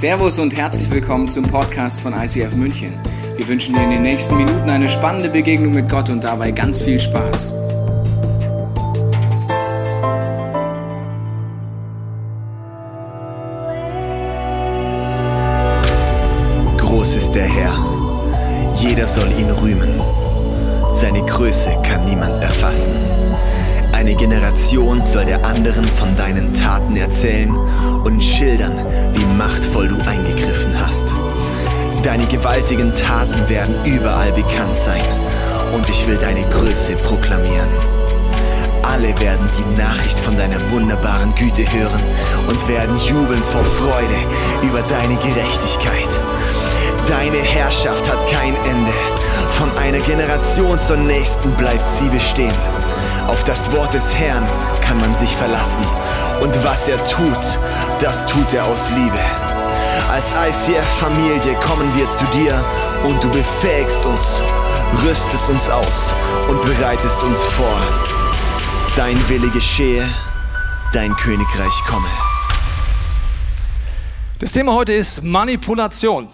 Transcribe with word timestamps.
Servus 0.00 0.38
und 0.38 0.56
herzlich 0.56 0.90
willkommen 0.90 1.28
zum 1.28 1.44
Podcast 1.44 2.00
von 2.00 2.14
ICF 2.14 2.54
München. 2.56 2.94
Wir 3.36 3.46
wünschen 3.46 3.74
dir 3.74 3.82
in 3.82 3.90
den 3.90 4.00
nächsten 4.00 4.34
Minuten 4.34 4.70
eine 4.70 4.88
spannende 4.88 5.28
Begegnung 5.28 5.74
mit 5.74 5.90
Gott 5.90 6.08
und 6.08 6.24
dabei 6.24 6.52
ganz 6.52 6.80
viel 6.80 6.98
Spaß. 6.98 7.52
Groß 16.78 17.16
ist 17.16 17.32
der 17.32 17.44
Herr, 17.44 18.72
jeder 18.76 19.06
soll 19.06 19.30
ihn 19.38 19.50
rühmen. 19.50 20.00
Seine 20.94 21.22
Größe 21.26 21.76
kann 21.82 22.06
niemand 22.06 22.42
erfassen. 22.42 22.94
Eine 24.00 24.14
Generation 24.14 25.04
soll 25.04 25.26
der 25.26 25.44
anderen 25.44 25.84
von 25.84 26.16
deinen 26.16 26.54
Taten 26.54 26.96
erzählen 26.96 27.54
und 28.02 28.24
schildern, 28.24 28.72
wie 29.12 29.26
machtvoll 29.36 29.88
du 29.88 29.96
eingegriffen 30.08 30.72
hast. 30.80 31.12
Deine 32.02 32.26
gewaltigen 32.26 32.94
Taten 32.94 33.46
werden 33.50 33.74
überall 33.84 34.32
bekannt 34.32 34.74
sein 34.74 35.04
und 35.74 35.86
ich 35.90 36.06
will 36.06 36.16
deine 36.16 36.48
Größe 36.48 36.96
proklamieren. 36.96 37.68
Alle 38.82 39.08
werden 39.20 39.46
die 39.58 39.78
Nachricht 39.78 40.18
von 40.18 40.34
deiner 40.34 40.58
wunderbaren 40.70 41.34
Güte 41.34 41.70
hören 41.70 42.00
und 42.48 42.68
werden 42.68 42.96
jubeln 43.06 43.42
vor 43.42 43.64
Freude 43.66 44.16
über 44.62 44.80
deine 44.88 45.16
Gerechtigkeit. 45.16 46.08
Deine 47.06 47.36
Herrschaft 47.36 48.10
hat 48.10 48.30
kein 48.30 48.54
Ende. 48.64 48.94
Von 49.50 49.70
einer 49.76 50.00
Generation 50.00 50.78
zur 50.78 50.96
nächsten 50.96 51.50
bleibt 51.50 51.86
sie 51.86 52.08
bestehen. 52.08 52.56
Auf 53.30 53.44
das 53.44 53.70
Wort 53.70 53.94
des 53.94 54.12
Herrn 54.12 54.44
kann 54.80 54.98
man 54.98 55.16
sich 55.16 55.30
verlassen. 55.36 55.84
Und 56.42 56.64
was 56.64 56.88
er 56.88 56.98
tut, 57.04 57.60
das 58.00 58.26
tut 58.26 58.52
er 58.52 58.64
aus 58.64 58.90
Liebe. 58.90 59.20
Als 60.10 60.32
ICF-Familie 60.32 61.54
kommen 61.60 61.96
wir 61.96 62.10
zu 62.10 62.24
dir 62.36 62.64
und 63.04 63.22
du 63.22 63.30
befähigst 63.30 64.04
uns, 64.04 64.42
rüstest 65.04 65.48
uns 65.48 65.70
aus 65.70 66.12
und 66.48 66.60
bereitest 66.62 67.22
uns 67.22 67.44
vor. 67.44 67.78
Dein 68.96 69.16
Wille 69.28 69.48
geschehe, 69.50 70.04
dein 70.92 71.14
Königreich 71.14 71.84
komme. 71.88 72.08
Das 74.40 74.50
Thema 74.50 74.74
heute 74.74 74.92
ist 74.92 75.22
Manipulation. 75.22 76.28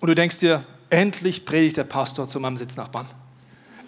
Und 0.00 0.08
du 0.08 0.14
denkst 0.14 0.38
dir, 0.38 0.64
endlich 0.88 1.44
predigt 1.44 1.76
der 1.76 1.84
Pastor 1.84 2.26
zu 2.26 2.40
meinem 2.40 2.56
Sitznachbarn. 2.56 3.06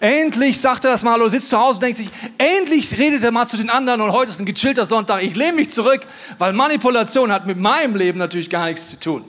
Endlich 0.01 0.59
sagt 0.59 0.83
er 0.83 0.89
das 0.89 1.03
mal, 1.03 1.19
du 1.19 1.27
sitzt 1.27 1.49
zu 1.49 1.59
Hause 1.59 1.77
und 1.77 1.83
denkst 1.83 1.99
sich, 1.99 2.09
endlich 2.39 2.97
redet 2.97 3.23
er 3.23 3.29
mal 3.29 3.47
zu 3.47 3.55
den 3.55 3.69
anderen 3.69 4.01
und 4.01 4.11
heute 4.11 4.31
ist 4.31 4.39
ein 4.39 4.47
gechillter 4.47 4.83
Sonntag, 4.83 5.21
ich 5.21 5.35
lehne 5.35 5.53
mich 5.53 5.69
zurück, 5.69 6.01
weil 6.39 6.53
Manipulation 6.53 7.31
hat 7.31 7.45
mit 7.45 7.59
meinem 7.59 7.95
Leben 7.95 8.17
natürlich 8.17 8.49
gar 8.49 8.65
nichts 8.65 8.89
zu 8.89 8.99
tun. 8.99 9.23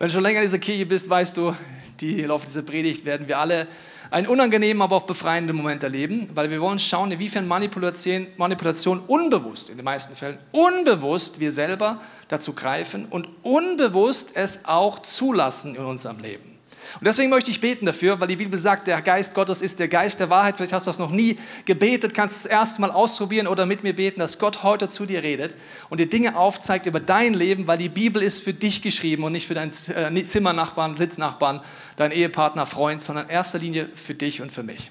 Wenn 0.00 0.08
du 0.08 0.14
schon 0.14 0.24
länger 0.24 0.40
in 0.40 0.46
dieser 0.46 0.58
Kirche 0.58 0.84
bist, 0.84 1.08
weißt 1.08 1.36
du, 1.36 1.54
die 2.00 2.22
im 2.22 2.26
Laufe 2.26 2.44
dieser 2.44 2.62
Predigt 2.62 3.04
werden 3.04 3.28
wir 3.28 3.38
alle 3.38 3.68
einen 4.10 4.26
unangenehmen, 4.26 4.82
aber 4.82 4.96
auch 4.96 5.04
befreienden 5.04 5.54
Moment 5.54 5.84
erleben, 5.84 6.28
weil 6.34 6.50
wir 6.50 6.60
wollen 6.60 6.80
schauen, 6.80 7.12
inwiefern 7.12 7.46
Manipulation, 7.46 8.26
Manipulation 8.36 8.98
unbewusst, 8.98 9.70
in 9.70 9.76
den 9.76 9.84
meisten 9.84 10.16
Fällen, 10.16 10.38
unbewusst 10.50 11.38
wir 11.38 11.52
selber 11.52 12.00
dazu 12.26 12.52
greifen 12.52 13.06
und 13.10 13.28
unbewusst 13.44 14.32
es 14.34 14.64
auch 14.64 14.98
zulassen 14.98 15.76
in 15.76 15.84
unserem 15.84 16.18
Leben. 16.18 16.53
Und 17.00 17.06
deswegen 17.06 17.30
möchte 17.30 17.50
ich 17.50 17.60
beten 17.60 17.86
dafür, 17.86 18.20
weil 18.20 18.28
die 18.28 18.36
Bibel 18.36 18.58
sagt, 18.58 18.86
der 18.86 19.02
Geist 19.02 19.34
Gottes 19.34 19.62
ist 19.62 19.80
der 19.80 19.88
Geist 19.88 20.20
der 20.20 20.30
Wahrheit. 20.30 20.56
Vielleicht 20.56 20.72
hast 20.72 20.86
du 20.86 20.90
das 20.90 20.98
noch 20.98 21.10
nie 21.10 21.38
gebetet, 21.64 22.14
kannst 22.14 22.38
es 22.38 22.46
erst 22.46 22.78
mal 22.78 22.90
ausprobieren 22.90 23.46
oder 23.48 23.66
mit 23.66 23.82
mir 23.82 23.94
beten, 23.94 24.20
dass 24.20 24.38
Gott 24.38 24.62
heute 24.62 24.88
zu 24.88 25.04
dir 25.04 25.22
redet 25.22 25.56
und 25.90 25.98
dir 25.98 26.08
Dinge 26.08 26.36
aufzeigt 26.36 26.86
über 26.86 27.00
dein 27.00 27.34
Leben, 27.34 27.66
weil 27.66 27.78
die 27.78 27.88
Bibel 27.88 28.22
ist 28.22 28.44
für 28.44 28.52
dich 28.52 28.80
geschrieben 28.82 29.24
und 29.24 29.32
nicht 29.32 29.48
für 29.48 29.54
deinen 29.54 29.72
äh, 29.72 30.22
Zimmernachbarn, 30.24 30.96
Sitznachbarn, 30.96 31.60
deinen 31.96 32.12
Ehepartner, 32.12 32.66
Freund, 32.66 33.00
sondern 33.00 33.24
in 33.24 33.30
erster 33.30 33.58
Linie 33.58 33.88
für 33.94 34.14
dich 34.14 34.40
und 34.40 34.52
für 34.52 34.62
mich. 34.62 34.90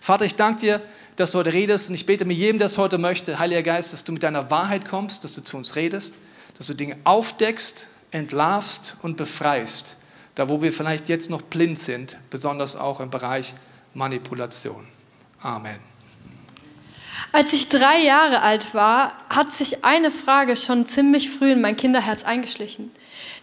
Vater, 0.00 0.26
ich 0.26 0.34
danke 0.34 0.60
dir, 0.60 0.82
dass 1.16 1.32
du 1.32 1.38
heute 1.38 1.52
redest 1.52 1.88
und 1.88 1.94
ich 1.94 2.04
bete 2.04 2.24
mir 2.24 2.34
jedem, 2.34 2.58
der 2.58 2.66
es 2.66 2.78
heute 2.78 2.98
möchte, 2.98 3.38
Heiliger 3.38 3.62
Geist, 3.62 3.92
dass 3.92 4.04
du 4.04 4.12
mit 4.12 4.22
deiner 4.22 4.50
Wahrheit 4.50 4.86
kommst, 4.86 5.24
dass 5.24 5.34
du 5.34 5.42
zu 5.42 5.56
uns 5.56 5.76
redest, 5.76 6.14
dass 6.58 6.66
du 6.66 6.74
Dinge 6.74 6.96
aufdeckst, 7.04 7.88
entlarvst 8.10 8.96
und 9.02 9.16
befreist 9.16 9.98
da 10.38 10.48
wo 10.48 10.62
wir 10.62 10.72
vielleicht 10.72 11.08
jetzt 11.08 11.30
noch 11.30 11.42
blind 11.42 11.80
sind, 11.80 12.16
besonders 12.30 12.76
auch 12.76 13.00
im 13.00 13.10
Bereich 13.10 13.54
Manipulation. 13.92 14.86
Amen. 15.42 15.80
Als 17.32 17.52
ich 17.52 17.68
drei 17.68 18.00
Jahre 18.02 18.40
alt 18.42 18.72
war, 18.72 19.14
hat 19.28 19.52
sich 19.52 19.84
eine 19.84 20.12
Frage 20.12 20.56
schon 20.56 20.86
ziemlich 20.86 21.28
früh 21.28 21.52
in 21.52 21.60
mein 21.60 21.76
Kinderherz 21.76 22.22
eingeschlichen. 22.22 22.92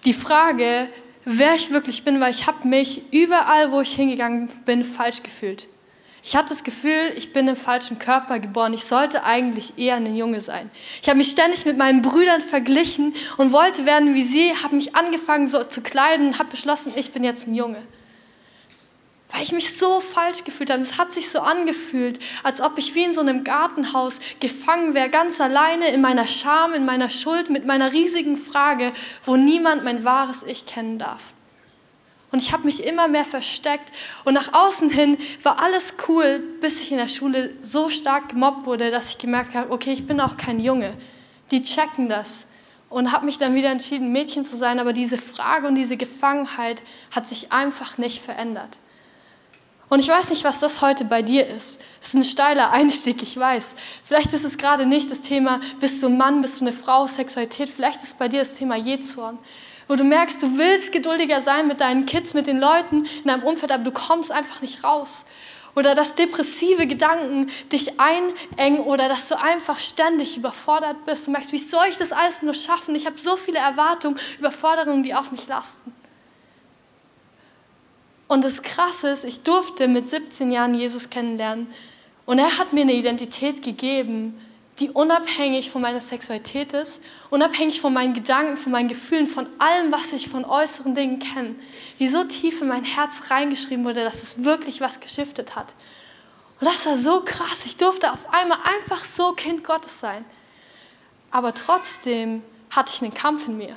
Die 0.05 0.13
Frage, 0.13 0.87
wer 1.25 1.55
ich 1.55 1.71
wirklich 1.71 2.05
bin, 2.05 2.21
weil 2.21 2.31
ich 2.31 2.47
habe 2.47 2.65
mich 2.65 3.01
überall, 3.11 3.73
wo 3.73 3.81
ich 3.81 3.93
hingegangen 3.93 4.47
bin, 4.63 4.85
falsch 4.85 5.21
gefühlt. 5.21 5.67
Ich 6.27 6.35
hatte 6.35 6.49
das 6.49 6.63
Gefühl, 6.63 7.13
ich 7.15 7.33
bin 7.33 7.47
im 7.47 7.55
falschen 7.55 7.99
Körper 7.99 8.39
geboren. 8.39 8.73
Ich 8.73 8.85
sollte 8.85 9.23
eigentlich 9.25 9.77
eher 9.77 9.97
ein 9.97 10.15
Junge 10.15 10.41
sein. 10.41 10.71
Ich 11.03 11.07
habe 11.07 11.19
mich 11.19 11.29
ständig 11.29 11.67
mit 11.67 11.77
meinen 11.77 12.01
Brüdern 12.01 12.41
verglichen 12.41 13.13
und 13.37 13.51
wollte 13.51 13.85
werden 13.85 14.15
wie 14.15 14.23
sie, 14.23 14.51
habe 14.63 14.75
mich 14.75 14.95
angefangen 14.95 15.47
so 15.47 15.63
zu 15.63 15.81
kleiden 15.81 16.29
und 16.29 16.39
habe 16.39 16.49
beschlossen, 16.49 16.93
ich 16.95 17.11
bin 17.11 17.23
jetzt 17.23 17.47
ein 17.47 17.53
Junge. 17.53 17.79
Weil 19.31 19.43
ich 19.43 19.51
mich 19.51 19.77
so 19.77 19.99
falsch 19.99 20.43
gefühlt 20.43 20.71
habe. 20.71 20.81
Es 20.81 20.97
hat 20.97 21.13
sich 21.13 21.29
so 21.29 21.41
angefühlt, 21.41 22.17
als 22.41 22.59
ob 22.59 22.79
ich 22.79 22.95
wie 22.95 23.03
in 23.03 23.13
so 23.13 23.21
einem 23.21 23.43
Gartenhaus 23.43 24.19
gefangen 24.39 24.95
wäre, 24.95 25.09
ganz 25.09 25.39
alleine 25.39 25.89
in 25.89 26.01
meiner 26.01 26.27
Scham, 26.27 26.73
in 26.73 26.85
meiner 26.85 27.11
Schuld, 27.11 27.51
mit 27.51 27.67
meiner 27.67 27.93
riesigen 27.93 28.37
Frage, 28.37 28.93
wo 29.25 29.35
niemand 29.35 29.83
mein 29.83 30.03
wahres 30.03 30.41
Ich 30.41 30.65
kennen 30.65 30.97
darf. 30.97 31.34
Und 32.35 32.41
ich 32.41 32.51
habe 32.51 32.65
mich 32.65 32.83
immer 32.83 33.07
mehr 33.07 33.23
versteckt. 33.23 33.93
Und 34.25 34.33
nach 34.33 34.51
außen 34.51 34.89
hin 34.89 35.17
war 35.41 35.61
alles 35.61 35.95
cool, 36.09 36.43
bis 36.59 36.81
ich 36.81 36.91
in 36.91 36.97
der 36.97 37.07
Schule 37.07 37.53
so 37.61 37.87
stark 37.89 38.27
gemobbt 38.27 38.65
wurde, 38.65 38.91
dass 38.91 39.11
ich 39.11 39.17
gemerkt 39.17 39.55
habe, 39.55 39.71
okay, 39.71 39.93
ich 39.93 40.05
bin 40.05 40.19
auch 40.19 40.35
kein 40.35 40.59
Junge. 40.59 40.97
Die 41.51 41.63
checken 41.63 42.09
das. 42.09 42.45
Und 42.89 43.13
habe 43.13 43.25
mich 43.25 43.37
dann 43.37 43.55
wieder 43.55 43.69
entschieden, 43.69 44.11
Mädchen 44.11 44.43
zu 44.43 44.57
sein. 44.57 44.81
Aber 44.81 44.91
diese 44.91 45.17
Frage 45.17 45.65
und 45.65 45.75
diese 45.75 45.95
Gefangenheit 45.95 46.81
hat 47.09 47.25
sich 47.25 47.53
einfach 47.53 47.97
nicht 47.97 48.21
verändert. 48.21 48.79
Und 49.87 49.99
ich 49.99 50.09
weiß 50.09 50.29
nicht, 50.29 50.43
was 50.43 50.59
das 50.59 50.81
heute 50.81 51.05
bei 51.05 51.21
dir 51.21 51.47
ist. 51.47 51.79
Das 52.01 52.09
ist 52.09 52.15
ein 52.15 52.23
steiler 52.25 52.71
Einstieg, 52.71 53.23
ich 53.23 53.37
weiß. 53.37 53.75
Vielleicht 54.03 54.33
ist 54.33 54.43
es 54.43 54.57
gerade 54.57 54.85
nicht 54.85 55.09
das 55.09 55.21
Thema, 55.21 55.61
bist 55.79 56.03
du 56.03 56.07
ein 56.07 56.17
Mann, 56.17 56.41
bist 56.41 56.59
du 56.59 56.65
eine 56.65 56.73
Frau, 56.73 57.07
Sexualität. 57.07 57.69
Vielleicht 57.69 58.03
ist 58.03 58.19
bei 58.19 58.27
dir 58.27 58.39
das 58.39 58.55
Thema 58.55 58.75
Jezorn 58.75 59.39
wo 59.87 59.95
du 59.95 60.03
merkst, 60.03 60.41
du 60.41 60.57
willst 60.57 60.91
geduldiger 60.91 61.41
sein 61.41 61.67
mit 61.67 61.81
deinen 61.81 62.05
Kids, 62.05 62.33
mit 62.33 62.47
den 62.47 62.59
Leuten 62.59 63.05
in 63.05 63.27
deinem 63.27 63.43
Umfeld, 63.43 63.71
aber 63.71 63.83
du 63.83 63.91
kommst 63.91 64.31
einfach 64.31 64.61
nicht 64.61 64.83
raus. 64.83 65.25
Oder 65.75 65.93
dass 65.93 66.15
depressive 66.15 66.87
Gedanken 66.87 67.49
dich 67.71 67.99
einengen 67.99 68.79
oder 68.79 69.09
dass 69.09 69.27
du 69.27 69.37
einfach 69.37 69.77
ständig 69.79 70.37
überfordert 70.37 71.05
bist. 71.05 71.27
Du 71.27 71.31
merkst, 71.31 71.51
wie 71.51 71.57
soll 71.57 71.87
ich 71.89 71.97
das 71.97 72.13
alles 72.13 72.41
nur 72.41 72.53
schaffen? 72.53 72.95
Ich 72.95 73.05
habe 73.05 73.17
so 73.17 73.35
viele 73.35 73.59
Erwartungen, 73.59 74.17
Überforderungen, 74.39 75.03
die 75.03 75.13
auf 75.13 75.31
mich 75.31 75.45
lasten. 75.47 75.93
Und 78.27 78.43
das 78.43 78.61
Krasse 78.61 79.09
ist, 79.09 79.25
ich 79.25 79.43
durfte 79.43 79.87
mit 79.87 80.09
17 80.09 80.51
Jahren 80.51 80.73
Jesus 80.73 81.09
kennenlernen 81.09 81.67
und 82.25 82.39
er 82.39 82.57
hat 82.57 82.73
mir 82.73 82.81
eine 82.81 82.93
Identität 82.93 83.61
gegeben, 83.61 84.39
die 84.79 84.89
unabhängig 84.89 85.71
von 85.71 85.81
meiner 85.81 86.01
Sexualität 86.01 86.73
ist, 86.73 87.01
unabhängig 87.29 87.79
von 87.79 87.93
meinen 87.93 88.13
Gedanken, 88.13 88.57
von 88.57 88.71
meinen 88.71 88.89
Gefühlen, 88.89 89.25
von 89.25 89.47
allem, 89.57 89.91
was 89.91 90.11
ich 90.11 90.27
von 90.27 90.43
äußeren 90.43 90.95
Dingen 90.95 91.19
kenne, 91.19 91.55
die 91.99 92.09
so 92.09 92.25
tief 92.25 92.61
in 92.61 92.67
mein 92.67 92.83
Herz 92.83 93.29
reingeschrieben 93.29 93.85
wurde, 93.85 94.03
dass 94.03 94.21
es 94.21 94.43
wirklich 94.43 94.81
was 94.81 94.99
geschiftet 94.99 95.55
hat. 95.55 95.73
Und 96.59 96.67
das 96.67 96.85
war 96.85 96.97
so 96.97 97.21
krass. 97.21 97.65
Ich 97.65 97.77
durfte 97.77 98.11
auf 98.11 98.33
einmal 98.33 98.57
einfach 98.63 99.03
so 99.03 99.31
Kind 99.33 99.63
Gottes 99.63 99.99
sein. 99.99 100.25
Aber 101.31 101.53
trotzdem 101.53 102.43
hatte 102.69 102.91
ich 102.93 103.01
einen 103.01 103.13
Kampf 103.13 103.47
in 103.47 103.57
mir. 103.57 103.75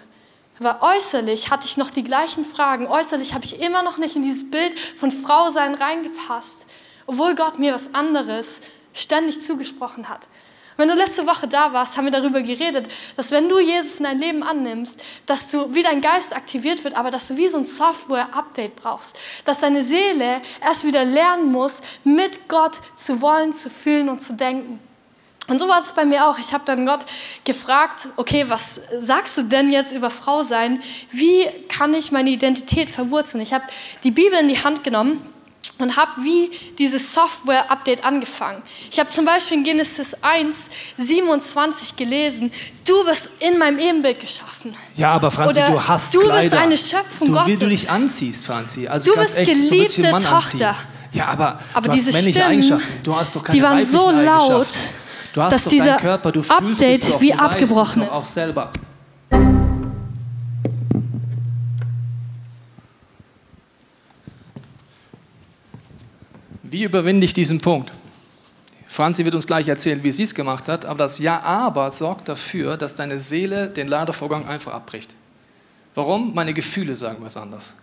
Weil 0.61 0.76
äußerlich 0.81 1.50
hatte 1.50 1.67
ich 1.67 1.76
noch 1.76 1.90
die 1.90 2.02
gleichen 2.02 2.44
Fragen. 2.44 2.88
Äußerlich 2.88 3.34
habe 3.34 3.44
ich 3.44 3.61
immer 3.61 3.82
noch 3.82 3.99
nicht 3.99 4.17
in 4.17 4.22
dieses 4.22 4.50
Bild 4.50 4.78
von 4.78 5.12
Frau 5.12 5.50
sein 5.50 5.75
reingepasst. 5.75 6.67
Obwohl 7.06 7.37
Gott 7.37 7.58
mir 7.58 7.72
was 7.72 7.94
anderes 7.94 8.61
ständig 8.93 9.43
zugesprochen 9.43 10.08
hat. 10.08 10.26
Wenn 10.78 10.88
du 10.88 10.94
letzte 10.94 11.26
Woche 11.26 11.48
da 11.48 11.72
warst, 11.72 11.96
haben 11.96 12.04
wir 12.04 12.12
darüber 12.12 12.40
geredet, 12.40 12.86
dass 13.16 13.32
wenn 13.32 13.48
du 13.48 13.58
Jesus 13.58 13.96
in 13.96 14.04
dein 14.04 14.20
Leben 14.20 14.44
annimmst, 14.44 15.02
dass 15.26 15.50
du 15.50 15.75
wie 15.75 15.82
dein 15.82 16.00
Geist 16.00 16.36
aktiviert 16.36 16.84
wird, 16.84 16.96
aber 16.96 17.10
dass 17.10 17.26
du 17.26 17.36
wie 17.36 17.48
so 17.48 17.58
ein 17.58 17.64
Software-Update 17.64 18.76
brauchst. 18.76 19.19
Dass 19.44 19.58
deine 19.58 19.82
Seele 19.82 20.40
erst 20.64 20.84
wieder 20.84 21.04
lernen 21.04 21.50
muss, 21.50 21.82
mit 22.04 22.46
Gott 22.46 22.76
zu 22.94 23.20
wollen, 23.20 23.52
zu 23.54 23.70
fühlen 23.70 24.08
und 24.08 24.22
zu 24.22 24.34
denken. 24.34 24.78
Und 25.48 25.58
so 25.58 25.66
war 25.66 25.80
es 25.80 25.92
bei 25.92 26.04
mir 26.04 26.28
auch. 26.28 26.38
Ich 26.38 26.52
habe 26.52 26.62
dann 26.64 26.86
Gott 26.86 27.06
gefragt, 27.42 28.06
okay, 28.14 28.44
was 28.46 28.81
sagst 29.00 29.36
du 29.36 29.42
denn 29.42 29.70
jetzt 29.70 29.92
über 29.92 30.10
Frau 30.10 30.44
sein? 30.44 30.81
Wie 31.10 31.44
kann 31.69 31.92
ich 31.92 32.12
meine 32.12 32.31
Identität 32.31 32.88
verwurzeln? 32.88 33.42
Ich 33.42 33.52
habe 33.52 33.64
die 34.04 34.12
Bibel 34.12 34.38
in 34.38 34.46
die 34.46 34.62
Hand 34.62 34.84
genommen 34.84 35.28
und 35.78 35.96
habe 35.96 36.10
wie 36.22 36.50
dieses 36.78 37.12
Software-Update 37.14 38.04
angefangen. 38.04 38.62
Ich 38.90 38.98
habe 38.98 39.10
zum 39.10 39.25
Beispiel 39.25 39.58
in 39.58 39.64
Genesis 39.64 40.16
1, 40.22 40.69
27 40.98 41.96
gelesen, 41.96 42.52
du 42.84 43.04
bist 43.04 43.30
in 43.40 43.58
meinem 43.58 43.78
Ebenbild 43.78 44.20
geschaffen. 44.20 44.75
Ja, 44.96 45.12
aber 45.12 45.30
Franzi, 45.30 45.60
Oder 45.60 45.70
du 45.70 45.88
hast 45.88 46.14
du 46.14 46.20
Kleider. 46.20 46.40
bist 46.40 46.54
eine 46.54 46.76
Schöpfung 46.76 47.26
du, 47.28 47.32
Gottes. 47.32 47.46
Wie 47.48 47.56
du 47.56 47.69
dich 47.69 47.90
anziehst, 47.90 48.44
Franzi. 48.44 48.88
Also 48.88 49.10
Du 49.12 49.16
ganz 49.16 49.34
bist 49.34 49.48
echt, 49.48 49.56
so 49.56 49.75
geliebte 49.75 50.02
Mann 50.10 50.22
Tochter. 50.22 50.69
Anziehen. 50.69 50.75
Ja, 51.12 51.26
aber, 51.28 51.58
Aber 51.72 51.88
du 51.88 51.94
diese 51.94 52.08
hast 52.08 52.14
männliche 52.14 52.38
Stimmen, 52.38 52.52
Eigenschaften. 52.52 53.00
Du 53.02 53.16
hast 53.16 53.36
doch 53.36 53.42
keine 53.42 53.58
die 53.58 53.62
waren 53.64 53.84
so 53.84 54.10
laut, 54.10 54.52
Eigenschaften. 54.52 54.94
Du 55.32 55.42
hast 55.42 55.52
dass 55.54 55.64
dieser 55.64 55.96
Körper, 55.96 56.28
Update 56.28 57.20
wie 57.20 57.32
abgebrochen 57.32 58.02
ist. 58.02 58.10
auch 58.10 58.24
selber. 58.24 58.70
Wie 66.70 66.85
überwinde 66.85 67.25
ich 67.25 67.32
diesen 67.32 67.61
Punkt? 67.61 67.91
Franzi 68.87 69.25
wird 69.25 69.35
uns 69.35 69.47
gleich 69.47 69.69
erzählen, 69.69 70.03
wie 70.03 70.11
sie 70.11 70.25
es 70.25 70.35
gemacht 70.35 70.69
hat, 70.69 70.85
aber 70.85 70.99
das 70.99 71.19
Ja, 71.19 71.41
aber 71.41 71.91
sorgt 71.93 72.29
dafür, 72.29 72.76
dass 72.76 72.94
deine 72.94 73.19
Seele 73.19 73.69
den 73.69 73.88
Ladevorgang 73.88 74.47
einfach 74.47 74.75
abbricht. 74.75 75.15
Warum? 75.94 76.35
Meine 76.35 76.53
Gefühle 76.53 76.94
sagen 76.94 77.19
was 77.20 77.37
anderes. 77.37 77.76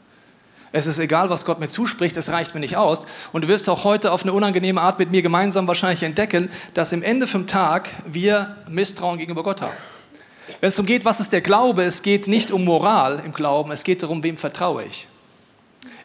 Es 0.71 0.87
ist 0.87 0.99
egal, 0.99 1.29
was 1.29 1.45
Gott 1.45 1.59
mir 1.59 1.67
zuspricht, 1.67 2.17
es 2.17 2.29
reicht 2.29 2.53
mir 2.53 2.59
nicht 2.59 2.77
aus. 2.77 3.07
Und 3.31 3.43
du 3.43 3.47
wirst 3.47 3.69
auch 3.69 3.85
heute 3.85 4.11
auf 4.11 4.23
eine 4.23 4.33
unangenehme 4.33 4.81
Art 4.81 4.99
mit 4.99 5.09
mir 5.09 5.21
gemeinsam 5.21 5.67
wahrscheinlich 5.67 6.03
entdecken, 6.03 6.49
dass 6.73 6.91
im 6.91 7.01
Ende 7.01 7.27
vom 7.27 7.47
Tag 7.47 7.89
wir 8.05 8.57
Misstrauen 8.69 9.17
gegenüber 9.17 9.43
Gott 9.43 9.61
haben. 9.61 9.75
Wenn 10.59 10.69
es 10.69 10.75
darum 10.75 10.85
geht, 10.85 11.05
was 11.05 11.19
ist 11.19 11.33
der 11.33 11.41
Glaube, 11.41 11.83
es 11.83 12.01
geht 12.01 12.27
nicht 12.27 12.51
um 12.51 12.65
Moral 12.65 13.21
im 13.25 13.33
Glauben, 13.33 13.71
es 13.71 13.83
geht 13.83 14.03
darum, 14.03 14.21
wem 14.21 14.37
vertraue 14.37 14.83
ich. 14.83 15.07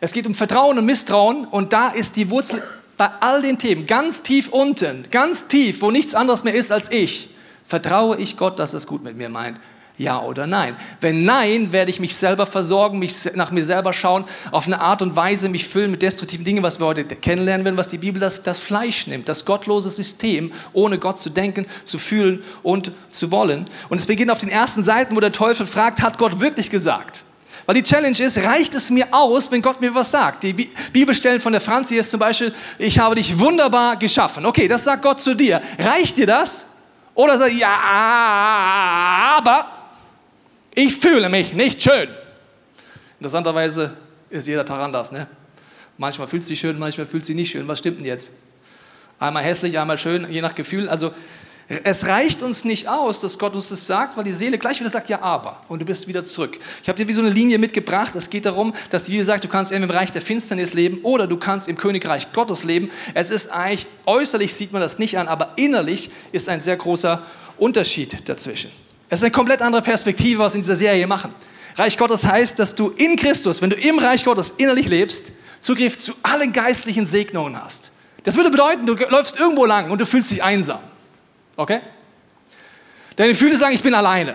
Es 0.03 0.13
geht 0.13 0.27
um 0.27 0.35
Vertrauen 0.35 0.79
und 0.79 0.87
Misstrauen 0.87 1.45
und 1.45 1.75
da 1.75 1.89
ist 1.89 2.17
die 2.17 2.31
Wurzel 2.31 2.63
bei 2.97 3.11
all 3.21 3.43
den 3.43 3.59
Themen 3.59 3.87
ganz 3.87 4.23
tief 4.23 4.49
unten, 4.49 5.05
ganz 5.11 5.47
tief, 5.47 5.83
wo 5.83 5.91
nichts 5.91 6.15
anderes 6.15 6.43
mehr 6.43 6.55
ist 6.55 6.73
als 6.73 6.91
ich. 6.91 7.29
Vertraue 7.67 8.17
ich 8.17 8.39
Gott, 8.39 8.59
dass 8.59 8.73
es 8.73 8.87
gut 8.87 9.05
mit 9.05 9.17
mir 9.17 9.29
meint? 9.29 9.61
Ja 9.99 10.23
oder 10.23 10.47
nein? 10.47 10.75
Wenn 11.03 11.25
nein, 11.27 11.75
werde 11.75 11.91
ich 11.91 12.01
mich 12.01 12.17
selber 12.17 12.47
versorgen, 12.47 12.99
mich 12.99 13.15
nach 13.35 13.51
mir 13.51 13.63
selber 13.63 13.93
schauen, 13.93 14.25
auf 14.51 14.67
eine 14.67 14.81
Art 14.81 15.03
und 15.03 15.17
Weise 15.17 15.51
mich 15.51 15.69
füllen 15.69 15.91
mit 15.91 16.01
destruktiven 16.01 16.47
Dingen, 16.47 16.63
was 16.63 16.81
wir 16.81 16.87
heute 16.87 17.05
kennenlernen 17.05 17.67
werden, 17.67 17.77
was 17.77 17.89
die 17.89 17.99
Bibel 17.99 18.19
das, 18.19 18.43
das 18.43 18.59
Fleisch 18.59 19.07
nimmt, 19.07 19.29
das 19.29 19.45
gottlose 19.45 19.91
System, 19.91 20.53
ohne 20.73 20.99
Gott 20.99 21.21
zu 21.21 21.29
denken, 21.29 21.67
zu 21.85 21.99
fühlen 21.99 22.43
und 22.63 22.91
zu 23.11 23.31
wollen. 23.31 23.67
Und 23.91 23.99
es 23.99 24.07
beginnt 24.07 24.31
auf 24.31 24.41
den 24.41 24.49
ersten 24.49 24.83
Seiten, 24.83 25.15
wo 25.15 25.21
der 25.21 25.33
Teufel 25.33 25.67
fragt, 25.67 26.01
hat 26.01 26.17
Gott 26.17 26.41
wirklich 26.41 26.71
gesagt? 26.71 27.25
Weil 27.71 27.75
die 27.75 27.85
Challenge 27.85 28.19
ist, 28.21 28.37
reicht 28.39 28.75
es 28.75 28.91
mir 28.91 29.07
aus, 29.13 29.49
wenn 29.53 29.63
Gott 29.63 29.81
mir 29.81 29.95
was 29.95 30.11
sagt? 30.11 30.43
Die 30.43 30.53
Bi- 30.53 30.71
Bibelstellen 30.93 31.39
von 31.41 31.53
der 31.53 31.61
Franzi 31.61 31.95
ist 31.95 32.11
zum 32.11 32.19
Beispiel, 32.19 32.53
ich 32.79 32.99
habe 32.99 33.15
dich 33.15 33.39
wunderbar 33.39 33.95
geschaffen. 33.95 34.45
Okay, 34.45 34.67
das 34.67 34.83
sagt 34.83 35.03
Gott 35.03 35.21
zu 35.21 35.35
dir. 35.35 35.63
Reicht 35.79 36.19
dir 36.19 36.27
das? 36.27 36.67
Oder 37.15 37.39
sagt, 37.39 37.53
ja, 37.53 37.73
aber 39.39 39.67
ich 40.75 40.97
fühle 40.97 41.29
mich 41.29 41.53
nicht 41.53 41.81
schön. 41.81 42.09
Interessanterweise 43.21 43.97
ist 44.31 44.49
jeder 44.49 44.65
Tag 44.65 44.81
anders. 44.81 45.13
Ne? 45.13 45.29
Manchmal 45.97 46.27
fühlt 46.27 46.43
sie 46.43 46.57
schön, 46.57 46.77
manchmal 46.77 47.07
fühlt 47.07 47.25
sie 47.25 47.35
nicht 47.35 47.53
schön. 47.53 47.69
Was 47.69 47.79
stimmt 47.79 47.99
denn 48.01 48.07
jetzt? 48.07 48.33
Einmal 49.21 49.45
hässlich, 49.45 49.79
einmal 49.79 49.97
schön, 49.97 50.29
je 50.29 50.41
nach 50.41 50.57
Gefühl. 50.57 50.89
Also 50.89 51.15
es 51.85 52.07
reicht 52.07 52.43
uns 52.43 52.65
nicht 52.65 52.89
aus, 52.89 53.21
dass 53.21 53.39
Gott 53.39 53.55
uns 53.55 53.69
das 53.69 53.87
sagt, 53.87 54.17
weil 54.17 54.25
die 54.25 54.33
Seele 54.33 54.59
gleich 54.59 54.81
wieder 54.81 54.91
sagt, 54.91 55.09
ja, 55.09 55.23
aber. 55.23 55.63
Und 55.69 55.81
du 55.81 55.85
bist 55.85 56.09
wieder 56.09 56.25
zurück. 56.25 56.59
Ich 56.83 56.89
habe 56.89 56.99
dir 56.99 57.07
wie 57.07 57.13
so 57.13 57.21
eine 57.21 57.31
Linie 57.31 57.59
mitgebracht. 57.59 58.17
Es 58.17 58.29
geht 58.29 58.45
darum, 58.45 58.75
dass 58.91 59.05
die 59.05 59.13
Bibel 59.13 59.25
sagt, 59.25 59.45
du 59.45 59.49
kannst 59.49 59.71
entweder 59.71 59.85
im 59.85 59.97
Bereich 59.97 60.11
der 60.11 60.21
Finsternis 60.21 60.75
leben 60.75 60.99
oder 61.05 61.29
du 61.29 61.37
kannst 61.37 61.69
im 61.69 61.77
Königreich 61.77 62.33
Gottes 62.33 62.65
leben. 62.65 62.91
Es 63.15 63.31
ist 63.31 63.53
eigentlich, 63.53 63.87
äußerlich 64.05 64.53
sieht 64.53 64.73
man 64.73 64.83
das 64.83 64.99
nicht 64.99 65.17
an, 65.17 65.29
aber 65.29 65.53
innerlich 65.55 66.11
ist 66.33 66.49
ein 66.49 66.59
sehr 66.59 66.77
großer 66.77 67.23
Unterschied 67.57 68.29
dazwischen. 68.29 68.73
Es 69.09 69.21
ist 69.21 69.25
eine 69.25 69.33
komplett 69.33 69.63
andere 69.63 69.83
Perspektive, 69.83 70.41
was 70.41 70.55
wir 70.55 70.57
in 70.57 70.63
dieser 70.63 70.77
Serie 70.77 71.07
machen. 71.07 71.33
Reich 71.77 71.97
Gottes 71.97 72.25
heißt, 72.25 72.59
dass 72.59 72.75
du 72.75 72.89
in 72.97 73.15
Christus, 73.15 73.63
wenn 73.63 73.71
du 73.71 73.77
im 73.77 74.01
Reich 74.01 74.25
Gottes 74.25 74.55
innerlich 74.57 74.89
lebst, 74.89 75.31
Zugriff 75.61 75.97
zu 76.01 76.15
allen 76.25 76.53
geistlichen 76.53 77.07
Segnungen 77.07 77.63
hast. 77.63 77.93
Das 78.25 78.35
würde 78.35 78.51
bedeuten, 78.51 78.87
du 78.87 78.95
läufst 78.95 79.39
irgendwo 79.39 79.67
lang 79.67 79.93
und 79.93 80.01
du 80.01 80.07
fühlst 80.07 80.33
dich 80.33 80.43
einsam. 80.43 80.81
Okay? 81.61 81.81
Deine 83.17 83.33
Gefühle 83.33 83.55
sagen, 83.55 83.75
ich 83.75 83.83
bin 83.83 83.93
alleine. 83.93 84.35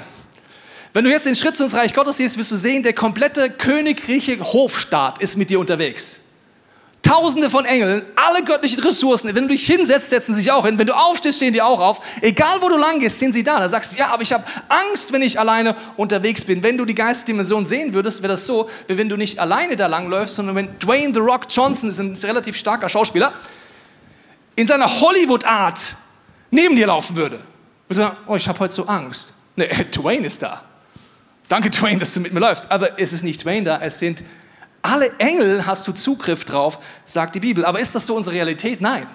Wenn 0.94 1.06
du 1.06 1.10
jetzt 1.10 1.26
den 1.26 1.36
Schritt 1.36 1.58
zu 1.58 1.64
ins 1.64 1.74
Reich 1.74 1.92
Gottes 1.96 2.18
siehst, 2.18 2.38
wirst 2.38 2.52
du 2.52 2.56
sehen, 2.56 2.84
der 2.84 2.94
komplette 2.94 3.50
königliche 3.50 4.40
Hofstaat 4.40 5.20
ist 5.20 5.36
mit 5.36 5.50
dir 5.50 5.60
unterwegs. 5.60 6.22
Tausende 7.02 7.50
von 7.50 7.66
Engeln, 7.66 8.04
alle 8.16 8.44
göttlichen 8.44 8.80
Ressourcen. 8.84 9.34
Wenn 9.34 9.48
du 9.48 9.56
dich 9.56 9.66
hinsetzt, 9.66 10.12
setzen 10.12 10.36
sie 10.36 10.42
sich 10.42 10.52
auch 10.52 10.68
hin. 10.68 10.78
Wenn 10.78 10.86
du 10.86 10.96
aufstehst, 10.96 11.38
stehen 11.38 11.52
die 11.52 11.64
auch 11.64 11.80
auf. 11.80 12.00
Egal, 12.22 12.62
wo 12.62 12.70
du 12.70 12.78
lang 12.78 13.00
gehst, 13.00 13.18
sind 13.18 13.34
sie 13.34 13.44
da. 13.44 13.60
Da 13.60 13.70
sagst 13.70 13.94
du, 13.94 13.98
ja, 13.98 14.10
aber 14.10 14.22
ich 14.22 14.32
habe 14.32 14.44
Angst, 14.70 15.12
wenn 15.12 15.24
ich 15.24 15.40
alleine 15.40 15.76
unterwegs 15.98 16.46
bin. 16.46 16.62
Wenn 16.62 16.78
du 16.78 16.86
die 16.86 16.96
Geistdimension 16.96 17.66
sehen 17.66 17.96
würdest, 17.96 18.22
wäre 18.22 18.34
das 18.34 18.46
so, 18.46 18.70
wie 18.88 19.00
wenn 19.00 19.10
du 19.10 19.18
nicht 19.18 19.40
alleine 19.40 19.76
da 19.76 19.88
langläufst, 19.88 20.36
sondern 20.36 20.56
wenn 20.56 20.78
Dwayne 20.78 21.12
The 21.12 21.22
Rock 21.22 21.48
Johnson 21.50 21.90
ist 21.90 21.98
ein 21.98 22.16
relativ 22.24 22.56
starker 22.56 22.88
Schauspieler, 22.88 23.34
in 24.56 24.68
seiner 24.68 25.02
Hollywood-Art 25.02 25.96
neben 26.56 26.76
dir 26.76 26.88
laufen 26.88 27.16
würde. 27.16 27.40
Und 27.88 27.96
sagen, 27.96 28.18
oh, 28.26 28.36
ich 28.36 28.48
habe 28.48 28.60
heute 28.60 28.74
so 28.74 28.86
Angst. 28.88 29.36
Nee, 29.56 29.68
Dwayne 29.92 30.26
ist 30.26 30.42
da. 30.42 30.64
Danke, 31.48 31.70
Dwayne, 31.70 32.00
dass 32.00 32.14
du 32.14 32.20
mit 32.20 32.34
mir 32.34 32.40
läufst. 32.40 32.72
Aber 32.72 33.00
es 33.00 33.14
ist 33.14 33.24
nicht 33.24 33.44
Dwayne 33.44 33.66
da, 33.66 33.82
es 33.82 34.00
sind 34.00 34.24
alle 34.82 35.12
Engel, 35.20 35.66
hast 35.66 35.88
du 35.88 35.92
Zugriff 35.92 36.46
drauf, 36.46 36.80
sagt 37.06 37.36
die 37.36 37.40
Bibel. 37.40 37.66
Aber 37.66 37.80
ist 37.80 37.96
das 37.96 38.06
so 38.06 38.16
unsere 38.16 38.36
Realität? 38.36 38.82
Nein. 38.82 39.08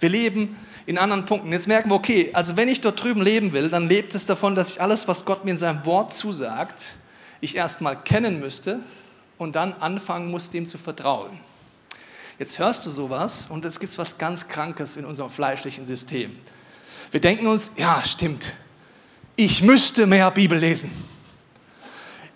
Wir 0.00 0.08
leben 0.08 0.56
in 0.86 0.96
anderen 0.98 1.24
Punkten. 1.24 1.52
Jetzt 1.52 1.68
merken 1.68 1.90
wir, 1.90 1.96
okay, 1.96 2.30
also 2.32 2.56
wenn 2.56 2.68
ich 2.68 2.80
dort 2.80 3.02
drüben 3.02 3.20
leben 3.20 3.52
will, 3.52 3.68
dann 3.68 3.88
lebt 3.88 4.14
es 4.14 4.26
davon, 4.26 4.54
dass 4.54 4.70
ich 4.70 4.80
alles, 4.80 5.08
was 5.08 5.24
Gott 5.24 5.44
mir 5.44 5.50
in 5.50 5.58
seinem 5.58 5.84
Wort 5.84 6.14
zusagt, 6.14 6.94
ich 7.40 7.56
erstmal 7.56 7.96
kennen 7.96 8.40
müsste 8.40 8.80
und 9.36 9.56
dann 9.56 9.74
anfangen 9.74 10.30
muss, 10.30 10.50
dem 10.50 10.66
zu 10.66 10.78
vertrauen. 10.78 11.38
Jetzt 12.38 12.60
hörst 12.60 12.86
du 12.86 12.90
sowas 12.90 13.48
und 13.48 13.64
es 13.64 13.80
gibt 13.80 13.98
was 13.98 14.16
ganz 14.16 14.46
Krankes 14.46 14.96
in 14.96 15.04
unserem 15.04 15.28
fleischlichen 15.28 15.84
System. 15.84 16.36
Wir 17.10 17.20
denken 17.20 17.48
uns, 17.48 17.72
ja, 17.76 18.02
stimmt, 18.04 18.52
ich 19.34 19.62
müsste 19.62 20.06
mehr 20.06 20.30
Bibel 20.30 20.56
lesen. 20.56 20.90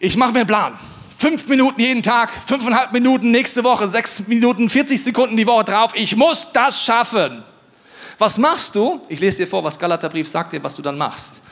Ich 0.01 0.17
mache 0.17 0.33
mir 0.33 0.41
einen 0.41 0.49
Plan. 0.49 0.79
Fünf 1.17 1.47
Minuten 1.47 1.81
jeden 1.81 2.03
Tag, 2.03 2.33
fünfeinhalb 2.33 2.93
Minuten 2.93 3.31
nächste 3.31 3.63
Woche, 3.63 3.89
sechs 3.89 4.27
Minuten, 4.27 4.69
40 4.69 5.05
Sekunden 5.05 5.37
die 5.37 5.47
Woche 5.47 5.65
drauf. 5.65 5.93
Ich 5.95 6.17
muss 6.17 6.49
das 6.53 6.83
schaffen. 6.83 7.45
Was 8.19 8.39
machst 8.39 8.75
du? 8.75 9.01
Ich 9.09 9.21
lese 9.21 9.39
dir 9.39 9.47
vor, 9.47 9.63
was 9.63 9.79
Galaterbrief 9.79 10.29
sagt 10.29 10.53
dir, 10.53 10.65
was 10.65 10.75
du 10.75 10.83
dann 10.83 10.99
machst. 10.99 11.43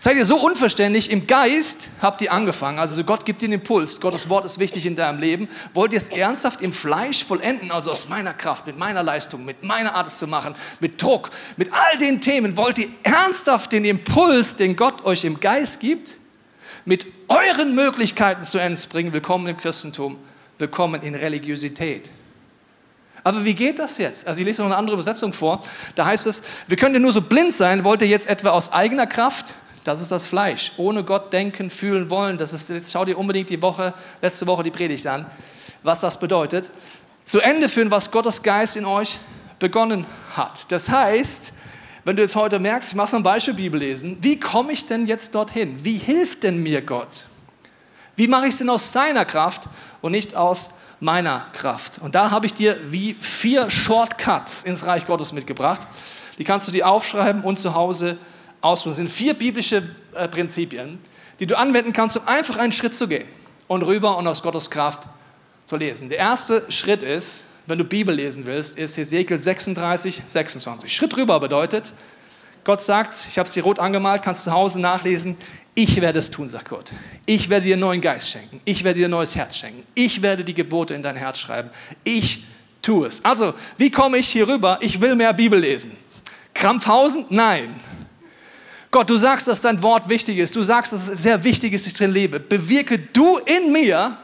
Seid 0.00 0.16
ihr 0.16 0.24
so 0.24 0.36
unverständlich? 0.36 1.10
Im 1.10 1.26
Geist 1.26 1.88
habt 2.00 2.22
ihr 2.22 2.32
angefangen. 2.32 2.78
Also 2.78 3.02
Gott 3.02 3.24
gibt 3.24 3.42
dir 3.42 3.46
einen 3.46 3.54
Impuls. 3.54 4.00
Gottes 4.00 4.28
Wort 4.28 4.44
ist 4.44 4.60
wichtig 4.60 4.86
in 4.86 4.94
deinem 4.94 5.18
Leben. 5.18 5.48
Wollt 5.74 5.92
ihr 5.92 5.96
es 5.96 6.08
ernsthaft 6.08 6.62
im 6.62 6.72
Fleisch 6.72 7.24
vollenden? 7.24 7.72
Also 7.72 7.90
aus 7.90 8.08
meiner 8.08 8.32
Kraft, 8.32 8.68
mit 8.68 8.78
meiner 8.78 9.02
Leistung, 9.02 9.44
mit 9.44 9.64
meiner 9.64 9.96
Art 9.96 10.06
es 10.06 10.18
zu 10.18 10.28
machen, 10.28 10.54
mit 10.78 11.02
Druck, 11.02 11.30
mit 11.56 11.72
all 11.72 11.98
den 11.98 12.20
Themen. 12.20 12.56
Wollt 12.56 12.78
ihr 12.78 12.86
ernsthaft 13.02 13.72
den 13.72 13.84
Impuls, 13.84 14.54
den 14.54 14.76
Gott 14.76 15.04
euch 15.04 15.24
im 15.24 15.40
Geist 15.40 15.80
gibt, 15.80 16.18
mit 16.84 17.04
euren 17.26 17.74
Möglichkeiten 17.74 18.44
zu 18.44 18.58
Ende 18.58 18.80
bringen? 18.88 19.12
Willkommen 19.12 19.48
im 19.48 19.56
Christentum. 19.56 20.16
Willkommen 20.58 21.02
in 21.02 21.16
Religiosität. 21.16 22.08
Aber 23.24 23.44
wie 23.44 23.54
geht 23.54 23.80
das 23.80 23.98
jetzt? 23.98 24.28
Also 24.28 24.40
ich 24.40 24.46
lese 24.46 24.62
noch 24.62 24.68
eine 24.68 24.76
andere 24.76 24.94
Übersetzung 24.94 25.32
vor. 25.32 25.60
Da 25.96 26.06
heißt 26.06 26.28
es, 26.28 26.44
wir 26.68 26.76
können 26.76 27.02
nur 27.02 27.12
so 27.12 27.20
blind 27.20 27.52
sein. 27.52 27.82
Wollt 27.82 28.00
ihr 28.00 28.08
jetzt 28.08 28.28
etwa 28.28 28.50
aus 28.50 28.72
eigener 28.72 29.08
Kraft 29.08 29.54
das 29.84 30.00
ist 30.00 30.12
das 30.12 30.26
Fleisch. 30.26 30.72
Ohne 30.76 31.04
Gott 31.04 31.32
denken, 31.32 31.70
fühlen, 31.70 32.10
wollen. 32.10 32.38
Das 32.38 32.52
ist, 32.52 32.68
jetzt 32.70 32.92
schau 32.92 33.04
dir 33.04 33.18
unbedingt 33.18 33.50
die 33.50 33.60
Woche, 33.62 33.94
letzte 34.20 34.46
Woche 34.46 34.62
die 34.62 34.70
Predigt 34.70 35.06
an, 35.06 35.26
was 35.82 36.00
das 36.00 36.18
bedeutet. 36.20 36.70
Zu 37.24 37.40
Ende 37.40 37.68
führen, 37.68 37.90
was 37.90 38.10
Gottes 38.10 38.42
Geist 38.42 38.76
in 38.76 38.84
euch 38.84 39.18
begonnen 39.58 40.06
hat. 40.36 40.70
Das 40.72 40.88
heißt, 40.88 41.52
wenn 42.04 42.16
du 42.16 42.22
jetzt 42.22 42.36
heute 42.36 42.58
merkst, 42.58 42.90
ich 42.90 42.96
mache 42.96 43.10
so 43.10 43.16
ein 43.16 43.22
Beispiel 43.22 43.54
Bibel 43.54 43.78
lesen, 43.78 44.16
wie 44.20 44.40
komme 44.40 44.72
ich 44.72 44.86
denn 44.86 45.06
jetzt 45.06 45.34
dorthin? 45.34 45.84
Wie 45.84 45.96
hilft 45.96 46.42
denn 46.42 46.62
mir 46.62 46.80
Gott? 46.80 47.26
Wie 48.16 48.28
mache 48.28 48.46
ich 48.46 48.52
es 48.52 48.58
denn 48.58 48.70
aus 48.70 48.92
seiner 48.92 49.24
Kraft 49.24 49.68
und 50.00 50.12
nicht 50.12 50.34
aus 50.34 50.70
meiner 51.00 51.46
Kraft? 51.52 51.98
Und 51.98 52.14
da 52.14 52.30
habe 52.30 52.46
ich 52.46 52.54
dir 52.54 52.76
wie 52.90 53.14
vier 53.14 53.68
Shortcuts 53.68 54.62
ins 54.62 54.86
Reich 54.86 55.06
Gottes 55.06 55.32
mitgebracht. 55.32 55.86
Die 56.38 56.44
kannst 56.44 56.66
du 56.66 56.72
dir 56.72 56.88
aufschreiben 56.88 57.42
und 57.42 57.58
zu 57.58 57.74
Hause 57.74 58.16
ausprobieren. 58.60 58.90
Das 58.90 58.96
sind 58.96 59.10
vier 59.10 59.34
biblische 59.34 59.82
äh, 60.14 60.28
Prinzipien, 60.28 60.98
die 61.40 61.46
du 61.46 61.56
anwenden 61.56 61.92
kannst, 61.92 62.16
um 62.16 62.26
einfach 62.26 62.56
einen 62.56 62.72
Schritt 62.72 62.94
zu 62.94 63.08
gehen 63.08 63.26
und 63.66 63.82
rüber 63.82 64.16
und 64.16 64.26
aus 64.26 64.42
Gottes 64.42 64.70
Kraft 64.70 65.08
zu 65.64 65.76
lesen. 65.76 66.08
Der 66.08 66.18
erste 66.18 66.64
Schritt 66.70 67.02
ist, 67.02 67.44
wenn 67.66 67.78
du 67.78 67.84
Bibel 67.84 68.14
lesen 68.14 68.46
willst, 68.46 68.78
ist 68.78 68.96
Ezekiel 68.96 69.42
36, 69.42 70.22
26. 70.26 70.94
Schritt 70.94 71.16
rüber 71.16 71.38
bedeutet, 71.38 71.92
Gott 72.64 72.82
sagt, 72.82 73.14
ich 73.30 73.38
habe 73.38 73.46
es 73.46 73.52
dir 73.52 73.62
rot 73.62 73.78
angemalt, 73.78 74.22
kannst 74.22 74.44
zu 74.44 74.52
Hause 74.52 74.80
nachlesen, 74.80 75.36
ich 75.74 76.00
werde 76.00 76.18
es 76.18 76.30
tun, 76.30 76.48
sagt 76.48 76.70
Gott. 76.70 76.92
Ich 77.24 77.50
werde 77.50 77.66
dir 77.66 77.74
einen 77.74 77.82
neuen 77.82 78.00
Geist 78.00 78.30
schenken. 78.30 78.60
Ich 78.64 78.82
werde 78.82 78.98
dir 78.98 79.06
ein 79.06 79.12
neues 79.12 79.36
Herz 79.36 79.58
schenken. 79.58 79.84
Ich 79.94 80.22
werde 80.22 80.42
die 80.42 80.54
Gebote 80.54 80.92
in 80.92 81.04
dein 81.04 81.14
Herz 81.14 81.38
schreiben. 81.38 81.70
Ich 82.02 82.44
tu 82.82 83.04
es. 83.04 83.24
Also, 83.24 83.54
wie 83.76 83.90
komme 83.90 84.18
ich 84.18 84.28
hier 84.28 84.48
rüber? 84.48 84.78
Ich 84.80 85.00
will 85.00 85.14
mehr 85.14 85.32
Bibel 85.32 85.58
lesen. 85.58 85.96
Krampfhausen? 86.52 87.26
Nein. 87.28 87.78
Gott, 88.90 89.10
du 89.10 89.16
sagst, 89.16 89.48
dass 89.48 89.60
dein 89.60 89.82
Wort 89.82 90.08
wichtig 90.08 90.38
ist. 90.38 90.56
Du 90.56 90.62
sagst, 90.62 90.92
dass 90.92 91.08
es 91.08 91.22
sehr 91.22 91.44
wichtig 91.44 91.72
ist, 91.72 91.84
dass 91.84 91.92
ich 91.92 91.98
drin 91.98 92.12
lebe. 92.12 92.40
Bewirke 92.40 92.98
du 92.98 93.38
in 93.38 93.70
mir, 93.72 94.16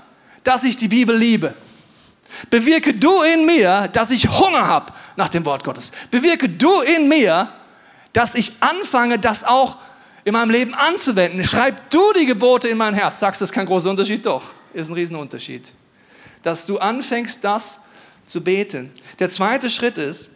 dass 0.42 0.64
ich 0.64 0.76
die 0.76 0.88
Bibel 0.88 1.16
liebe. 1.16 1.54
Bewirke 2.50 2.94
du 2.94 3.22
in 3.22 3.44
mir, 3.46 3.88
dass 3.92 4.10
ich 4.10 4.28
Hunger 4.28 4.66
habe 4.66 4.92
nach 5.16 5.28
dem 5.28 5.44
Wort 5.44 5.64
Gottes. 5.64 5.92
Bewirke 6.10 6.48
du 6.48 6.80
in 6.80 7.08
mir, 7.08 7.52
dass 8.12 8.34
ich 8.34 8.52
anfange, 8.60 9.18
das 9.18 9.44
auch 9.44 9.76
in 10.24 10.32
meinem 10.32 10.50
Leben 10.50 10.74
anzuwenden. 10.74 11.44
Schreib 11.44 11.90
du 11.90 12.00
die 12.18 12.26
Gebote 12.26 12.68
in 12.68 12.78
mein 12.78 12.94
Herz. 12.94 13.20
Sagst 13.20 13.40
du, 13.40 13.42
das 13.42 13.50
ist 13.50 13.54
kein 13.54 13.66
großer 13.66 13.90
Unterschied? 13.90 14.24
Doch, 14.24 14.42
ist 14.72 14.88
ein 14.88 14.94
Riesenunterschied. 14.94 15.74
Dass 16.42 16.64
du 16.64 16.78
anfängst, 16.78 17.44
das 17.44 17.80
zu 18.24 18.42
beten. 18.42 18.92
Der 19.18 19.28
zweite 19.28 19.68
Schritt 19.68 19.98
ist, 19.98 20.30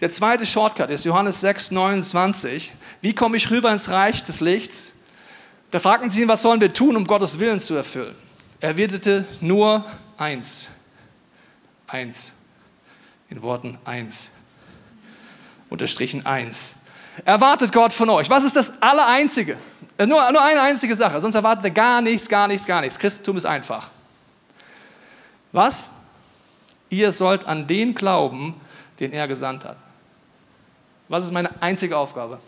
der 0.00 0.10
zweite 0.10 0.46
Shortcut 0.46 0.90
ist 0.90 1.04
Johannes 1.04 1.40
6, 1.40 1.72
29. 1.72 2.72
Wie 3.00 3.14
komme 3.14 3.36
ich 3.36 3.50
rüber 3.50 3.72
ins 3.72 3.90
Reich 3.90 4.22
des 4.22 4.40
Lichts? 4.40 4.92
Da 5.70 5.80
fragten 5.80 6.08
sie 6.08 6.22
ihn, 6.22 6.28
was 6.28 6.42
sollen 6.42 6.60
wir 6.60 6.72
tun, 6.72 6.96
um 6.96 7.06
Gottes 7.06 7.38
Willen 7.38 7.60
zu 7.60 7.74
erfüllen? 7.74 8.14
Er 8.60 8.70
erwiderte 8.70 9.26
nur 9.40 9.84
eins. 10.16 10.68
Eins. 11.86 12.32
In 13.28 13.42
Worten 13.42 13.78
eins. 13.84 14.30
Unterstrichen 15.68 16.24
eins. 16.24 16.76
Erwartet 17.24 17.72
Gott 17.72 17.92
von 17.92 18.08
euch. 18.10 18.30
Was 18.30 18.44
ist 18.44 18.56
das 18.56 18.80
Allereinzige? 18.80 19.58
Äh, 19.98 20.06
nur, 20.06 20.30
nur 20.30 20.42
eine 20.42 20.62
einzige 20.62 20.94
Sache, 20.94 21.20
sonst 21.20 21.34
erwartet 21.34 21.64
er 21.64 21.70
gar 21.70 22.00
nichts, 22.00 22.28
gar 22.28 22.46
nichts, 22.46 22.66
gar 22.66 22.80
nichts. 22.80 22.98
Christentum 22.98 23.36
ist 23.36 23.46
einfach. 23.46 23.90
Was? 25.52 25.90
Ihr 26.88 27.12
sollt 27.12 27.46
an 27.46 27.66
den 27.66 27.94
glauben, 27.94 28.58
den 29.00 29.12
er 29.12 29.26
gesandt 29.28 29.64
hat. 29.64 29.76
Was 31.08 31.24
ist 31.24 31.32
meine 31.32 31.62
einzige 31.62 31.96
Aufgabe? 31.96 32.38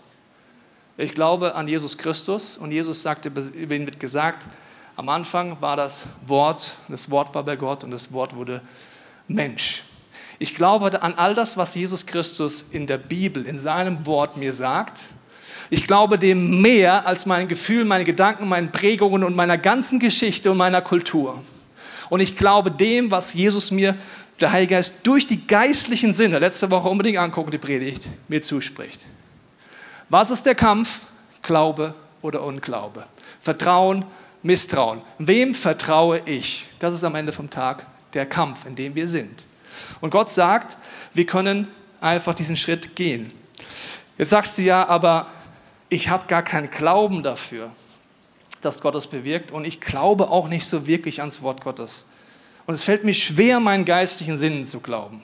Ich 0.99 1.13
glaube 1.13 1.55
an 1.55 1.67
Jesus 1.67 1.97
Christus 1.97 2.59
und 2.59 2.73
Jesus 2.73 3.03
sagte, 3.03 3.31
über 3.55 3.75
ihn 3.75 3.87
wird 3.87 3.99
gesagt, 3.99 4.47
am 4.97 5.09
Anfang 5.09 5.57
war 5.63 5.77
das 5.77 6.05
Wort, 6.27 6.77
das 6.89 7.11
Wort 7.11 7.35
war 7.35 7.43
bei 7.43 7.57
Gott 7.57 7.85
und 7.85 7.91
das 7.91 8.13
Wort 8.13 8.37
wurde 8.37 8.61
Mensch. 9.29 9.83
Ich 10.39 10.55
glaube 10.55 11.03
an 11.03 11.15
all 11.15 11.35
das, 11.35 11.57
was 11.57 11.75
Jesus 11.75 12.05
Christus 12.05 12.67
in 12.71 12.87
der 12.87 12.99
Bibel, 12.99 13.47
in 13.47 13.59
seinem 13.59 14.05
Wort 14.05 14.37
mir 14.37 14.53
sagt. 14.53 15.09
Ich 15.71 15.87
glaube 15.87 16.19
dem 16.19 16.61
mehr 16.61 17.07
als 17.07 17.25
mein 17.25 17.49
Gefühl, 17.49 17.87
meine 17.87 18.05
Gedanken, 18.05 18.47
meinen 18.47 18.73
Prägungen 18.73 19.25
und 19.25 19.35
meiner 19.35 19.57
ganzen 19.57 20.01
Geschichte 20.01 20.51
und 20.51 20.59
meiner 20.59 20.83
Kultur. 20.83 21.43
Und 22.11 22.21
ich 22.21 22.37
glaube 22.37 22.71
dem, 22.71 23.11
was 23.11 23.33
Jesus 23.33 23.71
mir, 23.71 23.97
der 24.41 24.53
Heilige 24.53 24.75
Geist, 24.75 25.01
durch 25.03 25.27
die 25.27 25.47
geistlichen 25.47 26.13
Sinne, 26.13 26.39
letzte 26.39 26.71
Woche 26.71 26.89
unbedingt 26.89 27.19
angucken, 27.19 27.51
die 27.51 27.59
Predigt, 27.59 28.09
mir 28.29 28.41
zuspricht. 28.41 29.07
Was 30.09 30.31
ist 30.31 30.47
der 30.47 30.55
Kampf? 30.55 31.03
Glaube 31.43 31.95
oder 32.23 32.43
Unglaube? 32.43 33.05
Vertrauen, 33.41 34.05
Misstrauen. 34.43 35.03
Wem 35.19 35.55
vertraue 35.55 36.23
ich? 36.25 36.67
Das 36.79 36.95
ist 36.95 37.05
am 37.05 37.15
Ende 37.15 37.33
vom 37.33 37.51
Tag 37.51 37.87
der 38.15 38.27
Kampf, 38.27 38.67
in 38.67 38.75
dem 38.75 38.95
wir 38.95 39.07
sind. 39.07 39.47
Und 40.01 40.11
Gott 40.11 40.31
sagt, 40.31 40.79
wir 41.15 41.27
können 41.27 41.69
einfach 42.01 42.35
diesen 42.35 42.57
Schritt 42.57 42.97
gehen. 42.97 43.33
Jetzt 44.19 44.31
sagst 44.31 44.59
du 44.59 44.63
ja, 44.63 44.89
aber 44.89 45.29
ich 45.89 46.09
habe 46.09 46.27
gar 46.27 46.43
keinen 46.43 46.71
Glauben 46.71 47.23
dafür, 47.23 47.71
dass 48.63 48.81
Gott 48.81 48.95
es 48.95 49.07
bewirkt 49.07 49.53
und 49.53 49.65
ich 49.65 49.81
glaube 49.81 50.31
auch 50.31 50.49
nicht 50.49 50.67
so 50.67 50.87
wirklich 50.87 51.21
ans 51.21 51.43
Wort 51.43 51.63
Gottes. 51.63 52.07
Und 52.71 52.75
es 52.75 52.85
fällt 52.85 53.03
mir 53.03 53.15
schwer, 53.15 53.59
meinen 53.59 53.85
geistlichen 53.85 54.39
Sinnen 54.39 54.65
zu 54.65 54.79
glauben. 54.79 55.21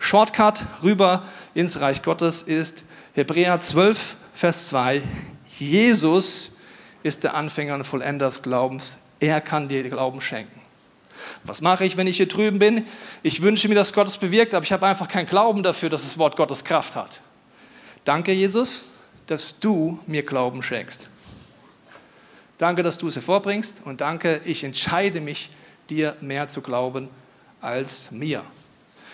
Shortcut 0.00 0.64
rüber 0.82 1.22
ins 1.54 1.80
Reich 1.80 2.02
Gottes 2.02 2.42
ist 2.42 2.84
Hebräer 3.14 3.60
12, 3.60 4.16
Vers 4.34 4.70
2. 4.70 5.00
Jesus 5.56 6.56
ist 7.04 7.22
der 7.22 7.34
Anfänger 7.34 7.76
und 7.76 7.84
Vollender 7.84 8.26
des 8.26 8.42
Glaubens. 8.42 8.98
Er 9.20 9.40
kann 9.40 9.68
dir 9.68 9.88
Glauben 9.88 10.20
schenken. 10.20 10.60
Was 11.44 11.60
mache 11.60 11.84
ich, 11.84 11.96
wenn 11.96 12.08
ich 12.08 12.16
hier 12.16 12.26
drüben 12.26 12.58
bin? 12.58 12.84
Ich 13.22 13.40
wünsche 13.40 13.68
mir, 13.68 13.76
dass 13.76 13.92
Gott 13.92 14.08
es 14.08 14.16
bewirkt, 14.16 14.52
aber 14.52 14.64
ich 14.64 14.72
habe 14.72 14.84
einfach 14.84 15.06
keinen 15.06 15.26
Glauben 15.26 15.62
dafür, 15.62 15.90
dass 15.90 16.02
das 16.02 16.18
Wort 16.18 16.34
Gottes 16.34 16.64
Kraft 16.64 16.96
hat. 16.96 17.20
Danke, 18.04 18.32
Jesus, 18.32 18.86
dass 19.28 19.60
du 19.60 20.00
mir 20.08 20.24
Glauben 20.24 20.60
schenkst. 20.60 21.08
Danke, 22.58 22.82
dass 22.82 22.98
du 22.98 23.06
es 23.06 23.14
hervorbringst 23.14 23.82
und 23.84 24.00
danke, 24.00 24.40
ich 24.44 24.64
entscheide 24.64 25.20
mich, 25.20 25.50
dir 25.90 26.16
mehr 26.20 26.48
zu 26.48 26.62
glauben 26.62 27.08
als 27.60 28.10
mir. 28.10 28.42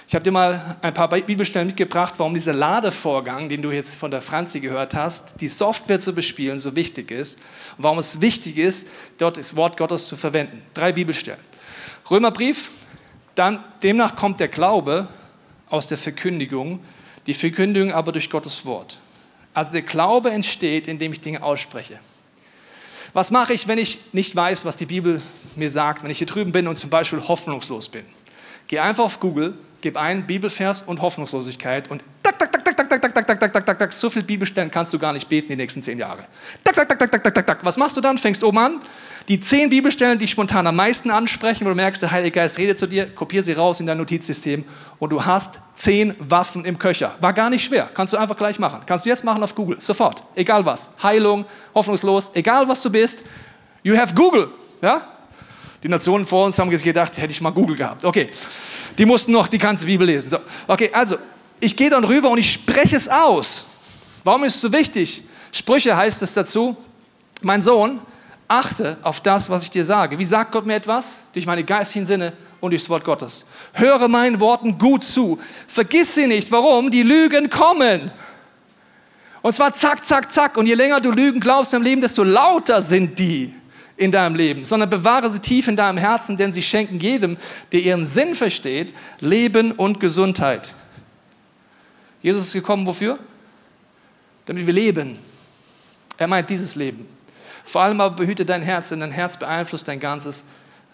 Ich 0.08 0.14
habe 0.14 0.22
dir 0.22 0.30
mal 0.30 0.76
ein 0.82 0.94
paar 0.94 1.08
Bibelstellen 1.08 1.66
mitgebracht, 1.66 2.14
warum 2.18 2.34
dieser 2.34 2.52
Ladevorgang, 2.52 3.48
den 3.48 3.60
du 3.60 3.72
jetzt 3.72 3.96
von 3.96 4.12
der 4.12 4.22
Franzi 4.22 4.60
gehört 4.60 4.94
hast, 4.94 5.40
die 5.40 5.48
Software 5.48 5.98
zu 5.98 6.14
bespielen, 6.14 6.60
so 6.60 6.76
wichtig 6.76 7.10
ist 7.10 7.40
und 7.76 7.82
warum 7.82 7.98
es 7.98 8.20
wichtig 8.20 8.56
ist, 8.56 8.86
dort 9.18 9.36
das 9.36 9.56
Wort 9.56 9.76
Gottes 9.76 10.06
zu 10.06 10.14
verwenden. 10.14 10.62
Drei 10.74 10.92
Bibelstellen. 10.92 11.40
Römerbrief, 12.08 12.70
dann 13.34 13.64
demnach 13.82 14.14
kommt 14.14 14.38
der 14.38 14.46
Glaube 14.46 15.08
aus 15.68 15.88
der 15.88 15.98
Verkündigung, 15.98 16.78
die 17.26 17.34
Verkündigung 17.34 17.90
aber 17.90 18.12
durch 18.12 18.30
Gottes 18.30 18.64
Wort. 18.64 19.00
Also 19.54 19.72
der 19.72 19.82
Glaube 19.82 20.30
entsteht, 20.30 20.86
indem 20.86 21.12
ich 21.12 21.20
Dinge 21.20 21.42
ausspreche. 21.42 21.98
Was 23.16 23.30
mache 23.30 23.54
ich, 23.54 23.66
wenn 23.66 23.78
ich 23.78 23.98
nicht 24.12 24.36
weiß, 24.36 24.66
was 24.66 24.76
die 24.76 24.84
Bibel 24.84 25.22
mir 25.54 25.70
sagt, 25.70 26.02
wenn 26.02 26.10
ich 26.10 26.18
hier 26.18 26.26
drüben 26.26 26.52
bin 26.52 26.68
und 26.68 26.76
zum 26.76 26.90
Beispiel 26.90 27.18
hoffnungslos 27.18 27.88
bin? 27.88 28.04
Geh 28.68 28.78
einfach 28.78 29.04
auf 29.04 29.20
Google, 29.20 29.56
gib 29.80 29.96
ein 29.96 30.26
Bibelvers 30.26 30.82
und 30.82 31.00
Hoffnungslosigkeit 31.00 31.90
und 31.90 32.04
tak, 32.22 32.38
tak, 32.38 32.52
tak, 32.52 32.62
tak, 32.62 32.76
tak, 32.76 32.88
tak, 32.90 33.00
tak, 33.00 33.14
tak, 33.14 33.26
tak, 33.26 33.40
tak, 33.40 33.52
tak, 33.54 33.64
tak, 33.64 33.78
tak, 33.78 33.92
so 33.94 34.10
viel 34.10 34.22
Bibelstellen 34.22 34.70
kannst 34.70 34.92
du 34.92 34.98
gar 34.98 35.14
nicht 35.14 35.30
beten 35.30 35.48
die 35.48 35.56
nächsten 35.56 35.80
zehn 35.80 35.98
Jahre. 35.98 36.26
Tak, 36.62 36.74
tak, 36.74 36.90
tak, 36.90 36.98
tak, 36.98 37.10
tak, 37.10 37.22
tak, 37.22 37.34
tak, 37.34 37.46
tak. 37.46 37.64
Was 37.64 37.78
machst 37.78 37.96
du 37.96 38.02
dann? 38.02 38.18
Fängst 38.18 38.44
oben 38.44 38.58
an, 38.58 38.80
die 39.28 39.40
zehn 39.40 39.70
Bibelstellen, 39.70 40.18
die 40.18 40.28
spontan 40.28 40.66
am 40.66 40.76
meisten 40.76 41.10
ansprechen, 41.10 41.64
wo 41.64 41.70
du 41.70 41.74
merkst, 41.74 42.00
der 42.00 42.12
Heilige 42.12 42.32
Geist 42.32 42.58
redet 42.58 42.78
zu 42.78 42.86
dir, 42.86 43.06
kopier 43.06 43.42
sie 43.42 43.54
raus 43.54 43.80
in 43.80 43.86
dein 43.86 43.98
Notizsystem 43.98 44.64
und 44.98 45.10
du 45.10 45.24
hast 45.24 45.58
zehn 45.74 46.14
Waffen 46.18 46.64
im 46.64 46.78
Köcher. 46.78 47.16
War 47.20 47.32
gar 47.32 47.50
nicht 47.50 47.64
schwer. 47.64 47.90
Kannst 47.92 48.12
du 48.12 48.18
einfach 48.18 48.36
gleich 48.36 48.58
machen. 48.58 48.82
Kannst 48.86 49.04
du 49.04 49.10
jetzt 49.10 49.24
machen 49.24 49.42
auf 49.42 49.54
Google. 49.54 49.80
Sofort. 49.80 50.22
Egal 50.36 50.64
was. 50.64 50.90
Heilung, 51.02 51.44
hoffnungslos, 51.74 52.30
egal 52.34 52.68
was 52.68 52.80
du 52.82 52.90
bist. 52.90 53.24
You 53.82 53.96
have 53.96 54.14
Google. 54.14 54.48
Ja? 54.80 55.02
Die 55.82 55.88
Nationen 55.88 56.24
vor 56.24 56.46
uns 56.46 56.58
haben 56.58 56.70
sich 56.70 56.84
gedacht, 56.84 57.18
hätte 57.18 57.30
ich 57.30 57.40
mal 57.40 57.50
Google 57.50 57.76
gehabt. 57.76 58.04
Okay. 58.04 58.28
Die 58.96 59.04
mussten 59.04 59.32
noch 59.32 59.48
die 59.48 59.58
ganze 59.58 59.86
Bibel 59.86 60.06
lesen. 60.06 60.30
So. 60.30 60.38
Okay, 60.66 60.90
also, 60.92 61.16
ich 61.60 61.76
gehe 61.76 61.90
dann 61.90 62.04
rüber 62.04 62.30
und 62.30 62.38
ich 62.38 62.52
spreche 62.52 62.96
es 62.96 63.08
aus. 63.08 63.66
Warum 64.24 64.44
ist 64.44 64.56
es 64.56 64.60
so 64.60 64.72
wichtig? 64.72 65.24
Sprüche 65.52 65.96
heißt 65.96 66.22
es 66.22 66.34
dazu, 66.34 66.76
mein 67.42 67.62
Sohn, 67.62 68.00
Achte 68.48 68.96
auf 69.02 69.20
das, 69.20 69.50
was 69.50 69.64
ich 69.64 69.70
dir 69.70 69.84
sage. 69.84 70.18
Wie 70.18 70.24
sagt 70.24 70.52
Gott 70.52 70.66
mir 70.66 70.74
etwas? 70.74 71.26
Durch 71.32 71.46
meine 71.46 71.64
geistigen 71.64 72.06
Sinne 72.06 72.32
und 72.60 72.70
durchs 72.70 72.88
Wort 72.88 73.04
Gottes. 73.04 73.46
Höre 73.72 74.06
meinen 74.06 74.38
Worten 74.38 74.78
gut 74.78 75.02
zu. 75.02 75.38
Vergiss 75.66 76.14
sie 76.14 76.26
nicht. 76.26 76.52
Warum? 76.52 76.90
Die 76.90 77.02
Lügen 77.02 77.50
kommen. 77.50 78.10
Und 79.42 79.52
zwar 79.52 79.74
zack, 79.74 80.04
zack, 80.04 80.30
zack. 80.30 80.56
Und 80.56 80.66
je 80.66 80.74
länger 80.74 81.00
du 81.00 81.10
Lügen 81.10 81.40
glaubst 81.40 81.74
im 81.74 81.82
Leben, 81.82 82.00
desto 82.00 82.22
lauter 82.22 82.82
sind 82.82 83.18
die 83.18 83.52
in 83.96 84.12
deinem 84.12 84.36
Leben. 84.36 84.64
Sondern 84.64 84.90
bewahre 84.90 85.28
sie 85.30 85.40
tief 85.40 85.66
in 85.66 85.76
deinem 85.76 85.98
Herzen, 85.98 86.36
denn 86.36 86.52
sie 86.52 86.62
schenken 86.62 87.00
jedem, 87.00 87.36
der 87.72 87.80
ihren 87.80 88.06
Sinn 88.06 88.34
versteht, 88.34 88.94
Leben 89.20 89.72
und 89.72 89.98
Gesundheit. 89.98 90.72
Jesus 92.22 92.46
ist 92.46 92.52
gekommen, 92.52 92.86
wofür? 92.86 93.18
Damit 94.46 94.66
wir 94.66 94.74
leben. 94.74 95.18
Er 96.16 96.28
meint 96.28 96.48
dieses 96.48 96.76
Leben. 96.76 97.15
Vor 97.66 97.82
allem 97.82 98.00
aber 98.00 98.16
behüte 98.16 98.46
dein 98.46 98.62
Herz, 98.62 98.88
denn 98.90 99.00
dein 99.00 99.10
Herz 99.10 99.36
beeinflusst 99.36 99.88
dein 99.88 100.00
ganzes 100.00 100.44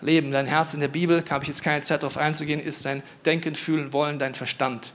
Leben. 0.00 0.32
Dein 0.32 0.46
Herz 0.46 0.74
in 0.74 0.80
der 0.80 0.88
Bibel, 0.88 1.22
habe 1.30 1.44
ich 1.44 1.48
jetzt 1.48 1.62
keine 1.62 1.82
Zeit 1.82 2.02
darauf 2.02 2.16
einzugehen, 2.16 2.60
ist 2.60 2.84
dein 2.86 3.02
Denken, 3.24 3.54
Fühlen, 3.54 3.92
Wollen, 3.92 4.18
dein 4.18 4.34
Verstand. 4.34 4.94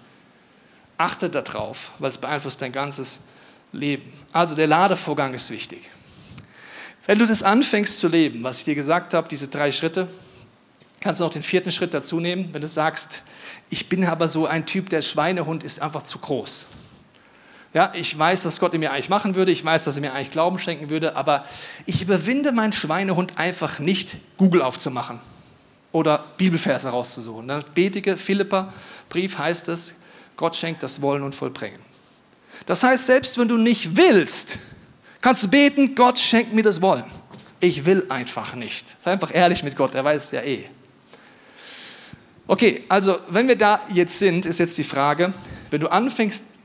Achte 0.97 1.29
darauf, 1.29 1.91
weil 1.99 2.09
es 2.09 2.17
beeinflusst 2.17 2.61
dein 2.61 2.71
ganzes 2.71 3.21
Leben. 3.71 4.11
Also 4.33 4.55
der 4.55 4.67
Ladevorgang 4.67 5.35
ist 5.35 5.51
wichtig. 5.51 5.89
Wenn 7.05 7.19
du 7.19 7.25
das 7.25 7.43
anfängst 7.43 7.99
zu 7.99 8.07
leben, 8.07 8.43
was 8.43 8.59
ich 8.59 8.65
dir 8.65 8.75
gesagt 8.75 9.13
habe, 9.13 9.29
diese 9.29 9.47
drei 9.47 9.71
Schritte, 9.71 10.07
kannst 10.99 11.21
du 11.21 11.25
noch 11.25 11.31
den 11.31 11.43
vierten 11.43 11.71
Schritt 11.71 11.93
dazu 11.93 12.19
nehmen, 12.19 12.49
wenn 12.53 12.61
du 12.61 12.67
sagst, 12.67 13.23
ich 13.69 13.87
bin 13.87 14.03
aber 14.03 14.27
so 14.27 14.47
ein 14.47 14.65
Typ, 14.65 14.89
der 14.89 15.01
Schweinehund 15.01 15.63
ist 15.63 15.81
einfach 15.81 16.03
zu 16.03 16.17
groß. 16.19 16.67
Ja, 17.77 17.91
ich 17.93 18.17
weiß, 18.17 18.41
dass 18.41 18.59
Gott 18.59 18.73
in 18.73 18.79
mir 18.79 18.91
eigentlich 18.91 19.07
machen 19.07 19.35
würde, 19.35 19.51
ich 19.51 19.63
weiß, 19.63 19.83
dass 19.83 19.97
er 19.97 20.01
mir 20.01 20.11
eigentlich 20.11 20.31
Glauben 20.31 20.57
schenken 20.57 20.89
würde, 20.89 21.15
aber 21.15 21.45
ich 21.85 22.01
überwinde 22.01 22.51
meinen 22.51 22.73
Schweinehund 22.73 23.37
einfach 23.37 23.77
nicht, 23.77 24.17
Google 24.37 24.63
aufzumachen 24.63 25.19
oder 25.91 26.25
Bibelverse 26.37 26.89
rauszusuchen. 26.89 27.47
Dann 27.47 27.63
betige 27.75 28.17
Philippa 28.17 28.73
Brief 29.09 29.37
heißt 29.37 29.69
es, 29.69 29.93
Gott 30.37 30.55
schenkt 30.55 30.81
das 30.81 31.03
Wollen 31.03 31.21
und 31.21 31.35
Vollbringen. 31.35 31.79
Das 32.65 32.81
heißt, 32.81 33.05
selbst 33.05 33.37
wenn 33.37 33.47
du 33.47 33.59
nicht 33.59 33.95
willst, 33.95 34.57
kannst 35.21 35.43
du 35.43 35.47
beten, 35.47 35.93
Gott 35.93 36.17
schenkt 36.17 36.53
mir 36.53 36.63
das 36.63 36.81
Wollen. 36.81 37.03
Ich 37.59 37.85
will 37.85 38.07
einfach 38.09 38.55
nicht. 38.55 38.95
Sei 38.97 39.11
einfach 39.11 39.31
ehrlich 39.31 39.61
mit 39.61 39.75
Gott, 39.75 39.93
er 39.93 40.03
weiß 40.03 40.23
es 40.23 40.31
ja 40.31 40.41
eh. 40.41 40.63
Okay, 42.47 42.85
also 42.89 43.19
wenn 43.29 43.47
wir 43.47 43.55
da 43.55 43.81
jetzt 43.93 44.17
sind, 44.17 44.47
ist 44.47 44.57
jetzt 44.57 44.79
die 44.79 44.83
Frage, 44.83 45.31
wenn 45.69 45.81
du 45.81 45.89
anfängst, 45.89 46.56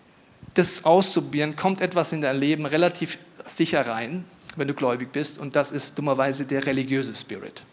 das 0.55 0.85
auszuprobieren, 0.85 1.57
kommt 1.57 1.81
etwas 1.81 2.13
in 2.13 2.21
dein 2.21 2.37
Leben 2.37 2.67
relativ 2.67 3.19
sicher 3.47 3.87
rein, 3.87 4.25
wenn 4.57 4.69
du 4.69 4.75
gläubig 4.75 5.13
bist, 5.13 5.39
und 5.39 5.57
das 5.57 5.73
ist 5.73 5.97
dummerweise 5.99 6.45
der 6.45 6.67
religiöse 6.67 7.15
Spirit. 7.15 7.65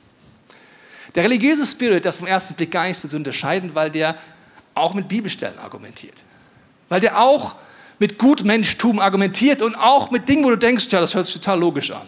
Der 1.15 1.23
religiöse 1.23 1.65
Spirit, 1.65 2.05
der 2.05 2.13
vom 2.13 2.27
ersten 2.27 2.53
Blick 2.53 2.71
gar 2.71 2.87
nicht 2.87 2.97
so 2.97 3.07
zu 3.07 3.17
unterscheiden, 3.17 3.71
weil 3.73 3.89
der 3.89 4.15
auch 4.75 4.93
mit 4.93 5.07
Bibelstellen 5.07 5.57
argumentiert. 5.59 6.23
Weil 6.87 7.01
der 7.01 7.19
auch 7.19 7.55
mit 7.97 8.17
Gutmenschtum 8.17 8.99
argumentiert 8.99 9.61
und 9.61 9.75
auch 9.75 10.11
mit 10.11 10.29
Dingen, 10.29 10.45
wo 10.45 10.49
du 10.49 10.57
denkst, 10.57 10.87
ja, 10.89 11.01
das 11.01 11.15
hört 11.15 11.25
sich 11.25 11.35
total 11.35 11.59
logisch 11.59 11.91
an. 11.91 12.07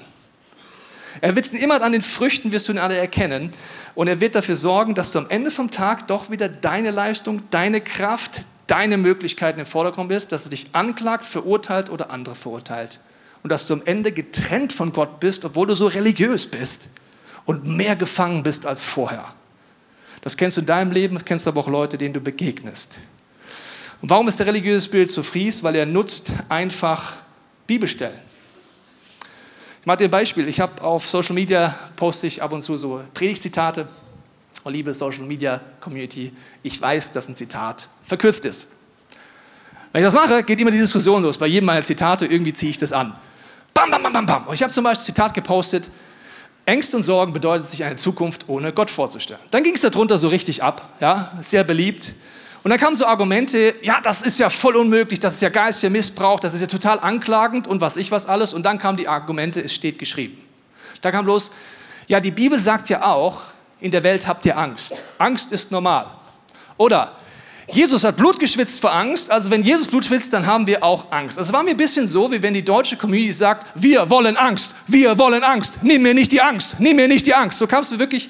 Er 1.20 1.36
wird 1.36 1.54
immer 1.54 1.82
an 1.82 1.92
den 1.92 2.02
Früchten, 2.02 2.52
wirst 2.52 2.70
du 2.70 2.72
ihn 2.72 2.80
alle 2.80 2.96
erkennen. 2.96 3.50
Und 3.96 4.08
er 4.08 4.22
wird 4.22 4.36
dafür 4.36 4.56
sorgen, 4.56 4.96
dass 4.96 5.12
du 5.12 5.20
am 5.20 5.30
Ende 5.30 5.52
vom 5.52 5.70
Tag 5.70 6.08
doch 6.08 6.30
wieder 6.30 6.48
deine 6.48 6.92
Leistung, 6.92 7.42
deine 7.52 7.82
Kraft, 7.82 8.42
deine 8.72 8.96
Möglichkeiten 8.98 9.60
im 9.60 9.66
Vordergrund 9.66 10.08
bist, 10.08 10.32
dass 10.32 10.46
er 10.46 10.52
dich 10.52 10.68
anklagt, 10.72 11.26
verurteilt 11.26 11.90
oder 11.90 12.10
andere 12.10 12.36
verurteilt. 12.36 13.02
Und 13.44 13.52
dass 13.52 13.68
du 13.68 13.74
am 13.74 13.82
Ende 13.84 14.14
getrennt 14.14 14.72
von 14.72 14.94
Gott 14.94 15.20
bist, 15.20 15.44
obwohl 15.44 15.68
du 15.68 15.76
so 15.76 15.88
religiös 15.88 16.48
bist 16.48 16.90
und 17.46 17.66
mehr 17.66 17.98
gefangen 17.98 18.44
bist 18.44 18.66
als 18.66 18.84
vorher. 18.84 19.26
Das 20.22 20.38
kennst 20.38 20.56
du 20.56 20.62
in 20.62 20.68
deinem 20.68 20.92
Leben, 20.92 21.16
das 21.16 21.26
kennst 21.26 21.46
du 21.46 21.50
aber 21.50 21.60
auch 21.60 21.68
Leute, 21.68 21.98
denen 21.98 22.14
du 22.14 22.22
begegnest. 22.22 23.02
Und 24.02 24.10
warum 24.10 24.30
ist 24.30 24.40
der 24.40 24.48
religiöse 24.48 24.90
Bild 24.90 25.12
so 25.12 25.22
fries? 25.22 25.64
Weil 25.64 25.76
er 25.76 25.86
nutzt 25.86 26.32
einfach 26.48 27.14
Bibelstellen. 27.68 28.20
Ich 29.82 29.86
mache 29.86 29.98
dir 29.98 30.06
ein 30.06 30.12
Beispiel. 30.12 30.48
Ich 30.48 30.62
habe 30.62 30.82
auf 30.82 31.10
Social 31.10 31.34
Media 31.36 31.78
poste 31.98 32.28
ich 32.28 32.42
ab 32.42 32.54
und 32.54 32.62
zu 32.62 32.78
so 32.78 33.04
Predigtzitate. 33.14 33.88
Oh, 34.64 34.70
liebe 34.70 34.94
Social 34.94 35.24
Media 35.24 35.60
Community, 35.80 36.32
ich 36.62 36.80
weiß, 36.80 37.12
dass 37.12 37.28
ein 37.28 37.36
Zitat 37.36 37.90
verkürzt 38.04 38.46
ist. 38.46 38.68
Wenn 39.92 40.02
ich 40.02 40.06
das 40.06 40.14
mache, 40.14 40.44
geht 40.44 40.60
immer 40.62 40.72
die 40.72 40.78
Diskussion 40.78 41.24
los. 41.24 41.38
Bei 41.38 41.48
jedem 41.48 41.66
meiner 41.66 41.84
Zitate 41.84 42.26
irgendwie 42.26 42.54
ziehe 42.54 42.70
ich 42.70 42.78
das 42.78 42.94
an. 42.94 43.16
Bam, 43.74 43.90
bam, 43.90 44.04
bam, 44.04 44.14
bam, 44.14 44.26
bam. 44.26 44.48
Und 44.48 44.54
ich 44.54 44.64
habe 44.64 44.72
zum 44.72 44.84
Beispiel 44.84 45.02
ein 45.02 45.06
Zitat 45.06 45.34
gepostet. 45.34 45.90
Ängste 46.66 46.96
und 46.96 47.04
Sorgen 47.04 47.34
bedeutet 47.34 47.68
sich 47.68 47.84
eine 47.84 47.96
Zukunft 47.96 48.48
ohne 48.48 48.72
Gott 48.72 48.92
vorzustellen. 48.92 49.42
Dann 49.50 49.64
ging 49.64 49.74
es 49.74 49.82
darunter 49.82 50.18
so 50.18 50.28
richtig 50.28 50.64
ab, 50.64 50.90
ja, 51.00 51.32
sehr 51.42 51.64
beliebt. 51.64 52.14
Und 52.64 52.70
dann 52.70 52.80
kamen 52.80 52.96
so 52.96 53.06
Argumente, 53.08 53.74
ja, 53.82 54.00
das 54.04 54.22
ist 54.22 54.38
ja 54.38 54.52
voll 54.52 54.76
unmöglich, 54.76 55.20
das 55.20 55.34
ist 55.34 55.42
ja 55.42 55.50
geistiger 55.50 55.90
Missbrauch, 55.90 56.40
das 56.40 56.54
ist 56.54 56.62
ja 56.62 56.68
total 56.68 57.00
anklagend 57.00 57.68
und 57.68 57.82
was 57.82 57.98
ich 57.98 58.12
was 58.12 58.28
alles. 58.28 58.54
Und 58.54 58.64
dann 58.64 58.78
kamen 58.78 58.98
die 58.98 59.08
Argumente, 59.08 59.60
es 59.62 59.74
steht 59.74 59.98
geschrieben. 59.98 60.40
Da 61.02 61.12
kam 61.12 61.26
bloß, 61.26 61.52
ja, 62.08 62.20
die 62.20 62.30
Bibel 62.30 62.60
sagt 62.60 62.90
ja 62.90 63.04
auch, 63.04 63.42
in 63.82 63.92
der 63.92 64.04
Welt 64.04 64.28
habt 64.28 64.46
ihr 64.46 64.58
Angst. 64.58 65.04
Angst 65.18 65.52
ist 65.52 65.72
normal. 65.72 66.06
Oder 66.78 67.16
Jesus 67.72 68.04
hat 68.04 68.18
Blut 68.18 68.40
geschwitzt 68.40 68.82
vor 68.82 68.94
Angst, 68.94 69.32
also 69.32 69.50
wenn 69.50 69.64
Jesus 69.64 69.88
Blut 69.88 70.06
schwitzt, 70.06 70.34
dann 70.34 70.46
haben 70.46 70.68
wir 70.68 70.84
auch 70.84 71.12
Angst. 71.12 71.38
Es 71.38 71.54
war 71.54 71.64
mir 71.64 71.72
ein 71.72 71.78
bisschen 71.78 72.06
so, 72.06 72.32
wie 72.32 72.42
wenn 72.42 72.54
die 72.54 72.66
deutsche 72.66 72.98
Community 72.98 73.32
sagt, 73.32 73.68
wir 73.76 74.10
wollen 74.10 74.36
Angst, 74.36 74.76
wir 74.88 75.18
wollen 75.18 75.44
Angst, 75.44 75.80
nimm 75.82 76.02
mir 76.02 76.14
nicht 76.14 76.32
die 76.32 76.42
Angst, 76.42 76.80
nimm 76.80 76.98
mir 76.98 77.08
nicht 77.08 77.26
die 77.26 77.34
Angst. 77.34 77.60
So 77.60 77.68
kam 77.68 77.82
es 77.82 77.92
mir 77.92 78.00
wirklich 78.00 78.30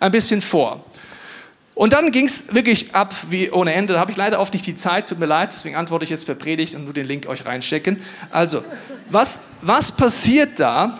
ein 0.00 0.10
bisschen 0.10 0.42
vor. 0.42 0.84
Und 1.74 1.92
dann 1.92 2.10
ging 2.10 2.26
es 2.26 2.52
wirklich 2.52 2.94
ab 2.94 3.14
wie 3.30 3.50
ohne 3.50 3.72
Ende. 3.72 3.94
Da 3.94 4.00
habe 4.00 4.10
ich 4.10 4.16
leider 4.16 4.40
oft 4.40 4.52
nicht 4.52 4.66
die 4.66 4.74
Zeit, 4.74 5.08
tut 5.08 5.18
mir 5.18 5.26
leid, 5.26 5.52
deswegen 5.52 5.76
antworte 5.76 6.04
ich 6.04 6.10
jetzt 6.10 6.26
per 6.26 6.34
Predigt 6.34 6.74
und 6.74 6.84
nur 6.84 6.92
den 6.92 7.06
Link 7.06 7.26
euch 7.26 7.46
reinstecken. 7.46 8.02
Also, 8.30 8.64
was, 9.08 9.40
was 9.62 9.92
passiert 9.92 10.58
da? 10.58 10.98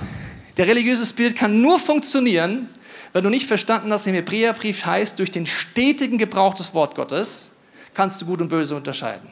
Der 0.57 0.67
religiöse 0.67 1.13
Bild 1.13 1.37
kann 1.37 1.61
nur 1.61 1.79
funktionieren, 1.79 2.69
wenn 3.13 3.25
du 3.25 3.31
nicht 3.31 3.47
verstanden 3.47 3.93
hast, 3.93 4.07
im 4.07 4.15
Hebräerbrief 4.15 4.87
heißt, 4.87 5.19
durch 5.19 5.31
den 5.31 5.47
stetigen 5.47 6.19
Gebrauch 6.19 6.55
des 6.55 6.75
Wort 6.75 6.95
Gottes 6.95 7.53
kannst 7.95 8.21
du 8.23 8.27
Gut 8.27 8.41
und 8.41 8.49
Böse 8.49 8.77
unterscheiden. 8.77 9.29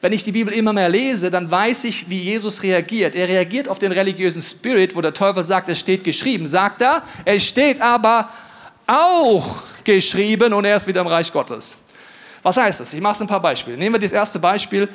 Wenn 0.00 0.12
ich 0.12 0.24
die 0.24 0.32
Bibel 0.32 0.52
immer 0.52 0.72
mehr 0.72 0.88
lese, 0.88 1.30
dann 1.30 1.48
weiß 1.48 1.84
ich, 1.84 2.10
wie 2.10 2.18
Jesus 2.18 2.64
reagiert. 2.64 3.14
Er 3.14 3.28
reagiert 3.28 3.68
auf 3.68 3.78
den 3.78 3.92
religiösen 3.92 4.42
Spirit, 4.42 4.96
wo 4.96 5.00
der 5.00 5.14
Teufel 5.14 5.44
sagt, 5.44 5.68
es 5.68 5.78
steht 5.78 6.02
geschrieben. 6.02 6.48
Sagt 6.48 6.80
er, 6.80 7.04
es 7.24 7.44
steht 7.44 7.80
aber 7.80 8.28
auch 8.88 9.62
geschrieben 9.84 10.52
und 10.52 10.64
er 10.64 10.76
ist 10.76 10.88
wieder 10.88 11.02
im 11.02 11.06
Reich 11.06 11.32
Gottes. 11.32 11.78
Was 12.42 12.56
heißt 12.56 12.80
das? 12.80 12.92
Ich 12.92 13.00
mache 13.00 13.14
es 13.14 13.20
ein 13.20 13.28
paar 13.28 13.40
Beispiele. 13.40 13.76
Nehmen 13.76 13.94
wir 13.94 14.00
das 14.00 14.10
erste 14.10 14.40
Beispiel, 14.40 14.88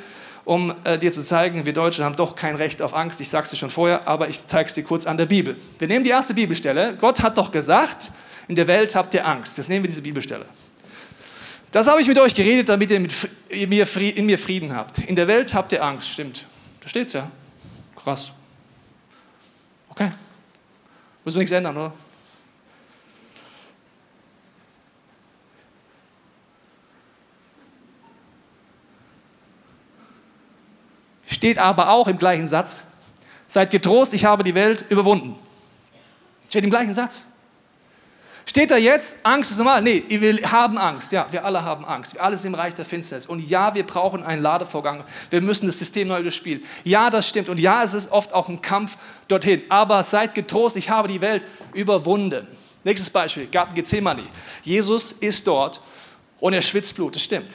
um 0.48 0.74
äh, 0.84 0.96
dir 0.96 1.12
zu 1.12 1.22
zeigen, 1.22 1.66
wir 1.66 1.74
Deutsche 1.74 2.02
haben 2.02 2.16
doch 2.16 2.34
kein 2.34 2.54
Recht 2.54 2.80
auf 2.80 2.94
Angst. 2.94 3.20
Ich 3.20 3.28
sage 3.28 3.44
es 3.44 3.50
dir 3.50 3.56
schon 3.56 3.68
vorher, 3.68 4.08
aber 4.08 4.30
ich 4.30 4.46
zeige 4.46 4.66
es 4.66 4.74
dir 4.74 4.82
kurz 4.82 5.06
an 5.06 5.18
der 5.18 5.26
Bibel. 5.26 5.54
Wir 5.78 5.88
nehmen 5.88 6.04
die 6.04 6.10
erste 6.10 6.32
Bibelstelle. 6.32 6.96
Gott 6.96 7.22
hat 7.22 7.36
doch 7.36 7.52
gesagt, 7.52 8.12
in 8.48 8.56
der 8.56 8.66
Welt 8.66 8.94
habt 8.94 9.12
ihr 9.12 9.26
Angst. 9.26 9.58
Jetzt 9.58 9.68
nehmen 9.68 9.84
wir 9.84 9.90
diese 9.90 10.00
Bibelstelle. 10.00 10.46
Das 11.70 11.86
habe 11.86 12.00
ich 12.00 12.08
mit 12.08 12.18
euch 12.18 12.34
geredet, 12.34 12.70
damit 12.70 12.90
ihr 12.90 12.98
mit, 12.98 13.12
in 13.50 13.68
mir 13.68 14.38
Frieden 14.38 14.74
habt. 14.74 14.96
In 15.00 15.16
der 15.16 15.28
Welt 15.28 15.52
habt 15.52 15.70
ihr 15.72 15.84
Angst, 15.84 16.08
stimmt. 16.08 16.46
Da 16.80 16.88
steht 16.88 17.08
es 17.08 17.12
ja. 17.12 17.30
Krass. 17.94 18.32
Okay. 19.90 20.10
Müssen 21.26 21.36
wir 21.36 21.40
nichts 21.40 21.52
ändern, 21.52 21.76
oder? 21.76 21.92
Steht 31.38 31.58
aber 31.58 31.90
auch 31.90 32.08
im 32.08 32.18
gleichen 32.18 32.48
Satz, 32.48 32.82
seid 33.46 33.70
getrost, 33.70 34.12
ich 34.12 34.24
habe 34.24 34.42
die 34.42 34.56
Welt 34.56 34.84
überwunden. 34.88 35.36
Steht 36.48 36.64
im 36.64 36.70
gleichen 36.70 36.92
Satz. 36.92 37.26
Steht 38.44 38.72
da 38.72 38.76
jetzt, 38.76 39.18
Angst 39.22 39.52
ist 39.52 39.58
normal? 39.58 39.80
Nee, 39.80 40.02
wir 40.08 40.36
haben 40.50 40.76
Angst. 40.78 41.12
Ja, 41.12 41.28
wir 41.30 41.44
alle 41.44 41.62
haben 41.62 41.84
Angst. 41.84 42.14
Wir 42.14 42.24
alle 42.24 42.36
sind 42.36 42.54
im 42.54 42.58
Reich 42.58 42.74
der 42.74 42.84
Finsternis. 42.84 43.26
Und 43.26 43.48
ja, 43.48 43.72
wir 43.72 43.86
brauchen 43.86 44.24
einen 44.24 44.42
Ladevorgang. 44.42 45.04
Wir 45.30 45.40
müssen 45.40 45.66
das 45.66 45.78
System 45.78 46.08
neu 46.08 46.22
durchspielen. 46.22 46.64
Ja, 46.82 47.08
das 47.08 47.28
stimmt. 47.28 47.48
Und 47.48 47.60
ja, 47.60 47.84
es 47.84 47.94
ist 47.94 48.10
oft 48.10 48.34
auch 48.34 48.48
ein 48.48 48.60
Kampf 48.60 48.96
dorthin. 49.28 49.62
Aber 49.68 50.02
seid 50.02 50.34
getrost, 50.34 50.76
ich 50.76 50.90
habe 50.90 51.06
die 51.06 51.20
Welt 51.20 51.44
überwunden. 51.72 52.48
Nächstes 52.82 53.10
Beispiel, 53.10 53.46
Garten 53.46 53.76
Gethsemane. 53.76 54.24
Jesus 54.64 55.12
ist 55.12 55.46
dort 55.46 55.80
und 56.40 56.52
er 56.52 56.62
schwitzt 56.62 56.96
Blut. 56.96 57.14
Das 57.14 57.22
stimmt. 57.22 57.54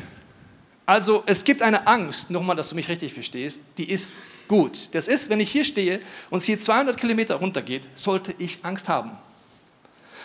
Also 0.85 1.23
es 1.25 1.43
gibt 1.43 1.61
eine 1.61 1.87
Angst, 1.87 2.29
nochmal, 2.29 2.55
dass 2.55 2.69
du 2.69 2.75
mich 2.75 2.89
richtig 2.89 3.13
verstehst, 3.13 3.61
die 3.77 3.89
ist 3.89 4.15
gut. 4.47 4.93
Das 4.93 5.07
ist, 5.07 5.29
wenn 5.29 5.39
ich 5.39 5.51
hier 5.51 5.63
stehe 5.63 6.01
und 6.29 6.39
es 6.39 6.43
hier 6.43 6.59
200 6.59 6.97
Kilometer 6.97 7.35
runtergeht, 7.35 7.87
sollte 7.93 8.35
ich 8.37 8.59
Angst 8.63 8.89
haben. 8.89 9.11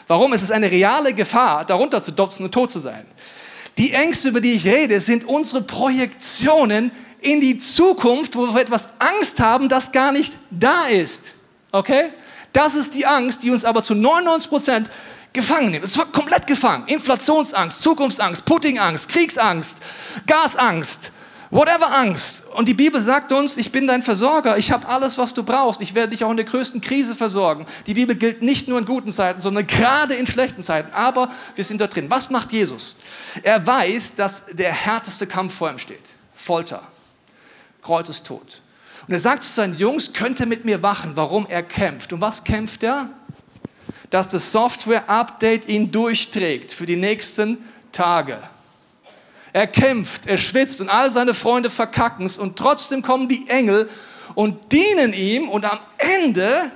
Warum? 0.09 0.33
Es 0.33 0.42
ist 0.42 0.51
eine 0.51 0.71
reale 0.71 1.12
Gefahr, 1.12 1.64
darunter 1.64 2.03
zu 2.03 2.12
dopsen 2.12 2.47
und 2.47 2.53
tot 2.53 2.73
zu 2.73 2.79
sein. 2.79 3.07
Die 3.77 3.92
Ängste, 3.92 4.31
über 4.31 4.40
die 4.40 4.55
ich 4.55 4.66
rede, 4.66 5.01
sind 5.01 5.25
unsere 5.25 5.62
Projektionen 5.62 6.90
in 7.21 7.40
die 7.40 7.59
Zukunft, 7.59 8.35
wo 8.35 8.53
wir 8.53 8.61
etwas 8.61 8.88
Angst 8.99 9.38
haben, 9.38 9.68
das 9.68 9.92
gar 9.92 10.11
nicht 10.11 10.35
da 10.51 10.87
ist. 10.87 11.35
Okay? 11.71 12.11
Das 12.53 12.75
ist 12.75 12.94
die 12.94 13.07
Angst, 13.07 13.42
die 13.42 13.51
uns 13.51 13.64
aber 13.64 13.83
zu 13.83 13.94
99 13.94 14.49
Prozent 14.49 14.90
gefangen 15.33 15.71
nimmt. 15.71 15.85
Und 15.85 15.91
zwar 15.91 16.07
komplett 16.07 16.47
gefangen. 16.47 16.87
Inflationsangst, 16.87 17.83
Zukunftsangst, 17.83 18.45
Puddingangst, 18.45 19.09
Kriegsangst, 19.09 19.79
Gasangst, 20.27 21.12
whatever 21.51 21.93
Angst. 21.93 22.47
Und 22.55 22.69
die 22.69 22.75
Bibel 22.75 23.01
sagt 23.01 23.33
uns, 23.33 23.57
ich 23.57 23.73
bin 23.73 23.87
dein 23.87 24.03
Versorger, 24.03 24.57
ich 24.57 24.71
habe 24.71 24.87
alles, 24.88 25.19
was 25.19 25.35
du 25.35 25.43
brauchst, 25.43 25.81
ich 25.81 25.95
werde 25.95 26.11
dich 26.11 26.25
auch 26.25 26.31
in 26.31 26.37
der 26.37 26.47
größten 26.47 26.81
Krise 26.81 27.14
versorgen. 27.14 27.67
Die 27.87 27.95
Bibel 27.95 28.17
gilt 28.17 28.43
nicht 28.43 28.69
nur 28.69 28.79
in 28.79 28.85
guten 28.85 29.12
Zeiten, 29.12 29.41
sondern 29.41 29.67
gerade 29.67 30.14
in 30.14 30.27
schlechten 30.27 30.62
Zeiten. 30.62 30.93
Aber 30.93 31.31
wir 31.55 31.64
sind 31.64 31.81
da 31.81 31.87
drin. 31.87 32.11
Was 32.11 32.31
macht 32.31 32.53
Jesus? 32.53 32.97
Er 33.43 33.67
weiß, 33.67 34.14
dass 34.14 34.47
der 34.47 34.73
härteste 34.73 35.27
Kampf 35.27 35.55
vor 35.55 35.71
ihm 35.71 35.79
steht. 35.79 36.14
Folter, 36.35 36.83
Kreuzestod. 37.83 38.62
Und 39.07 39.14
er 39.14 39.19
sagt 39.19 39.43
zu 39.43 39.51
seinen 39.51 39.77
Jungs, 39.79 40.12
könnt 40.12 40.38
ihr 40.38 40.47
mit 40.47 40.67
mir 40.67 40.83
wachen, 40.83 41.12
warum 41.14 41.47
er 41.47 41.62
kämpft. 41.62 42.12
Und 42.12 42.21
was 42.21 42.45
kämpft 42.45 42.83
er? 42.83 43.09
Dass 44.11 44.29
das 44.29 44.53
Software-Update 44.53 45.68
ihn 45.68 45.90
durchträgt 45.90 46.73
für 46.73 46.87
die 46.87 46.97
nächsten 46.97 47.59
Tage. 47.92 48.42
Er 49.53 49.66
kämpft, 49.66 50.27
er 50.27 50.38
schwitzt 50.38 50.81
und 50.81 50.88
all 50.88 51.11
seine 51.11 51.35
Freunde 51.35 51.71
verkacken 51.71 52.27
es 52.27 52.38
und 52.38 52.59
trotzdem 52.59 53.03
kommen 53.03 53.29
die 53.29 53.49
Engel 53.49 53.88
und 54.35 54.73
dienen 54.73 55.12
ihm 55.12 55.49
und 55.49 55.64
am 55.64 55.79
Ende 55.97 56.71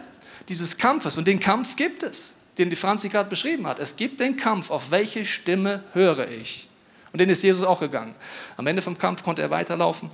dieses 0.49 0.77
Kampfes, 0.77 1.17
und 1.19 1.27
den 1.27 1.39
Kampf 1.39 1.77
gibt 1.77 2.03
es, 2.03 2.37
den 2.59 2.69
die 2.69 2.77
Franzi 2.77 3.09
gerade 3.09 3.29
beschrieben 3.29 3.67
hat, 3.67 3.79
es 3.79 3.97
gibt 3.97 4.21
den 4.21 4.37
Kampf, 4.37 4.71
auf 4.71 4.91
welche 4.91 5.25
Stimme 5.25 5.85
höre 5.93 6.29
ich? 6.29 6.69
Und 7.13 7.21
den 7.21 7.29
ist 7.29 7.43
Jesus 7.43 7.65
auch 7.65 7.81
gegangen. 7.81 8.15
Am 8.57 8.67
Ende 8.67 8.83
vom 8.83 8.97
Kampf 8.97 9.23
konnte 9.23 9.43
er 9.43 9.51
weiterlaufen. 9.51 10.09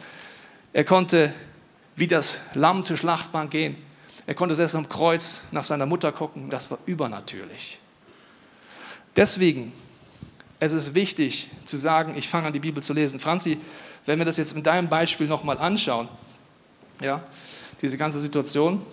Er 0.72 0.84
konnte 0.84 1.32
wie 1.96 2.06
das 2.06 2.42
Lamm 2.54 2.82
zur 2.82 2.96
Schlachtbahn 2.96 3.50
gehen. 3.50 3.76
Er 4.28 4.34
konnte 4.34 4.54
selbst 4.54 4.74
am 4.74 4.86
Kreuz 4.86 5.40
nach 5.52 5.64
seiner 5.64 5.86
Mutter 5.86 6.12
gucken. 6.12 6.50
Das 6.50 6.70
war 6.70 6.76
übernatürlich. 6.84 7.78
Deswegen, 9.16 9.72
es 10.60 10.72
ist 10.72 10.94
wichtig 10.94 11.48
zu 11.64 11.78
sagen, 11.78 12.14
ich 12.14 12.28
fange 12.28 12.48
an, 12.48 12.52
die 12.52 12.58
Bibel 12.58 12.82
zu 12.82 12.92
lesen. 12.92 13.20
Franzi, 13.20 13.58
wenn 14.04 14.18
wir 14.18 14.26
das 14.26 14.36
jetzt 14.36 14.54
mit 14.54 14.66
deinem 14.66 14.90
Beispiel 14.90 15.26
nochmal 15.26 15.56
anschauen, 15.56 16.10
ja, 17.00 17.22
diese 17.80 17.96
ganze 17.96 18.20
Situation. 18.20 18.84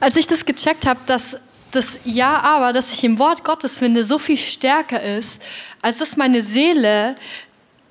Als 0.00 0.16
ich 0.16 0.26
das 0.26 0.44
gecheckt 0.44 0.86
habe, 0.86 0.98
dass 1.06 1.36
das 1.70 2.00
Ja, 2.02 2.40
aber, 2.40 2.72
das 2.72 2.92
ich 2.94 3.04
im 3.04 3.20
Wort 3.20 3.44
Gottes 3.44 3.78
finde, 3.78 4.02
so 4.02 4.18
viel 4.18 4.38
stärker 4.38 5.00
ist, 5.00 5.40
als 5.82 5.98
dass 5.98 6.16
meine 6.16 6.42
Seele 6.42 7.14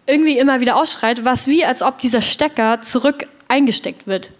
irgendwie 0.06 0.38
immer 0.38 0.60
wieder 0.60 0.76
ausschreit, 0.76 1.24
was 1.24 1.48
wie 1.48 1.64
als 1.64 1.82
ob 1.82 1.98
dieser 2.00 2.22
Stecker 2.22 2.82
zurück 2.82 3.26
eingesteckt 3.48 4.06
wird. 4.06 4.34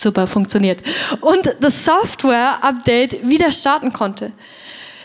Super, 0.00 0.26
funktioniert. 0.26 0.80
Und 1.20 1.56
das 1.60 1.84
Software-Update 1.84 3.28
wieder 3.28 3.50
starten 3.50 3.92
konnte. 3.92 4.32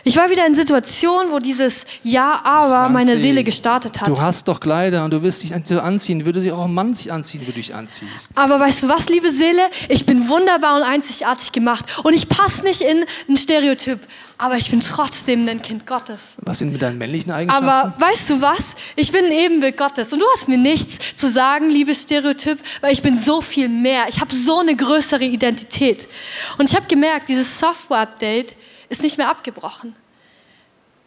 Ich 0.06 0.18
war 0.18 0.30
wieder 0.30 0.46
in 0.46 0.54
Situationen, 0.54 1.32
wo 1.32 1.40
dieses 1.40 1.86
Ja, 2.04 2.42
aber 2.44 2.92
Franzi, 2.92 2.94
meine 2.94 3.18
Seele 3.18 3.44
gestartet 3.44 4.02
hat. 4.02 4.10
Du 4.10 4.20
hast 4.20 4.48
doch 4.50 4.60
Kleider 4.60 5.06
und 5.06 5.12
du 5.12 5.24
wirst 5.24 5.44
dich 5.44 5.54
anziehen. 5.54 6.26
Würde 6.26 6.42
sich 6.42 6.52
auch 6.52 6.66
ein 6.66 6.74
Mann 6.74 6.94
sich 6.94 7.12
anziehen, 7.14 7.42
wie 7.42 7.46
du 7.46 7.52
dich 7.54 7.74
anziehst. 7.74 8.32
Aber 8.36 8.60
weißt 8.60 8.84
du 8.84 8.90
was, 8.90 9.08
liebe 9.08 9.32
Seele? 9.32 9.62
Ich 9.88 10.06
bin 10.06 10.28
wunderbar 10.28 10.76
und 10.76 10.84
einzigartig 10.84 11.54
gemacht. 11.54 11.86
Und 12.04 12.14
ich 12.14 12.28
passe 12.28 12.64
nicht 12.64 12.82
in 12.82 13.06
ein 13.30 13.38
Stereotyp. 13.38 14.00
Aber 14.38 14.58
ich 14.58 14.72
bin 14.72 14.82
trotzdem 14.82 15.48
ein 15.48 15.62
Kind 15.62 15.88
Gottes. 15.88 16.36
Was 16.42 16.60
sind 16.60 16.74
mit 16.74 16.82
deinen 16.82 16.98
männlichen 16.98 17.32
Eigenschaften? 17.32 17.66
Aber 17.66 17.94
weißt 17.98 18.32
du 18.32 18.42
was? 18.42 18.76
Ich 18.98 19.10
bin 19.12 19.24
ein 19.24 19.32
Ebenbild 19.32 19.78
Gottes. 19.78 20.12
Und 20.12 20.20
du 20.20 20.26
hast 20.34 20.50
mir 20.50 20.58
nichts 20.58 20.98
zu 21.16 21.30
sagen, 21.30 21.70
liebes 21.70 22.02
Stereotyp, 22.02 22.60
weil 22.82 22.92
ich 22.92 23.02
bin 23.02 23.18
so 23.18 23.40
viel 23.40 23.70
mehr. 23.70 24.06
Ich 24.10 24.20
habe 24.20 24.36
so 24.36 24.60
eine 24.60 24.76
größere 24.76 25.24
Identität. 25.24 26.10
Und 26.58 26.70
ich 26.70 26.76
habe 26.76 26.88
gemerkt, 26.88 27.30
dieses 27.30 27.58
Software-Update 27.58 28.56
ist 28.90 29.04
nicht 29.04 29.18
mehr 29.18 29.30
abgebrochen. 29.30 29.96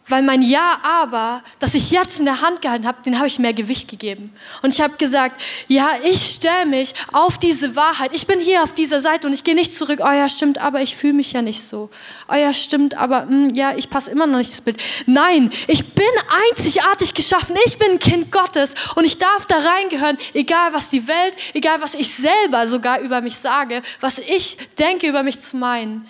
Weil 0.09 0.21
mein 0.21 0.41
Ja, 0.41 0.79
aber, 0.83 1.43
das 1.59 1.73
ich 1.73 1.91
jetzt 1.91 2.19
in 2.19 2.25
der 2.25 2.41
Hand 2.41 2.61
gehalten 2.61 2.87
habe, 2.87 3.01
den 3.03 3.17
habe 3.17 3.27
ich 3.27 3.39
mehr 3.39 3.53
Gewicht 3.53 3.89
gegeben. 3.89 4.33
Und 4.61 4.73
ich 4.73 4.79
habe 4.79 4.95
gesagt, 4.95 5.41
ja, 5.67 5.91
ich 6.01 6.35
stelle 6.35 6.65
mich 6.65 6.93
auf 7.11 7.37
diese 7.37 7.75
Wahrheit. 7.75 8.13
Ich 8.13 8.25
bin 8.25 8.39
hier 8.39 8.63
auf 8.63 8.71
dieser 8.71 9.01
Seite 9.01 9.27
und 9.27 9.33
ich 9.33 9.43
gehe 9.43 9.55
nicht 9.55 9.75
zurück. 9.77 9.99
Oh 10.01 10.11
ja, 10.11 10.29
stimmt, 10.29 10.59
aber 10.59 10.81
ich 10.81 10.95
fühle 10.95 11.13
mich 11.13 11.33
ja 11.33 11.41
nicht 11.41 11.61
so. 11.61 11.89
Oh 12.31 12.35
ja, 12.35 12.53
stimmt, 12.53 12.97
aber 12.97 13.25
mh, 13.25 13.31
hm, 13.31 13.55
ja, 13.55 13.73
ich 13.75 13.89
passe 13.89 14.09
immer 14.09 14.27
noch 14.27 14.37
nicht 14.37 14.51
ins 14.51 14.61
Bild. 14.61 14.81
Nein, 15.07 15.51
ich 15.67 15.93
bin 15.93 16.05
einzigartig 16.49 17.13
geschaffen. 17.13 17.57
Ich 17.65 17.77
bin 17.77 17.91
ein 17.91 17.99
Kind 17.99 18.31
Gottes 18.31 18.75
und 18.95 19.03
ich 19.03 19.17
darf 19.17 19.45
da 19.45 19.57
reingehören, 19.57 20.17
egal 20.33 20.73
was 20.73 20.89
die 20.89 21.05
Welt, 21.07 21.35
egal 21.53 21.81
was 21.81 21.95
ich 21.95 22.15
selber 22.15 22.65
sogar 22.67 23.01
über 23.01 23.19
mich 23.19 23.37
sage, 23.37 23.81
was 23.99 24.19
ich 24.19 24.57
denke 24.79 25.07
über 25.07 25.23
mich 25.23 25.41
zu 25.41 25.57
meinen. 25.57 26.07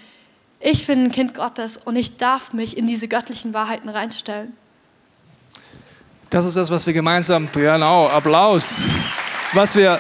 Ich 0.60 0.88
bin 0.88 1.06
ein 1.06 1.12
Kind 1.12 1.36
Gottes 1.36 1.78
und 1.78 1.96
ich 1.96 2.18
darf 2.18 2.52
mich 2.52 2.78
in 2.78 2.88
diese 2.88 3.08
göttlichen 3.08 3.54
Wahrheiten 3.54 3.90
reinstellen. 3.90 4.54
Das 6.30 6.46
ist 6.46 6.58
das, 6.58 6.70
was 6.72 6.86
wir 6.86 6.94
gemeinsam, 6.94 7.48
genau, 7.54 8.08
Applaus, 8.08 8.82
was 9.54 9.76
wir 9.76 10.00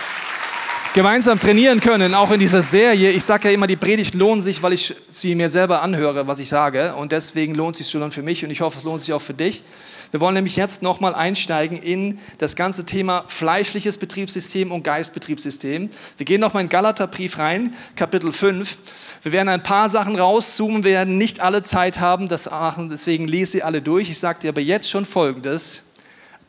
gemeinsam 0.93 1.39
trainieren 1.39 1.79
können, 1.79 2.15
auch 2.15 2.31
in 2.31 2.39
dieser 2.39 2.63
Serie. 2.63 3.11
Ich 3.11 3.23
sage 3.23 3.49
ja 3.49 3.53
immer, 3.53 3.67
die 3.67 3.75
Predigt 3.75 4.15
lohnt 4.15 4.41
sich, 4.41 4.63
weil 4.63 4.73
ich 4.73 4.95
sie 5.07 5.35
mir 5.35 5.49
selber 5.49 5.83
anhöre, 5.83 6.25
was 6.25 6.39
ich 6.39 6.49
sage. 6.49 6.95
Und 6.95 7.11
deswegen 7.11 7.53
lohnt 7.53 7.79
es 7.79 7.85
sich 7.85 7.91
schon 7.91 8.11
für 8.11 8.23
mich 8.23 8.43
und 8.43 8.49
ich 8.49 8.61
hoffe, 8.61 8.79
es 8.79 8.83
lohnt 8.83 9.01
sich 9.01 9.13
auch 9.13 9.21
für 9.21 9.35
dich. 9.35 9.63
Wir 10.11 10.19
wollen 10.19 10.35
nämlich 10.35 10.55
jetzt 10.55 10.81
nochmal 10.81 11.13
einsteigen 11.15 11.81
in 11.81 12.19
das 12.37 12.55
ganze 12.55 12.85
Thema 12.85 13.25
fleischliches 13.27 13.97
Betriebssystem 13.97 14.71
und 14.71 14.83
Geistbetriebssystem. 14.83 15.89
Wir 16.17 16.25
gehen 16.25 16.39
nochmal 16.39 16.63
in 16.63 16.69
Galaterbrief 16.69 17.37
rein, 17.37 17.73
Kapitel 17.95 18.31
5. 18.31 18.77
Wir 19.23 19.31
werden 19.31 19.49
ein 19.49 19.63
paar 19.63 19.89
Sachen 19.89 20.15
rauszoomen, 20.15 20.83
wir 20.83 20.91
werden 20.91 21.17
nicht 21.17 21.39
alle 21.39 21.63
Zeit 21.63 21.99
haben, 21.99 22.27
das 22.27 22.49
deswegen 22.89 23.27
lese 23.27 23.53
sie 23.53 23.63
alle 23.63 23.81
durch. 23.81 24.09
Ich 24.09 24.19
sage 24.19 24.39
dir 24.39 24.49
aber 24.49 24.61
jetzt 24.61 24.89
schon 24.89 25.05
Folgendes. 25.05 25.86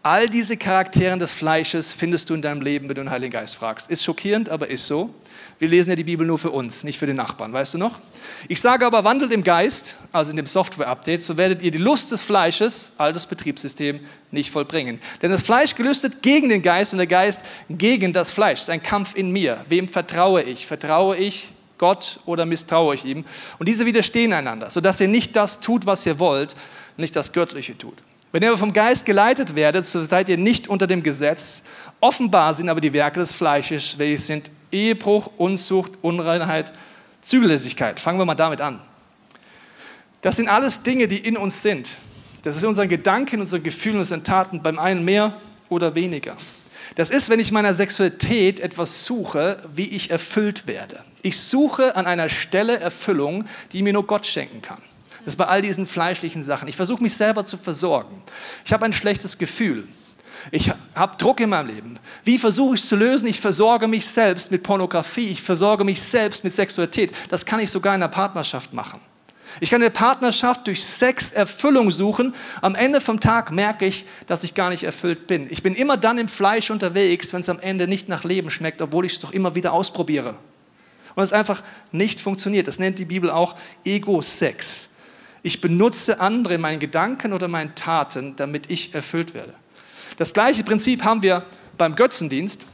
All 0.02 0.28
diese 0.28 0.56
Charaktere 0.56 1.18
des 1.18 1.32
Fleisches 1.32 1.92
findest 1.92 2.30
du 2.30 2.34
in 2.34 2.42
deinem 2.42 2.61
Leben, 2.61 2.88
wenn 2.88 2.94
du 2.94 3.02
den 3.02 3.11
Heiligen 3.11 3.32
Geist 3.32 3.56
fragst. 3.56 3.90
Ist 3.90 4.04
schockierend, 4.04 4.48
aber 4.48 4.68
ist 4.68 4.87
so. 4.87 5.12
Wir 5.58 5.66
lesen 5.66 5.90
ja 5.90 5.96
die 5.96 6.04
Bibel 6.04 6.24
nur 6.24 6.38
für 6.38 6.52
uns, 6.52 6.84
nicht 6.84 6.98
für 6.98 7.06
den 7.06 7.16
Nachbarn, 7.16 7.52
weißt 7.52 7.74
du 7.74 7.78
noch? 7.78 7.98
Ich 8.46 8.61
sage 8.61 8.87
aber, 8.87 9.02
wandelt 9.02 9.32
im 9.32 9.42
Geist, 9.42 9.96
also 10.12 10.30
in 10.30 10.37
dem 10.37 10.46
Software-Update, 10.46 11.20
so 11.20 11.37
werdet 11.37 11.62
ihr 11.62 11.72
die 11.72 11.78
Lust 11.78 12.12
des 12.12 12.22
Fleisches, 12.22 12.92
altes 12.96 13.26
Betriebssystem, 13.26 13.98
nicht 14.30 14.52
vollbringen. 14.52 15.00
Denn 15.20 15.32
das 15.32 15.42
Fleisch 15.42 15.74
gelüstet 15.74 16.22
gegen 16.22 16.48
den 16.48 16.62
Geist 16.62 16.92
und 16.92 16.98
der 16.98 17.08
Geist 17.08 17.40
gegen 17.68 18.12
das 18.12 18.30
Fleisch. 18.30 18.61
Es 18.61 18.62
ist 18.64 18.70
ein 18.70 18.82
Kampf 18.82 19.16
in 19.16 19.32
mir. 19.32 19.64
Wem 19.68 19.88
vertraue 19.88 20.42
ich? 20.42 20.64
Vertraue 20.64 21.16
ich 21.16 21.48
Gott 21.76 22.20
oder 22.24 22.46
misstraue 22.46 22.94
ich 22.94 23.04
ihm? 23.04 23.24
Und 23.58 23.68
diese 23.68 23.84
widerstehen 23.84 24.32
einander, 24.32 24.70
sodass 24.70 25.00
ihr 25.00 25.08
nicht 25.08 25.34
das 25.34 25.58
tut, 25.58 25.87
was 25.87 26.06
ihr 26.06 26.20
wollt, 26.20 26.54
nicht 26.96 27.16
das 27.16 27.32
Göttliche 27.32 27.76
tut. 27.76 27.96
Wenn 28.30 28.42
ihr 28.42 28.56
vom 28.58 28.74
Geist 28.74 29.06
geleitet 29.06 29.54
werdet, 29.54 29.86
so 29.86 30.02
seid 30.02 30.28
ihr 30.28 30.36
nicht 30.36 30.68
unter 30.68 30.86
dem 30.86 31.02
Gesetz. 31.02 31.64
Offenbar 32.00 32.54
sind 32.54 32.68
aber 32.68 32.80
die 32.80 32.92
Werke 32.92 33.20
des 33.20 33.34
Fleisches, 33.34 33.98
welche 33.98 34.18
sind 34.18 34.50
Ehebruch, 34.70 35.30
Unzucht, 35.38 35.92
Unreinheit, 36.02 36.74
Zügellosigkeit. 37.22 37.98
Fangen 37.98 38.18
wir 38.18 38.26
mal 38.26 38.34
damit 38.34 38.60
an. 38.60 38.80
Das 40.20 40.36
sind 40.36 40.48
alles 40.48 40.82
Dinge, 40.82 41.08
die 41.08 41.18
in 41.18 41.36
uns 41.36 41.62
sind. 41.62 41.96
Das 42.42 42.56
ist 42.56 42.64
unseren 42.64 42.88
Gedanken, 42.88 43.40
unseren 43.40 43.62
Gefühlen, 43.62 43.98
unseren 43.98 44.24
Taten, 44.24 44.62
beim 44.62 44.78
einen 44.78 45.04
mehr 45.04 45.34
oder 45.70 45.94
weniger. 45.94 46.36
Das 46.96 47.10
ist, 47.10 47.30
wenn 47.30 47.40
ich 47.40 47.52
meiner 47.52 47.74
Sexualität 47.74 48.60
etwas 48.60 49.04
suche, 49.04 49.62
wie 49.74 49.88
ich 49.88 50.10
erfüllt 50.10 50.66
werde. 50.66 51.02
Ich 51.22 51.38
suche 51.38 51.96
an 51.96 52.06
einer 52.06 52.28
Stelle 52.28 52.78
Erfüllung, 52.78 53.44
die 53.72 53.82
mir 53.82 53.92
nur 53.92 54.06
Gott 54.06 54.26
schenken 54.26 54.62
kann. 54.62 54.82
Das 55.24 55.35
ist 55.35 55.37
bei 55.37 55.46
all 55.46 55.62
diesen 55.62 55.87
fleischlichen 55.87 56.42
Sachen. 56.42 56.68
Ich 56.68 56.76
versuche 56.76 57.02
mich 57.02 57.14
selber 57.14 57.44
zu 57.44 57.57
versorgen. 57.57 58.22
Ich 58.64 58.72
habe 58.72 58.85
ein 58.85 58.92
schlechtes 58.92 59.38
Gefühl. 59.38 59.87
Ich 60.50 60.70
habe 60.94 61.16
Druck 61.16 61.40
in 61.40 61.50
meinem 61.50 61.66
Leben. 61.66 61.98
Wie 62.24 62.38
versuche 62.38 62.74
ich 62.74 62.81
es 62.81 62.88
zu 62.88 62.96
lösen? 62.96 63.28
Ich 63.28 63.40
versorge 63.40 63.88
mich 63.88 64.07
selbst 64.07 64.50
mit 64.50 64.62
Pornografie. 64.62 65.28
Ich 65.28 65.42
versorge 65.42 65.85
mich 65.85 66.00
selbst 66.00 66.44
mit 66.44 66.54
Sexualität. 66.54 67.12
Das 67.28 67.44
kann 67.44 67.61
ich 67.61 67.70
sogar 67.70 67.94
in 67.94 68.02
einer 68.02 68.11
Partnerschaft 68.11 68.72
machen. 68.72 69.00
Ich 69.61 69.70
kann 69.70 69.83
eine 69.83 69.90
Partnerschaft 69.90 70.66
durch 70.66 70.85
Sex 70.85 71.33
Erfüllung 71.33 71.90
suchen. 71.90 72.35
Am 72.61 72.74
Ende 72.74 73.00
vom 73.00 73.18
Tag 73.18 73.50
merke 73.50 73.87
ich, 73.87 74.07
dass 74.26 74.44
ich 74.44 74.54
gar 74.54 74.70
nicht 74.70 74.85
erfüllt 74.85 75.26
bin. 75.26 75.48
Ich 75.50 75.62
bin 75.62 75.74
immer 75.74 75.96
dann 75.96 76.18
im 76.18 76.28
Fleisch 76.28 76.70
unterwegs, 76.70 77.33
wenn 77.33 77.40
es 77.40 77.48
am 77.48 77.59
Ende 77.59 77.88
nicht 77.88 78.09
nach 78.09 78.24
Leben 78.24 78.50
schmeckt, 78.50 78.83
obwohl 78.83 79.07
ich 79.07 79.14
es 79.14 79.20
doch 79.20 79.33
immer 79.33 79.54
wieder 79.54 79.72
ausprobiere. 79.72 80.37
Und 81.14 81.24
es 81.24 81.33
einfach 81.33 81.62
nicht 81.90 82.20
funktioniert. 82.20 82.68
Das 82.68 82.78
nennt 82.78 82.98
die 82.98 83.04
Bibel 83.04 83.31
auch 83.31 83.57
Ego-Sex. 83.85 84.90
Ich 85.42 85.61
benutze 85.61 86.20
andere 86.20 86.55
in 86.55 86.61
meinen 86.61 86.81
Gedanken 86.81 87.33
oder 87.33 87.48
meinen 87.48 87.74
Taten, 87.74 88.37
damit 88.37 88.70
ich 88.70 88.94
erfüllt 88.94 89.35
werde. 89.35 89.55
Das 90.16 90.35
gleiche 90.35 90.64
Prinzip 90.64 91.05
haben 91.05 91.22
wir 91.22 91.44
beim 91.77 91.94
Götzendienst, 91.94 92.66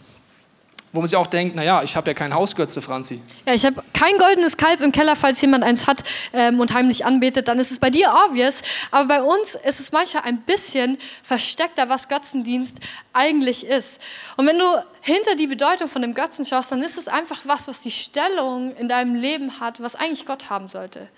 wo 0.94 1.00
man 1.00 1.08
sich 1.08 1.16
auch 1.16 1.26
denkt, 1.26 1.56
naja, 1.56 1.82
ich 1.82 1.96
habe 1.96 2.08
ja 2.08 2.14
kein 2.14 2.32
Hausgötze, 2.32 2.80
Franzi. 2.80 3.20
Ja, 3.44 3.52
ich 3.52 3.66
habe 3.66 3.82
kein 3.92 4.16
goldenes 4.16 4.56
Kalb 4.56 4.80
im 4.80 4.92
Keller, 4.92 5.16
falls 5.16 5.40
jemand 5.40 5.64
eins 5.64 5.88
hat 5.88 6.04
ähm, 6.32 6.60
und 6.60 6.72
heimlich 6.72 7.04
anbetet, 7.04 7.48
dann 7.48 7.58
ist 7.58 7.72
es 7.72 7.80
bei 7.80 7.90
dir 7.90 8.14
obvious. 8.26 8.62
Aber 8.92 9.08
bei 9.08 9.22
uns 9.22 9.56
ist 9.56 9.80
es 9.80 9.90
manchmal 9.90 10.22
ein 10.22 10.42
bisschen 10.42 10.98
versteckter, 11.24 11.88
was 11.88 12.08
Götzendienst 12.08 12.78
eigentlich 13.12 13.66
ist. 13.66 14.00
Und 14.36 14.46
wenn 14.46 14.58
du 14.58 14.64
hinter 15.00 15.34
die 15.34 15.48
Bedeutung 15.48 15.88
von 15.88 16.00
dem 16.00 16.14
Götzen 16.14 16.46
schaust, 16.46 16.70
dann 16.70 16.82
ist 16.82 16.96
es 16.96 17.08
einfach 17.08 17.40
was, 17.44 17.66
was 17.66 17.80
die 17.80 17.90
Stellung 17.90 18.76
in 18.76 18.88
deinem 18.88 19.16
Leben 19.16 19.58
hat, 19.58 19.82
was 19.82 19.96
eigentlich 19.96 20.26
Gott 20.26 20.48
haben 20.48 20.68
sollte. 20.68 21.08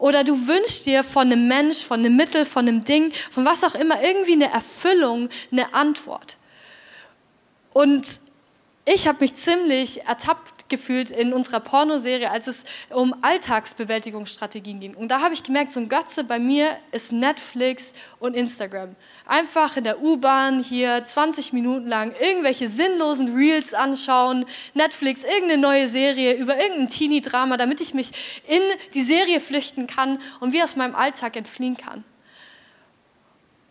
Oder 0.00 0.24
du 0.24 0.46
wünschst 0.46 0.86
dir 0.86 1.04
von 1.04 1.30
einem 1.30 1.46
Mensch, 1.46 1.84
von 1.84 2.00
einem 2.00 2.16
Mittel, 2.16 2.46
von 2.46 2.66
einem 2.66 2.84
Ding, 2.84 3.12
von 3.30 3.44
was 3.44 3.62
auch 3.62 3.74
immer, 3.74 4.02
irgendwie 4.02 4.32
eine 4.32 4.50
Erfüllung, 4.50 5.28
eine 5.52 5.74
Antwort. 5.74 6.38
Und 7.74 8.06
ich 8.86 9.06
habe 9.06 9.18
mich 9.20 9.36
ziemlich 9.36 10.02
ertappt 10.06 10.70
gefühlt 10.70 11.10
in 11.10 11.34
unserer 11.34 11.60
Pornoserie, 11.60 12.30
als 12.30 12.46
es 12.46 12.64
um 12.88 13.14
Alltagsbewältigungsstrategien 13.20 14.80
ging. 14.80 14.94
Und 14.94 15.08
da 15.10 15.20
habe 15.20 15.34
ich 15.34 15.42
gemerkt, 15.42 15.72
so 15.72 15.80
ein 15.80 15.90
Götze 15.90 16.24
bei 16.24 16.38
mir 16.38 16.78
ist 16.92 17.12
Netflix 17.12 17.92
und 18.20 18.34
Instagram. 18.34 18.96
Einfach 19.30 19.76
in 19.76 19.84
der 19.84 20.02
U-Bahn 20.02 20.60
hier 20.60 21.04
20 21.04 21.52
Minuten 21.52 21.86
lang 21.86 22.12
irgendwelche 22.20 22.68
sinnlosen 22.68 23.32
Reels 23.36 23.74
anschauen, 23.74 24.44
Netflix, 24.74 25.22
irgendeine 25.22 25.58
neue 25.58 25.86
Serie 25.86 26.34
über 26.34 26.60
irgendein 26.60 26.88
Teenie-Drama, 26.88 27.56
damit 27.56 27.80
ich 27.80 27.94
mich 27.94 28.10
in 28.48 28.60
die 28.94 29.04
Serie 29.04 29.38
flüchten 29.38 29.86
kann 29.86 30.18
und 30.40 30.52
wie 30.52 30.60
aus 30.60 30.74
meinem 30.74 30.96
Alltag 30.96 31.36
entfliehen 31.36 31.76
kann. 31.76 32.02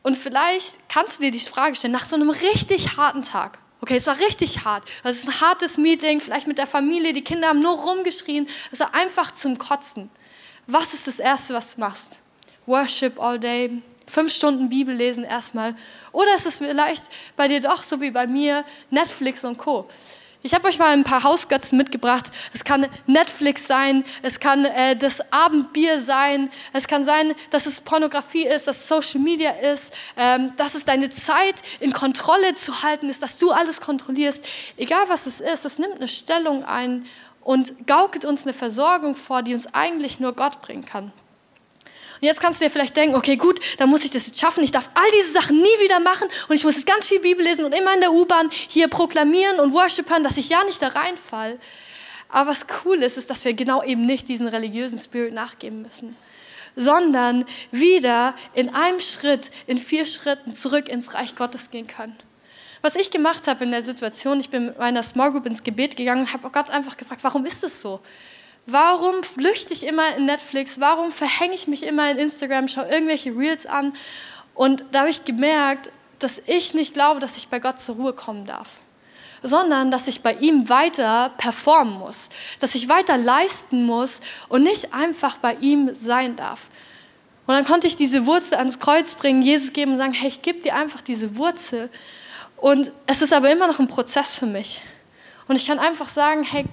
Und 0.01 0.15
vielleicht 0.15 0.79
kannst 0.87 1.19
du 1.19 1.23
dir 1.23 1.31
die 1.31 1.41
Frage 1.41 1.75
stellen, 1.75 1.91
nach 1.91 2.05
so 2.05 2.15
einem 2.15 2.29
richtig 2.29 2.95
harten 2.95 3.23
Tag, 3.23 3.59
Okay, 3.81 3.95
es 3.95 4.07
war 4.07 4.17
richtig 4.17 4.65
hart. 4.65 4.83
Es 5.03 5.19
ist 5.19 5.27
ein 5.27 5.41
hartes 5.41 5.77
Meeting, 5.77 6.19
vielleicht 6.19 6.47
mit 6.47 6.57
der 6.57 6.67
Familie, 6.67 7.13
die 7.13 7.23
Kinder 7.23 7.47
haben 7.47 7.61
nur 7.61 7.77
rumgeschrien. 7.77 8.47
Es 8.71 8.81
war 8.81 8.93
einfach 8.93 9.33
zum 9.33 9.57
Kotzen. 9.57 10.09
Was 10.67 10.93
ist 10.93 11.07
das 11.07 11.19
Erste, 11.19 11.53
was 11.53 11.75
du 11.75 11.79
machst? 11.79 12.19
Worship 12.65 13.21
all 13.21 13.39
day, 13.39 13.81
fünf 14.09 14.33
Stunden 14.33 14.69
Bibel 14.69 14.93
lesen 14.93 15.23
erstmal. 15.23 15.75
Oder 16.11 16.35
ist 16.35 16.45
es 16.45 16.57
vielleicht 16.57 17.03
bei 17.35 17.47
dir 17.47 17.61
doch 17.61 17.83
so 17.83 18.01
wie 18.01 18.11
bei 18.11 18.27
mir 18.27 18.65
Netflix 18.89 19.43
und 19.43 19.57
Co. 19.57 19.87
Ich 20.41 20.53
habe 20.53 20.69
euch 20.69 20.79
mal 20.79 20.91
ein 20.91 21.03
paar 21.03 21.23
Hausgötzen 21.23 21.77
mitgebracht. 21.77 22.27
Es 22.53 22.63
kann 22.63 22.87
Netflix 23.07 23.67
sein, 23.67 24.05
es 24.21 24.39
kann 24.39 24.63
äh, 24.63 24.95
das 24.95 25.19
Abendbier 25.33 25.99
sein, 25.99 26.49
es 26.71 26.87
kann 26.87 27.03
sein, 27.03 27.35
dass 27.49 27.65
es 27.65 27.81
Pornografie 27.81 28.47
ist, 28.47 28.65
dass 28.65 28.87
Social 28.87 29.19
Media 29.19 29.51
ist, 29.51 29.93
ähm, 30.15 30.53
dass 30.55 30.75
es 30.75 30.85
deine 30.85 31.09
Zeit 31.09 31.55
in 31.81 31.91
Kontrolle 31.91 32.55
zu 32.55 32.83
halten 32.83 33.09
ist, 33.09 33.21
dass 33.21 33.37
du 33.37 33.51
alles 33.51 33.81
kontrollierst. 33.81 34.45
Egal 34.77 35.09
was 35.09 35.25
es 35.25 35.41
ist, 35.41 35.65
es 35.65 35.77
nimmt 35.77 35.95
eine 35.95 36.07
Stellung 36.07 36.63
ein 36.63 37.05
und 37.41 37.85
gaukelt 37.85 38.23
uns 38.23 38.43
eine 38.43 38.53
Versorgung 38.53 39.15
vor, 39.15 39.43
die 39.43 39.53
uns 39.53 39.73
eigentlich 39.73 40.21
nur 40.21 40.33
Gott 40.33 40.61
bringen 40.61 40.85
kann. 40.85 41.11
Und 42.21 42.27
jetzt 42.27 42.41
kannst 42.41 42.59
du 42.59 42.65
dir 42.65 42.71
vielleicht 42.71 42.97
denken, 42.97 43.15
okay, 43.15 43.37
gut, 43.37 43.59
dann 43.77 43.89
muss 43.89 44.03
ich 44.03 44.11
das 44.11 44.27
jetzt 44.27 44.39
schaffen. 44.39 44.63
Ich 44.63 44.71
darf 44.71 44.89
all 44.93 45.09
diese 45.17 45.31
Sachen 45.31 45.57
nie 45.57 45.79
wieder 45.79 45.99
machen 46.01 46.27
und 46.49 46.55
ich 46.55 46.63
muss 46.65 46.75
jetzt 46.75 46.85
ganz 46.85 47.07
viel 47.07 47.19
Bibel 47.19 47.43
lesen 47.43 47.63
und 47.63 47.73
immer 47.73 47.93
in 47.93 48.01
der 48.01 48.11
U-Bahn 48.11 48.49
hier 48.51 48.89
proklamieren 48.89 49.59
und 49.59 49.73
worshipern, 49.73 50.23
dass 50.23 50.35
ich 50.37 50.49
ja 50.49 50.63
nicht 50.65 50.81
da 50.81 50.89
reinfall. 50.89 51.57
Aber 52.27 52.51
was 52.51 52.65
cool 52.83 53.01
ist, 53.01 53.17
ist, 53.17 53.29
dass 53.29 53.45
wir 53.45 53.53
genau 53.53 53.83
eben 53.83 54.01
nicht 54.01 54.27
diesen 54.27 54.47
religiösen 54.47 54.99
Spirit 54.99 55.33
nachgeben 55.33 55.81
müssen, 55.81 56.15
sondern 56.75 57.45
wieder 57.71 58.35
in 58.53 58.69
einem 58.75 58.99
Schritt, 58.99 59.49
in 59.65 59.77
vier 59.77 60.05
Schritten 60.05 60.53
zurück 60.53 60.89
ins 60.89 61.13
Reich 61.13 61.35
Gottes 61.35 61.71
gehen 61.71 61.87
können. 61.87 62.17
Was 62.81 62.95
ich 62.95 63.11
gemacht 63.11 63.47
habe 63.47 63.63
in 63.63 63.71
der 63.71 63.81
Situation, 63.81 64.39
ich 64.39 64.49
bin 64.49 64.67
mit 64.67 64.77
meiner 64.77 65.03
Small 65.03 65.31
Group 65.31 65.45
ins 65.45 65.63
Gebet 65.63 65.97
gegangen 65.97 66.21
und 66.21 66.33
habe 66.33 66.49
Gott 66.49 66.69
einfach 66.69 66.95
gefragt, 66.95 67.23
warum 67.23 67.45
ist 67.45 67.63
es 67.63 67.81
so? 67.81 67.99
Warum 68.65 69.23
flüchte 69.23 69.73
ich 69.73 69.85
immer 69.85 70.15
in 70.15 70.25
Netflix? 70.25 70.79
Warum 70.79 71.11
verhänge 71.11 71.55
ich 71.55 71.67
mich 71.67 71.83
immer 71.83 72.11
in 72.11 72.17
Instagram, 72.17 72.67
schaue 72.67 72.87
irgendwelche 72.87 73.35
Reels 73.35 73.65
an? 73.65 73.93
Und 74.53 74.83
da 74.91 74.99
habe 74.99 75.09
ich 75.09 75.25
gemerkt, 75.25 75.91
dass 76.19 76.41
ich 76.45 76.73
nicht 76.73 76.93
glaube, 76.93 77.19
dass 77.19 77.37
ich 77.37 77.47
bei 77.47 77.59
Gott 77.59 77.79
zur 77.79 77.95
Ruhe 77.95 78.13
kommen 78.13 78.45
darf, 78.45 78.69
sondern 79.41 79.89
dass 79.89 80.07
ich 80.07 80.21
bei 80.21 80.33
ihm 80.33 80.69
weiter 80.69 81.31
performen 81.37 81.97
muss, 81.97 82.29
dass 82.59 82.75
ich 82.75 82.89
weiter 82.89 83.17
leisten 83.17 83.85
muss 83.85 84.21
und 84.49 84.63
nicht 84.63 84.93
einfach 84.93 85.37
bei 85.37 85.55
ihm 85.61 85.95
sein 85.95 86.35
darf. 86.35 86.67
Und 87.47 87.55
dann 87.55 87.65
konnte 87.65 87.87
ich 87.87 87.95
diese 87.95 88.27
Wurzel 88.27 88.59
ans 88.59 88.79
Kreuz 88.79 89.15
bringen, 89.15 89.41
Jesus 89.41 89.73
geben 89.73 89.93
und 89.93 89.97
sagen, 89.97 90.13
hey, 90.13 90.27
ich 90.27 90.43
gebe 90.43 90.59
dir 90.59 90.75
einfach 90.75 91.01
diese 91.01 91.35
Wurzel. 91.35 91.89
Und 92.57 92.91
es 93.07 93.23
ist 93.23 93.33
aber 93.33 93.49
immer 93.49 93.65
noch 93.65 93.79
ein 93.79 93.87
Prozess 93.87 94.35
für 94.35 94.45
mich. 94.45 94.83
Und 95.47 95.55
ich 95.55 95.65
kann 95.65 95.79
einfach 95.79 96.09
sagen, 96.09 96.43
hey, 96.43 96.65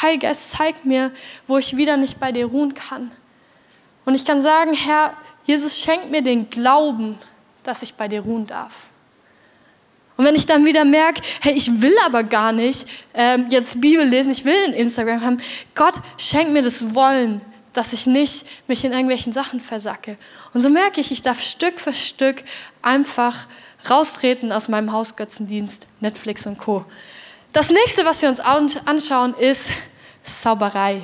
Heiliger 0.00 0.28
Geist, 0.28 0.50
zeig 0.50 0.84
mir, 0.84 1.12
wo 1.46 1.58
ich 1.58 1.76
wieder 1.76 1.96
nicht 1.96 2.18
bei 2.18 2.32
dir 2.32 2.46
ruhen 2.46 2.74
kann. 2.74 3.12
Und 4.04 4.14
ich 4.14 4.24
kann 4.24 4.42
sagen, 4.42 4.74
Herr, 4.74 5.14
Jesus, 5.44 5.78
schenk 5.78 6.10
mir 6.10 6.22
den 6.22 6.50
Glauben, 6.50 7.18
dass 7.62 7.82
ich 7.82 7.94
bei 7.94 8.08
dir 8.08 8.20
ruhen 8.20 8.46
darf. 8.46 8.72
Und 10.16 10.24
wenn 10.24 10.34
ich 10.34 10.46
dann 10.46 10.64
wieder 10.64 10.84
merke, 10.84 11.22
hey, 11.40 11.54
ich 11.54 11.80
will 11.80 11.94
aber 12.04 12.22
gar 12.22 12.52
nicht 12.52 12.86
ähm, 13.14 13.46
jetzt 13.50 13.80
Bibel 13.80 14.06
lesen, 14.06 14.30
ich 14.30 14.44
will 14.44 14.64
ein 14.66 14.72
Instagram 14.72 15.22
haben, 15.22 15.38
Gott, 15.74 15.94
schenk 16.18 16.50
mir 16.50 16.62
das 16.62 16.94
Wollen, 16.94 17.40
dass 17.72 17.92
ich 17.92 18.06
nicht 18.06 18.46
mich 18.68 18.84
in 18.84 18.92
irgendwelchen 18.92 19.32
Sachen 19.32 19.60
versacke. 19.60 20.16
Und 20.52 20.60
so 20.60 20.70
merke 20.70 21.00
ich, 21.00 21.10
ich 21.10 21.22
darf 21.22 21.42
Stück 21.42 21.80
für 21.80 21.92
Stück 21.92 22.44
einfach 22.80 23.48
raustreten 23.90 24.52
aus 24.52 24.68
meinem 24.68 24.92
Hausgötzendienst, 24.92 25.86
Netflix 26.00 26.46
und 26.46 26.58
Co. 26.58 26.84
Das 27.54 27.70
nächste, 27.70 28.04
was 28.04 28.20
wir 28.20 28.28
uns 28.30 28.40
anschauen, 28.40 29.32
ist 29.34 29.70
Zauberei. 30.24 31.00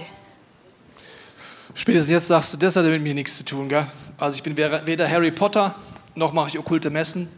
Spätestens 1.75 2.11
jetzt 2.11 2.27
sagst 2.27 2.53
du, 2.53 2.57
das 2.57 2.75
hat 2.75 2.85
mit 2.87 3.01
mir 3.01 3.15
nichts 3.15 3.37
zu 3.37 3.45
tun, 3.45 3.69
gell? 3.69 3.87
Also 4.19 4.37
ich 4.37 4.43
bin 4.43 4.57
weder 4.57 5.09
Harry 5.09 5.31
Potter, 5.31 5.77
noch 6.17 6.33
mache 6.33 6.49
ich 6.49 6.59
okkulte 6.59 6.91
Messen. 6.91 7.29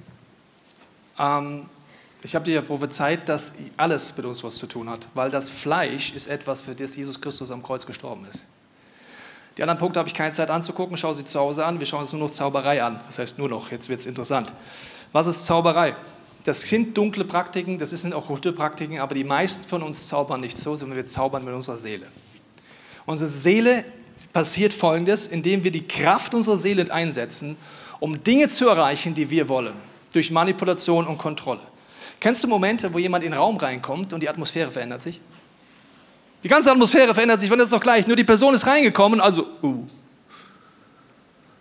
Ähm, 1.19 1.67
ich 2.23 2.35
habe 2.35 2.47
dir 2.47 2.55
ja 2.55 2.63
prophezeit, 2.63 3.29
dass 3.29 3.53
alles 3.77 4.17
mit 4.17 4.25
uns 4.25 4.43
was 4.43 4.57
zu 4.57 4.67
tun 4.67 4.89
hat, 4.89 5.07
weil 5.13 5.31
das 5.31 5.51
Fleisch 5.51 6.15
ist 6.15 6.27
etwas, 6.27 6.63
für 6.63 6.75
das 6.75 6.97
Jesus 6.97 7.21
Christus 7.21 7.51
am 7.51 7.63
Kreuz 7.63 7.85
gestorben 7.85 8.25
ist. 8.31 8.47
Die 9.59 9.63
anderen 9.63 9.79
Punkte 9.79 9.99
habe 9.99 10.09
ich 10.09 10.15
keine 10.15 10.33
Zeit 10.33 10.49
anzugucken, 10.49 10.97
schau 10.97 11.13
sie 11.13 11.27
zu 11.27 11.39
Hause 11.39 11.67
an. 11.67 11.79
Wir 11.79 11.87
schauen 11.87 12.01
uns 12.01 12.15
nur 12.15 12.23
noch 12.23 12.31
Zauberei 12.31 12.83
an. 12.83 12.99
Das 13.05 13.19
heißt 13.19 13.39
nur 13.39 13.51
noch, 13.51 13.71
jetzt 13.71 13.91
wird 13.91 14.01
es 14.01 14.07
interessant. 14.07 14.55
Was 15.13 15.27
ist 15.27 15.45
Zauberei? 15.45 15.95
Das 16.45 16.63
sind 16.63 16.97
dunkle 16.97 17.25
Praktiken, 17.25 17.79
das 17.79 17.91
sind 17.91 18.15
auch 18.15 18.27
gute 18.27 18.53
Praktiken, 18.53 18.99
aber 18.99 19.15
die 19.15 19.25
meisten 19.25 19.69
von 19.69 19.83
uns 19.83 20.09
zaubern 20.09 20.41
nicht 20.41 20.59
so, 20.59 20.75
sondern 20.77 20.97
wir 20.97 21.07
zaubern 21.07 21.45
mit 21.45 21.55
unserer 21.55 21.79
Seele. 21.79 22.07
Unsere 23.07 23.29
Seele 23.29 23.85
passiert 24.33 24.73
Folgendes, 24.73 25.29
indem 25.29 25.63
wir 25.65 25.71
die 25.71 25.87
Kraft 25.87 26.35
unserer 26.35 26.57
Seele 26.57 26.93
einsetzen, 26.93 27.57
um 28.01 28.23
Dinge 28.25 28.49
zu 28.49 28.69
erreichen, 28.69 29.15
die 29.15 29.31
wir 29.31 29.49
wollen, 29.49 29.75
durch 30.13 30.31
Manipulation 30.31 31.07
und 31.07 31.19
Kontrolle. 31.19 31.61
Kennst 32.19 32.43
du 32.43 32.49
Momente, 32.49 32.93
wo 32.93 32.99
jemand 32.99 33.25
in 33.25 33.33
den 33.33 33.39
Raum 33.39 33.57
reinkommt 33.57 34.13
und 34.13 34.21
die 34.21 34.29
Atmosphäre 34.29 34.71
verändert 34.71 35.03
sich? 35.03 35.21
Die 36.43 36.49
ganze 36.49 36.73
Atmosphäre 36.73 37.15
verändert 37.15 37.41
sich, 37.41 37.51
wenn 37.51 37.59
das 37.59 37.71
noch 37.71 37.81
gleich, 37.81 38.07
nur 38.07 38.17
die 38.17 38.25
Person 38.25 38.55
ist 38.55 38.67
reingekommen, 38.67 39.21
also, 39.21 39.47
uh, 39.63 39.87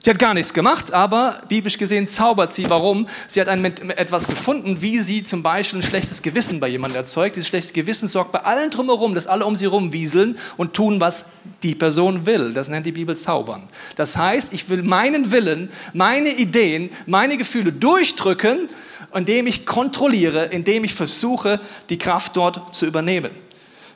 Sie 0.03 0.09
hat 0.09 0.17
gar 0.17 0.33
nichts 0.33 0.51
gemacht, 0.55 0.93
aber 0.93 1.43
biblisch 1.47 1.77
gesehen 1.77 2.07
zaubert 2.07 2.51
sie. 2.51 2.67
Warum? 2.67 3.07
Sie 3.27 3.39
hat 3.39 3.47
ein, 3.47 3.63
etwas 3.63 4.27
gefunden, 4.27 4.81
wie 4.81 4.99
sie 4.99 5.23
zum 5.23 5.43
Beispiel 5.43 5.77
ein 5.77 5.83
schlechtes 5.83 6.23
Gewissen 6.23 6.59
bei 6.59 6.69
jemandem 6.69 6.97
erzeugt. 6.97 7.35
Dieses 7.35 7.47
schlechte 7.47 7.71
Gewissen 7.73 8.07
sorgt 8.07 8.31
bei 8.31 8.39
allen 8.39 8.71
drumherum, 8.71 9.13
dass 9.13 9.27
alle 9.27 9.45
um 9.45 9.55
sie 9.55 9.67
rumwieseln 9.67 10.39
und 10.57 10.73
tun, 10.73 10.99
was 10.99 11.25
die 11.61 11.75
Person 11.75 12.25
will. 12.25 12.51
Das 12.53 12.67
nennt 12.67 12.87
die 12.87 12.91
Bibel 12.91 13.15
zaubern. 13.15 13.69
Das 13.95 14.17
heißt, 14.17 14.53
ich 14.53 14.69
will 14.69 14.81
meinen 14.81 15.31
Willen, 15.31 15.69
meine 15.93 16.29
Ideen, 16.29 16.89
meine 17.05 17.37
Gefühle 17.37 17.71
durchdrücken, 17.71 18.69
indem 19.13 19.45
ich 19.45 19.67
kontrolliere, 19.67 20.45
indem 20.45 20.83
ich 20.83 20.95
versuche, 20.95 21.59
die 21.91 21.99
Kraft 21.99 22.35
dort 22.37 22.73
zu 22.73 22.87
übernehmen. 22.87 23.29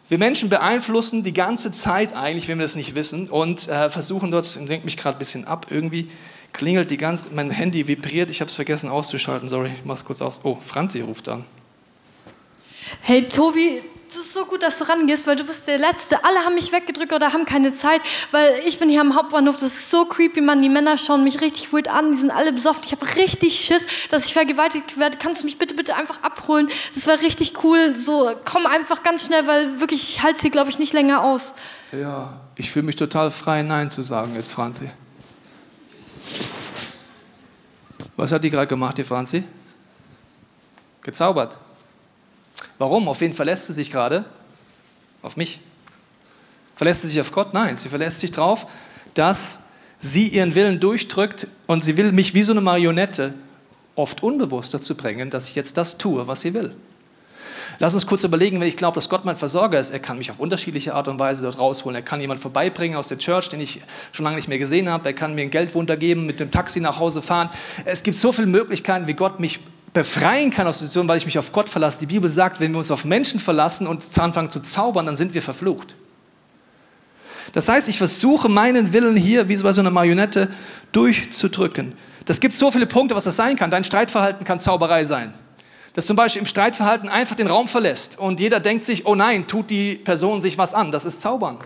Wir 0.08 0.20
Menschen 0.20 0.50
beeinflussen 0.50 1.24
die 1.24 1.34
ganze 1.34 1.72
Zeit 1.72 2.14
eigentlich, 2.14 2.48
wenn 2.48 2.60
wir 2.60 2.66
das 2.66 2.76
nicht 2.76 2.94
wissen, 2.94 3.28
und 3.28 3.68
äh, 3.68 3.90
versuchen 3.90 4.30
dort, 4.30 4.56
lenkt 4.68 4.86
mich 4.86 4.98
gerade 4.98 5.18
ein 5.18 5.20
bisschen 5.20 5.46
ab, 5.46 5.68
irgendwie 5.72 6.12
klingelt 6.54 6.92
die 6.92 6.98
ganze, 6.98 7.28
mein 7.34 7.50
Handy 7.50 7.88
vibriert, 7.88 8.30
ich 8.30 8.40
habe 8.40 8.50
es 8.50 8.56
vergessen 8.56 8.90
auszuschalten, 8.90 9.50
sorry, 9.50 9.72
ich 9.76 9.84
mach's 9.84 10.06
kurz 10.06 10.22
aus. 10.22 10.42
Oh, 10.44 10.58
Franzi 10.62 11.02
ruft 11.02 11.28
an. 11.28 11.44
Hey 13.02 13.28
Tobi, 13.28 13.82
es 14.16 14.28
ist 14.28 14.34
so 14.34 14.46
gut, 14.46 14.64
dass 14.64 14.78
du 14.80 14.88
rangehst, 14.88 15.28
weil 15.28 15.36
du 15.36 15.44
bist 15.44 15.68
der 15.68 15.78
Letzte. 15.78 16.24
Alle 16.24 16.40
haben 16.40 16.56
mich 16.56 16.72
weggedrückt 16.72 17.12
oder 17.12 17.34
haben 17.34 17.46
keine 17.46 17.74
Zeit, 17.74 18.02
weil 18.32 18.62
ich 18.66 18.80
bin 18.80 18.90
hier 18.90 19.02
am 19.02 19.16
Hauptbahnhof. 19.16 19.56
Das 19.58 19.74
ist 19.74 19.92
so 19.92 20.06
creepy, 20.06 20.42
Mann. 20.42 20.62
Die 20.62 20.70
Männer 20.70 20.98
schauen 20.98 21.24
mich 21.24 21.42
richtig 21.42 21.74
weird 21.74 21.90
an. 21.90 22.12
Die 22.12 22.18
sind 22.18 22.32
alle 22.32 22.54
besoffen. 22.54 22.84
Ich 22.86 22.92
habe 22.92 23.06
richtig 23.16 23.60
Schiss, 23.60 23.86
dass 24.10 24.26
ich 24.26 24.34
vergewaltigt 24.34 24.98
werde. 24.98 25.18
Kannst 25.18 25.42
du 25.42 25.46
mich 25.46 25.58
bitte, 25.58 25.76
bitte 25.76 25.96
einfach 25.96 26.22
abholen? 26.24 26.70
Das 26.94 27.08
wäre 27.08 27.22
richtig 27.22 27.64
cool. 27.64 27.96
So, 27.98 28.32
komm 28.46 28.66
einfach 28.66 29.04
ganz 29.04 29.26
schnell, 29.26 29.46
weil 29.48 29.80
wirklich, 29.80 30.16
ich 30.18 30.24
halte 30.24 30.40
sie, 30.40 30.50
glaube 30.50 30.70
ich, 30.70 30.80
nicht 30.80 30.94
länger 30.94 31.24
aus. 31.24 31.54
Ja, 31.92 32.40
ich 32.56 32.72
fühle 32.72 32.86
mich 32.86 32.96
total 32.96 33.32
frei, 33.32 33.62
Nein 33.62 33.90
zu 33.90 34.02
sagen 34.02 34.34
jetzt, 34.36 34.52
Franzi. 34.52 34.90
Was 38.16 38.32
hat 38.32 38.44
die 38.44 38.50
gerade 38.50 38.68
gemacht, 38.68 38.98
die 38.98 39.04
Franzi? 39.04 39.44
Gezaubert. 41.02 41.58
Warum? 42.78 43.08
Auf 43.08 43.22
wen 43.22 43.34
verlässt 43.34 43.68
sie 43.68 43.74
sich 43.74 43.92
gerade? 43.92 44.26
Auf 45.22 45.38
mich. 45.38 45.60
Verlässt 46.76 47.04
sie 47.04 47.08
sich 47.08 47.22
auf 47.22 47.32
Gott? 47.32 47.54
Nein, 47.54 47.78
sie 47.78 47.90
verlässt 47.90 48.20
sich 48.20 48.32
darauf, 48.32 48.68
dass 49.14 49.62
sie 50.00 50.28
ihren 50.28 50.56
Willen 50.56 50.80
durchdrückt 50.80 51.48
und 51.68 51.84
sie 51.84 51.98
will 51.98 52.12
mich 52.12 52.34
wie 52.34 52.44
so 52.44 52.52
eine 52.52 52.62
Marionette 52.62 53.34
oft 53.96 54.24
unbewusst 54.24 54.74
dazu 54.74 54.96
bringen, 54.96 55.30
dass 55.30 55.48
ich 55.48 55.56
jetzt 55.56 55.78
das 55.78 55.98
tue, 55.98 56.28
was 56.28 56.42
sie 56.42 56.54
will. 56.54 56.76
Lass 57.80 57.94
uns 57.94 58.08
kurz 58.08 58.24
überlegen, 58.24 58.60
wenn 58.60 58.68
ich 58.68 58.78
glaube, 58.78 58.96
dass 58.96 59.10
Gott 59.10 59.26
mein 59.26 59.36
Versorger 59.36 59.80
ist. 59.80 59.90
Er 59.90 60.00
kann 60.00 60.18
mich 60.18 60.32
auf 60.32 60.40
unterschiedliche 60.40 60.94
Art 60.94 61.08
und 61.08 61.20
Weise 61.20 61.44
dort 61.44 61.60
rausholen. 61.60 61.96
Er 61.96 62.02
kann 62.02 62.22
jemanden 62.22 62.42
vorbeibringen 62.42 62.98
aus 62.98 63.08
der 63.08 63.18
Church, 63.18 63.50
den 63.50 63.60
ich 63.60 63.82
schon 64.12 64.24
lange 64.24 64.38
nicht 64.38 64.48
mehr 64.48 64.60
gesehen 64.60 64.90
habe. 64.90 65.10
Er 65.10 65.14
kann 65.14 65.36
mir 65.36 65.42
ein 65.42 65.50
Geldwunder 65.50 65.98
geben, 65.98 66.26
mit 66.26 66.40
dem 66.40 66.52
Taxi 66.52 66.80
nach 66.80 67.00
Hause 67.00 67.22
fahren. 67.22 67.50
Es 67.84 68.04
gibt 68.04 68.18
so 68.18 68.32
viele 68.32 68.48
Möglichkeiten, 68.48 69.08
wie 69.08 69.14
Gott 69.14 69.40
mich 69.40 69.60
befreien 69.96 70.52
kann 70.52 70.68
aus 70.68 70.80
der 70.80 70.88
Situation, 70.88 71.08
weil 71.08 71.18
ich 71.18 71.26
mich 71.26 71.40
auf 71.40 71.54
Gott 71.54 71.70
verlasse. 71.70 72.02
Die 72.02 72.06
Bibel 72.06 72.30
sagt, 72.30 72.60
wenn 72.60 72.74
wir 72.74 72.80
uns 72.80 72.92
auf 72.92 73.06
Menschen 73.06 73.40
verlassen 73.40 73.88
und 73.88 74.06
anfangen 74.20 74.52
zu 74.52 74.60
zaubern, 74.60 75.06
dann 75.06 75.16
sind 75.16 75.34
wir 75.34 75.42
verflucht. 75.42 75.96
Das 77.54 77.70
heißt, 77.70 77.88
ich 77.88 77.98
versuche 77.98 78.50
meinen 78.50 78.92
Willen 78.92 79.16
hier 79.16 79.48
wie 79.48 79.56
bei 79.56 79.72
so 79.72 79.80
einer 79.80 79.92
Marionette 79.92 80.50
durchzudrücken. 80.92 81.94
Das 82.26 82.42
gibt 82.42 82.56
so 82.56 82.72
viele 82.72 82.86
Punkte, 82.86 83.16
was 83.16 83.24
das 83.24 83.38
sein 83.38 83.56
kann. 83.56 83.72
Dein 83.72 83.86
Streitverhalten 83.86 84.46
kann 84.46 84.60
Zauberei 84.60 85.06
sein. 85.06 85.34
Dass 85.94 86.06
zum 86.06 86.18
Beispiel 86.18 86.42
im 86.42 86.46
Streitverhalten 86.46 87.08
einfach 87.08 87.38
den 87.38 87.48
Raum 87.48 87.70
verlässt 87.70 88.20
und 88.20 88.42
jeder 88.42 88.60
denkt 88.60 88.84
sich, 88.84 89.06
oh 89.06 89.16
nein, 89.16 89.48
tut 89.48 89.70
die 89.70 89.96
Person 89.96 90.42
sich 90.42 90.58
was 90.58 90.74
an. 90.74 90.92
Das 90.92 91.06
ist 91.06 91.22
Zaubern. 91.22 91.60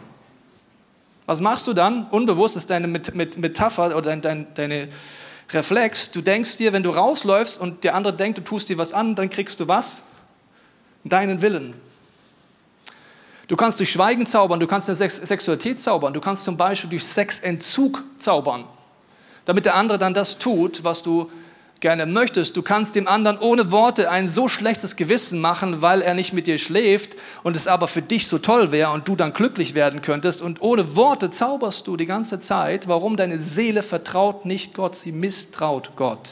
Was 1.26 1.42
machst 1.42 1.66
du 1.66 1.74
dann? 1.74 2.06
Unbewusst 2.12 2.58
ist 2.58 2.70
deine 2.70 2.88
Metapher 2.88 3.98
oder 3.98 4.16
deine, 4.16 4.46
deine 4.54 4.90
Reflex. 5.52 6.12
Du 6.12 6.22
denkst 6.22 6.58
dir, 6.58 6.74
wenn 6.74 6.84
du 6.84 6.92
rausläufst 6.92 7.60
und 7.60 7.84
der 7.84 7.96
andere 7.96 8.14
denkt, 8.14 8.38
du 8.38 8.44
tust 8.44 8.70
dir 8.70 8.78
was 8.78 8.94
an, 8.94 9.16
dann 9.16 9.30
kriegst 9.30 9.60
du 9.60 9.68
was? 9.68 10.04
Deinen 11.04 11.42
Willen. 11.42 11.74
Du 13.48 13.56
kannst 13.56 13.80
durch 13.80 13.92
Schweigen 13.92 14.28
zaubern, 14.28 14.60
du 14.60 14.68
kannst 14.68 14.90
in 14.90 14.98
der 14.98 15.10
Sexualität 15.10 15.80
zaubern, 15.80 16.14
du 16.14 16.22
kannst 16.22 16.44
zum 16.44 16.56
Beispiel 16.56 16.92
durch 16.92 17.04
Sexentzug 17.04 18.04
zaubern, 18.20 18.66
damit 19.46 19.66
der 19.66 19.74
andere 19.74 19.98
dann 19.98 20.14
das 20.14 20.38
tut, 20.38 20.84
was 20.84 21.02
du 21.02 21.32
gerne 21.80 22.06
möchtest. 22.06 22.58
Du 22.58 22.62
kannst 22.62 22.96
dem 22.96 23.08
anderen 23.08 23.38
ohne 23.40 23.72
Worte 23.72 24.10
ein 24.10 24.28
so 24.28 24.48
schlechtes 24.48 24.96
Gewissen 24.96 25.40
machen, 25.40 25.82
weil 25.82 26.02
er 26.02 26.14
nicht 26.14 26.34
mit 26.34 26.48
dir 26.48 26.58
schläft 26.58 27.16
und 27.44 27.56
es 27.56 27.68
aber 27.68 27.88
für 27.88 28.02
dich 28.02 28.28
so 28.28 28.38
toll 28.38 28.72
wäre 28.72 28.92
und 28.92 29.08
du 29.08 29.16
dann 29.16 29.34
glücklich 29.34 29.76
werden 29.76 30.02
könntest. 30.02 30.42
Und 30.42 30.62
ohne 30.62 30.96
Worte 30.96 31.32
zauberst 31.32 31.88
du 31.88 31.96
die 31.96 32.06
ganze 32.06 32.40
Zeit. 32.40 32.88
Warum? 32.88 33.16
Deine 33.16 33.40
Seele 33.40 33.84
vertraut 33.84 34.46
nicht 34.46 34.74
Gott, 34.74 34.96
sie 34.96 35.12
misstraut 35.12 35.92
Gott. 35.96 36.30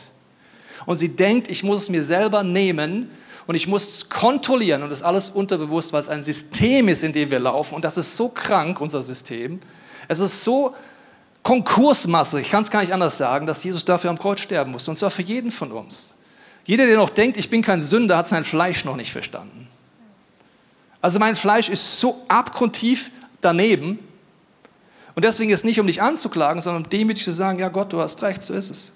Und 0.86 0.98
sie 0.98 1.16
denkt, 1.16 1.50
ich 1.50 1.64
muss 1.64 1.84
es 1.84 1.90
mir 1.90 2.04
selber 2.04 2.44
nehmen 2.44 3.10
und 3.46 3.56
ich 3.56 3.68
muss 3.68 3.88
es 3.88 4.10
kontrollieren 4.10 4.84
und 4.84 4.90
das 4.90 5.04
alles 5.04 5.30
unterbewusst, 5.30 5.94
weil 5.94 6.02
es 6.02 6.10
ein 6.10 6.24
System 6.24 6.90
ist, 6.90 7.04
in 7.04 7.14
dem 7.14 7.32
wir 7.32 7.40
laufen. 7.40 7.76
Und 7.76 7.86
das 7.86 7.98
ist 7.98 8.16
so 8.16 8.30
krank, 8.30 8.82
unser 8.82 9.02
System. 9.02 9.60
Es 10.08 10.20
ist 10.20 10.44
so 10.44 10.76
Konkursmasse, 11.48 12.42
ich 12.42 12.50
kann 12.50 12.64
es 12.64 12.70
gar 12.70 12.82
nicht 12.82 12.92
anders 12.92 13.18
sagen, 13.18 13.48
dass 13.48 13.64
Jesus 13.64 13.86
dafür 13.86 14.10
am 14.10 14.20
Kreuz 14.20 14.42
sterben 14.42 14.74
musste. 14.74 14.92
Und 14.92 14.98
zwar 14.98 15.10
für 15.10 15.22
jeden 15.22 15.50
von 15.50 15.72
uns. 15.72 16.14
Jeder, 16.66 16.86
der 16.86 16.98
noch 16.98 17.10
denkt, 17.10 17.38
ich 17.38 17.50
bin 17.50 17.62
kein 17.62 17.80
Sünder, 17.80 18.18
hat 18.18 18.28
sein 18.28 18.44
Fleisch 18.44 18.84
noch 18.84 18.98
nicht 18.98 19.14
verstanden. 19.14 19.70
Also 21.00 21.20
mein 21.20 21.38
Fleisch 21.38 21.70
ist 21.70 22.02
so 22.02 22.22
abgrundtief 22.28 23.12
daneben. 23.40 23.98
Und 25.16 25.24
deswegen 25.24 25.50
ist 25.52 25.62
es 25.62 25.64
nicht, 25.64 25.80
um 25.80 25.88
dich 25.88 26.02
anzuklagen, 26.02 26.60
sondern 26.60 26.84
um 26.84 26.90
demütig 26.90 27.24
zu 27.24 27.32
sagen, 27.32 27.60
ja 27.60 27.70
Gott, 27.70 27.94
du 27.94 28.02
hast 28.02 28.22
recht, 28.24 28.44
so 28.44 28.54
ist 28.54 28.70
es. 28.70 28.92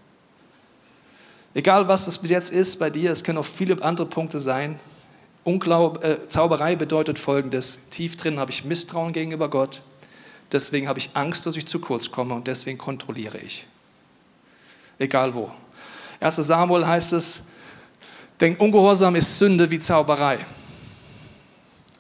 Egal, 1.53 1.87
was 1.87 2.03
das 2.03 2.17
bis 2.17 2.31
jetzt 2.31 2.51
ist 2.51 2.79
bei 2.79 2.89
dir, 2.89 3.11
es 3.11 3.23
können 3.23 3.37
auch 3.37 3.45
viele 3.45 3.81
andere 3.81 4.07
Punkte 4.07 4.41
sein. 4.41 4.77
Unglaub, 5.45 6.03
äh, 6.03 6.27
Zauberei 6.27 6.75
bedeutet 6.75 7.17
Folgendes. 7.17 7.79
Tief 7.91 8.17
drin 8.17 8.39
habe 8.39 8.51
ich 8.51 8.65
Misstrauen 8.65 9.13
gegenüber 9.13 9.49
Gott. 9.49 9.83
Deswegen 10.51 10.87
habe 10.87 10.99
ich 10.99 11.11
Angst, 11.13 11.45
dass 11.45 11.55
ich 11.55 11.65
zu 11.65 11.79
kurz 11.79 12.11
komme 12.11 12.33
und 12.33 12.47
deswegen 12.47 12.77
kontrolliere 12.77 13.37
ich. 13.37 13.67
Egal 14.99 15.33
wo. 15.33 15.51
1. 16.19 16.35
Samuel 16.35 16.85
heißt 16.85 17.13
es, 17.13 17.43
denn 18.39 18.55
Ungehorsam 18.55 19.15
ist 19.15 19.37
Sünde 19.37 19.69
wie 19.71 19.79
Zauberei. 19.79 20.39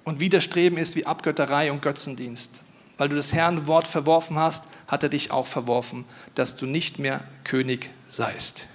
Und 0.03 0.19
Widerstreben 0.19 0.77
ist 0.77 0.95
wie 0.95 1.05
Abgötterei 1.05 1.71
und 1.71 1.81
Götzendienst. 1.81 2.63
Weil 2.97 3.09
du 3.09 3.15
das 3.15 3.33
Herrn 3.33 3.67
Wort 3.67 3.87
verworfen 3.87 4.37
hast, 4.37 4.67
hat 4.87 5.03
er 5.03 5.09
dich 5.09 5.31
auch 5.31 5.47
verworfen, 5.47 6.05
dass 6.35 6.57
du 6.57 6.65
nicht 6.65 6.99
mehr 6.99 7.23
König 7.43 7.89
seist. 8.07 8.67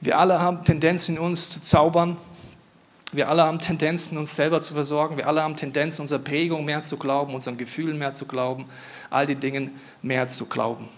Wir 0.00 0.18
alle 0.18 0.40
haben 0.40 0.64
Tendenzen 0.64 1.16
in 1.16 1.22
uns 1.22 1.50
zu 1.50 1.60
zaubern, 1.60 2.16
wir 3.12 3.28
alle 3.28 3.42
haben 3.42 3.58
Tendenzen, 3.58 4.16
uns 4.16 4.34
selber 4.34 4.62
zu 4.62 4.72
versorgen. 4.72 5.18
Wir 5.18 5.28
alle 5.28 5.42
haben 5.42 5.54
Tendenzen, 5.56 6.00
unserer 6.00 6.20
Prägung 6.20 6.64
mehr 6.64 6.82
zu 6.82 6.96
glauben, 6.96 7.34
unseren 7.34 7.58
Gefühlen 7.58 7.98
mehr 7.98 8.14
zu 8.14 8.24
glauben, 8.24 8.64
all 9.10 9.26
die 9.26 9.34
Dingen 9.34 9.78
mehr 10.00 10.28
zu 10.28 10.46
glauben. 10.46 10.88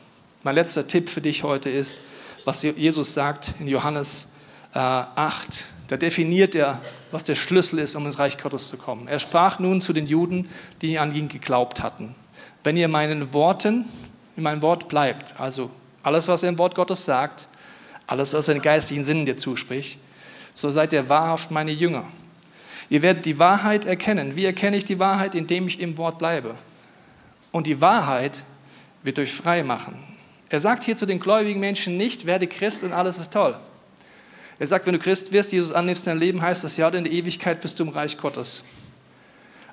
Mein 0.44 0.54
letzter 0.54 0.86
Tipp 0.86 1.10
für 1.10 1.20
dich 1.20 1.42
heute 1.42 1.70
ist, 1.70 1.98
was 2.44 2.62
Jesus 2.62 3.14
sagt 3.14 3.54
in 3.58 3.66
Johannes 3.66 4.28
äh, 4.74 4.78
8. 4.78 5.64
Da 5.88 5.96
definiert 5.96 6.54
er, 6.54 6.80
was 7.10 7.24
der 7.24 7.34
Schlüssel 7.34 7.80
ist, 7.80 7.96
um 7.96 8.06
ins 8.06 8.18
Reich 8.18 8.38
Gottes 8.38 8.68
zu 8.68 8.76
kommen. 8.76 9.08
Er 9.08 9.18
sprach 9.18 9.58
nun 9.58 9.80
zu 9.80 9.92
den 9.92 10.06
Juden, 10.06 10.48
die 10.82 10.98
an 10.98 11.14
ihn 11.14 11.28
geglaubt 11.28 11.82
hatten. 11.82 12.14
Wenn 12.62 12.76
ihr 12.76 12.88
meinen 12.88 13.32
Worten, 13.32 13.86
in 14.36 14.42
meinem 14.42 14.62
Wort 14.62 14.88
bleibt, 14.88 15.38
also 15.40 15.70
alles, 16.02 16.28
was 16.28 16.42
er 16.42 16.48
im 16.50 16.58
Wort 16.58 16.74
Gottes 16.74 17.04
sagt, 17.04 17.48
alles, 18.06 18.34
was 18.34 18.48
er 18.48 18.56
in 18.56 18.62
geistigen 18.62 19.04
Sinnen 19.04 19.26
dir 19.26 19.36
zuspricht, 19.36 19.98
so 20.54 20.70
seid 20.70 20.92
ihr 20.92 21.08
wahrhaft 21.08 21.50
meine 21.50 21.72
Jünger. 21.72 22.04
Ihr 22.88 23.02
werdet 23.02 23.26
die 23.26 23.38
Wahrheit 23.38 23.84
erkennen. 23.84 24.36
Wie 24.36 24.44
erkenne 24.44 24.76
ich 24.76 24.84
die 24.84 24.98
Wahrheit? 24.98 25.34
Indem 25.34 25.66
ich 25.66 25.80
im 25.80 25.98
Wort 25.98 26.18
bleibe. 26.18 26.54
Und 27.50 27.66
die 27.66 27.80
Wahrheit 27.80 28.44
wird 29.02 29.18
euch 29.18 29.32
frei 29.32 29.62
machen. 29.62 30.02
Er 30.48 30.60
sagt 30.60 30.84
hier 30.84 30.96
zu 30.96 31.06
den 31.06 31.18
gläubigen 31.18 31.60
Menschen 31.60 31.96
nicht, 31.96 32.26
werde 32.26 32.46
Christ 32.46 32.84
und 32.84 32.92
alles 32.92 33.18
ist 33.18 33.32
toll. 33.32 33.56
Er 34.58 34.66
sagt, 34.66 34.86
wenn 34.86 34.92
du 34.92 35.00
Christ 35.00 35.32
wirst, 35.32 35.52
Jesus 35.52 35.72
annimmst 35.72 36.06
in 36.06 36.12
dein 36.12 36.20
Leben, 36.20 36.40
heißt 36.40 36.62
das 36.62 36.76
ja, 36.76 36.88
in 36.88 37.04
der 37.04 37.12
Ewigkeit 37.12 37.60
bist 37.60 37.80
du 37.80 37.84
im 37.84 37.88
Reich 37.88 38.16
Gottes. 38.16 38.62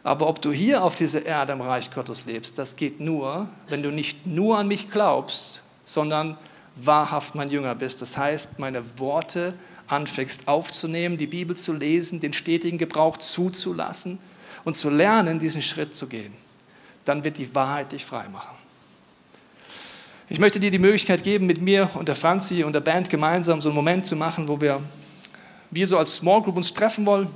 Aber 0.03 0.27
ob 0.27 0.41
du 0.41 0.51
hier 0.51 0.83
auf 0.83 0.95
dieser 0.95 1.25
Erde 1.25 1.53
im 1.53 1.61
Reich 1.61 1.91
Gottes 1.91 2.25
lebst, 2.25 2.57
das 2.57 2.75
geht 2.75 2.99
nur, 2.99 3.47
wenn 3.69 3.83
du 3.83 3.91
nicht 3.91 4.25
nur 4.25 4.57
an 4.57 4.67
mich 4.67 4.89
glaubst, 4.89 5.63
sondern 5.83 6.37
wahrhaft 6.75 7.35
mein 7.35 7.51
Jünger 7.51 7.75
bist. 7.75 8.01
Das 8.01 8.17
heißt, 8.17 8.57
meine 8.57 8.83
Worte 8.97 9.53
anfängst 9.91 10.47
aufzunehmen, 10.47 11.17
die 11.17 11.27
Bibel 11.27 11.55
zu 11.55 11.73
lesen, 11.73 12.19
den 12.19 12.33
stetigen 12.33 12.77
Gebrauch 12.77 13.17
zuzulassen 13.17 14.19
und 14.63 14.77
zu 14.77 14.89
lernen, 14.89 15.39
diesen 15.39 15.61
Schritt 15.61 15.93
zu 15.93 16.07
gehen, 16.07 16.33
dann 17.03 17.23
wird 17.23 17.37
die 17.37 17.53
Wahrheit 17.53 17.91
dich 17.91 18.05
frei 18.05 18.27
machen. 18.31 18.55
Ich 20.29 20.39
möchte 20.39 20.61
dir 20.61 20.71
die 20.71 20.79
Möglichkeit 20.79 21.23
geben, 21.23 21.45
mit 21.45 21.61
mir 21.61 21.89
und 21.95 22.07
der 22.07 22.15
Franzi 22.15 22.63
und 22.63 22.71
der 22.71 22.79
Band 22.79 23.09
gemeinsam 23.09 23.59
so 23.59 23.67
einen 23.67 23.75
Moment 23.75 24.07
zu 24.07 24.15
machen, 24.15 24.47
wo 24.47 24.61
wir, 24.61 24.79
wir 25.71 25.85
so 25.85 25.97
als 25.97 26.15
Small 26.15 26.41
Group 26.41 26.55
uns 26.55 26.73
treffen 26.73 27.05
wollen. 27.05 27.27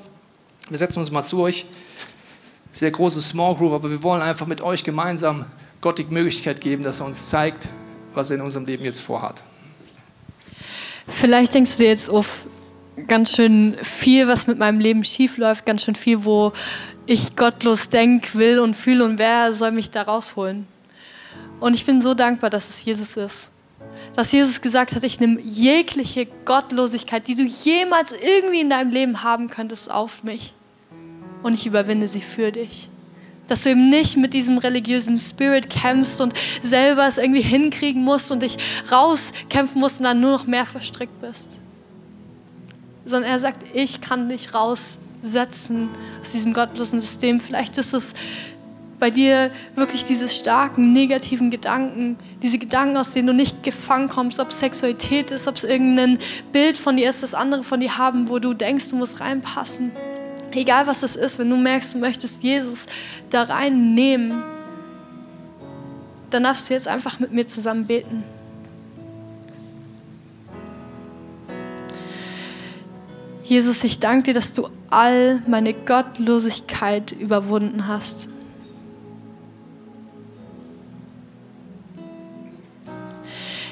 Wir 0.70 0.78
setzen 0.78 1.00
uns 1.00 1.12
mal 1.12 1.24
zu 1.24 1.41
euch. 1.41 1.65
Sehr 2.72 2.91
große 2.91 3.22
Small 3.22 3.56
Group, 3.56 3.74
aber 3.74 3.91
wir 3.91 4.02
wollen 4.02 4.22
einfach 4.22 4.48
mit 4.48 4.62
euch 4.62 4.86
gemeinsam 4.86 5.46
Gott 5.82 6.00
die 6.00 6.06
Möglichkeit 6.06 6.62
geben, 6.62 6.84
dass 6.84 7.02
er 7.02 7.06
uns 7.06 7.30
zeigt, 7.30 7.68
was 8.13 8.30
er 8.30 8.38
in 8.38 8.41
unserem 8.41 8.65
Leben 8.65 8.86
jetzt 8.86 9.02
vorhat. 9.02 9.44
Vielleicht 11.08 11.54
denkst 11.54 11.74
du 11.74 11.84
dir 11.84 11.89
jetzt 11.89 12.10
auf 12.10 12.48
ganz 13.08 13.36
schön 13.36 13.78
viel, 13.84 14.28
was 14.28 14.48
mit 14.48 14.58
meinem 14.58 14.80
Leben 14.80 15.04
schief 15.04 15.38
läuft, 15.38 15.65
ganz 15.65 15.84
schön 15.84 15.96
viel, 15.96 16.26
wo 16.26 16.54
ich 17.06 17.36
gottlos 17.36 17.89
denke, 17.89 18.34
will 18.36 18.60
und 18.60 18.76
fühle 18.76 19.06
und 19.06 19.20
wer 19.20 19.54
soll 19.54 19.72
mich 19.72 19.91
da 19.91 20.02
rausholen. 20.02 20.68
Und 21.60 21.74
ich 21.74 21.86
bin 21.86 22.02
so 22.02 22.13
dankbar, 22.13 22.50
dass 22.50 22.70
es 22.70 22.84
Jesus 22.84 23.15
ist. 23.18 23.52
Dass 24.15 24.32
Jesus 24.32 24.62
gesagt 24.62 24.96
hat, 24.96 25.04
ich 25.04 25.20
nehme 25.20 25.39
jegliche 25.41 26.28
Gottlosigkeit, 26.46 27.28
die 27.28 27.36
du 27.36 27.44
jemals 27.44 28.12
irgendwie 28.13 28.62
in 28.62 28.70
deinem 28.70 28.91
Leben 28.91 29.24
haben 29.24 29.50
könntest, 29.50 29.91
auf 29.91 30.24
mich. 30.24 30.54
Und 31.44 31.54
ich 31.54 31.65
überwinde 31.65 32.08
sie 32.08 32.22
für 32.22 32.52
dich. 32.52 32.89
Dass 33.47 33.63
du 33.63 33.69
eben 33.69 33.89
nicht 33.89 34.17
mit 34.17 34.34
diesem 34.34 34.58
religiösen 34.58 35.19
Spirit 35.19 35.69
kämpfst 35.69 36.19
und 36.21 36.34
selber 36.63 37.08
es 37.08 37.17
irgendwie 37.17 37.41
hinkriegen 37.41 38.03
musst 38.03 38.31
und 38.31 38.41
dich 38.41 38.58
rauskämpfen 38.91 39.79
musst 39.79 39.99
und 39.99 40.05
dann 40.05 40.19
nur 40.19 40.31
noch 40.31 40.47
mehr 40.47 40.65
verstrickt 40.65 41.21
bist. 41.21 41.60
Sondern 43.05 43.29
er 43.31 43.39
sagt, 43.39 43.63
ich 43.73 44.01
kann 44.01 44.29
dich 44.29 44.53
raussetzen 44.53 45.89
aus 46.21 46.31
diesem 46.31 46.53
gottlosen 46.53 47.01
System. 47.01 47.39
Vielleicht 47.39 47.77
ist 47.77 47.93
es 47.93 48.15
bei 48.99 49.10
dir 49.10 49.51
wirklich 49.75 50.05
diese 50.05 50.27
starken 50.27 50.93
negativen 50.93 51.51
Gedanken, 51.51 52.17
diese 52.41 52.58
Gedanken, 52.58 52.97
aus 52.97 53.12
denen 53.12 53.27
du 53.27 53.34
nicht 53.34 53.63
gefangen 53.63 54.10
kommst, 54.10 54.39
ob 54.39 54.49
es 54.49 54.60
Sexualität 54.60 55.31
ist, 55.31 55.47
ob 55.47 55.58
es 55.58 55.63
irgendein 55.63 56.19
Bild 56.51 56.77
von 56.77 56.97
dir 56.97 57.10
ist, 57.10 57.23
das 57.23 57.34
andere 57.34 57.63
von 57.63 57.79
dir 57.79 57.97
haben, 57.97 58.29
wo 58.29 58.39
du 58.39 58.53
denkst, 58.53 58.89
du 58.89 58.95
musst 58.95 59.19
reinpassen. 59.19 59.91
Egal 60.56 60.88
was 60.88 61.04
es 61.04 61.18
ist, 61.18 61.38
wenn 61.38 61.50
du 61.50 61.58
merkst, 61.58 61.96
du 61.96 61.98
möchtest 62.00 62.41
Jesus 62.41 62.86
da 63.30 63.44
reinnehmen, 63.44 64.41
dann 66.30 66.44
darfst 66.44 66.70
du 66.70 66.74
jetzt 66.74 66.88
einfach 66.88 67.20
mit 67.20 67.34
mir 67.34 67.46
zusammen 67.46 67.86
beten. 67.86 68.24
Jesus, 73.44 73.84
ich 73.84 74.00
danke 74.00 74.24
dir, 74.24 74.34
dass 74.34 74.54
du 74.54 74.70
all 74.89 75.41
meine 75.46 75.74
Gottlosigkeit 75.74 77.12
überwunden 77.12 77.88
hast. 77.88 78.30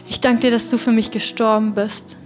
Ich 0.10 0.19
danke 0.19 0.41
dir, 0.41 0.52
dass 0.52 0.69
du 0.69 0.78
für 0.78 0.91
mich 0.91 1.12
gestorben 1.12 1.74
bist. 1.74 2.17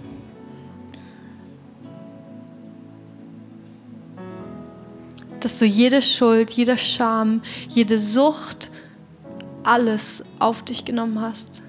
Dass 5.40 5.58
du 5.58 5.64
jede 5.64 6.02
Schuld, 6.02 6.50
jede 6.50 6.78
Scham, 6.78 7.42
jede 7.68 7.98
Sucht, 7.98 8.70
alles 9.62 10.24
auf 10.38 10.62
dich 10.62 10.84
genommen 10.84 11.20
hast. 11.20 11.62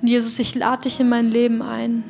Und 0.00 0.08
Jesus, 0.08 0.38
ich 0.38 0.54
lade 0.54 0.82
dich 0.82 1.00
in 1.00 1.08
mein 1.08 1.30
Leben 1.30 1.62
ein. 1.62 2.04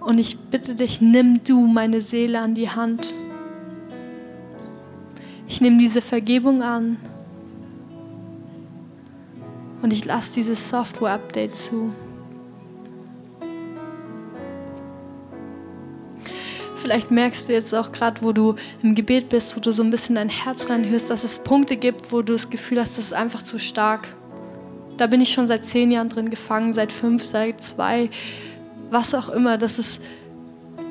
Und 0.00 0.18
ich 0.18 0.38
bitte 0.38 0.74
dich, 0.74 1.00
nimm 1.00 1.44
du 1.44 1.66
meine 1.66 2.00
Seele 2.00 2.40
an 2.40 2.54
die 2.54 2.70
Hand. 2.70 3.14
Ich 5.46 5.60
nehme 5.60 5.78
diese 5.78 6.00
Vergebung 6.00 6.62
an. 6.62 6.96
Und 9.82 9.92
ich 9.92 10.04
lasse 10.04 10.34
dieses 10.34 10.68
Software-Update 10.68 11.56
zu. 11.56 11.92
Vielleicht 16.76 17.10
merkst 17.10 17.48
du 17.48 17.52
jetzt 17.52 17.74
auch 17.74 17.92
gerade, 17.92 18.22
wo 18.22 18.32
du 18.32 18.56
im 18.82 18.94
Gebet 18.94 19.28
bist, 19.28 19.56
wo 19.56 19.60
du 19.60 19.72
so 19.72 19.82
ein 19.82 19.90
bisschen 19.90 20.14
dein 20.14 20.28
Herz 20.28 20.70
reinhörst, 20.70 21.10
dass 21.10 21.24
es 21.24 21.38
Punkte 21.38 21.76
gibt, 21.76 22.10
wo 22.10 22.22
du 22.22 22.32
das 22.32 22.48
Gefühl 22.48 22.80
hast, 22.80 22.96
das 22.96 23.06
ist 23.06 23.12
einfach 23.12 23.42
zu 23.42 23.58
stark. 23.58 24.08
Da 24.96 25.06
bin 25.06 25.20
ich 25.20 25.32
schon 25.32 25.46
seit 25.46 25.64
zehn 25.64 25.90
Jahren 25.90 26.08
drin 26.08 26.30
gefangen, 26.30 26.72
seit 26.72 26.90
fünf, 26.90 27.24
seit 27.24 27.60
zwei, 27.60 28.10
was 28.90 29.14
auch 29.14 29.28
immer. 29.28 29.58
Das 29.58 29.78
ist, 29.78 30.02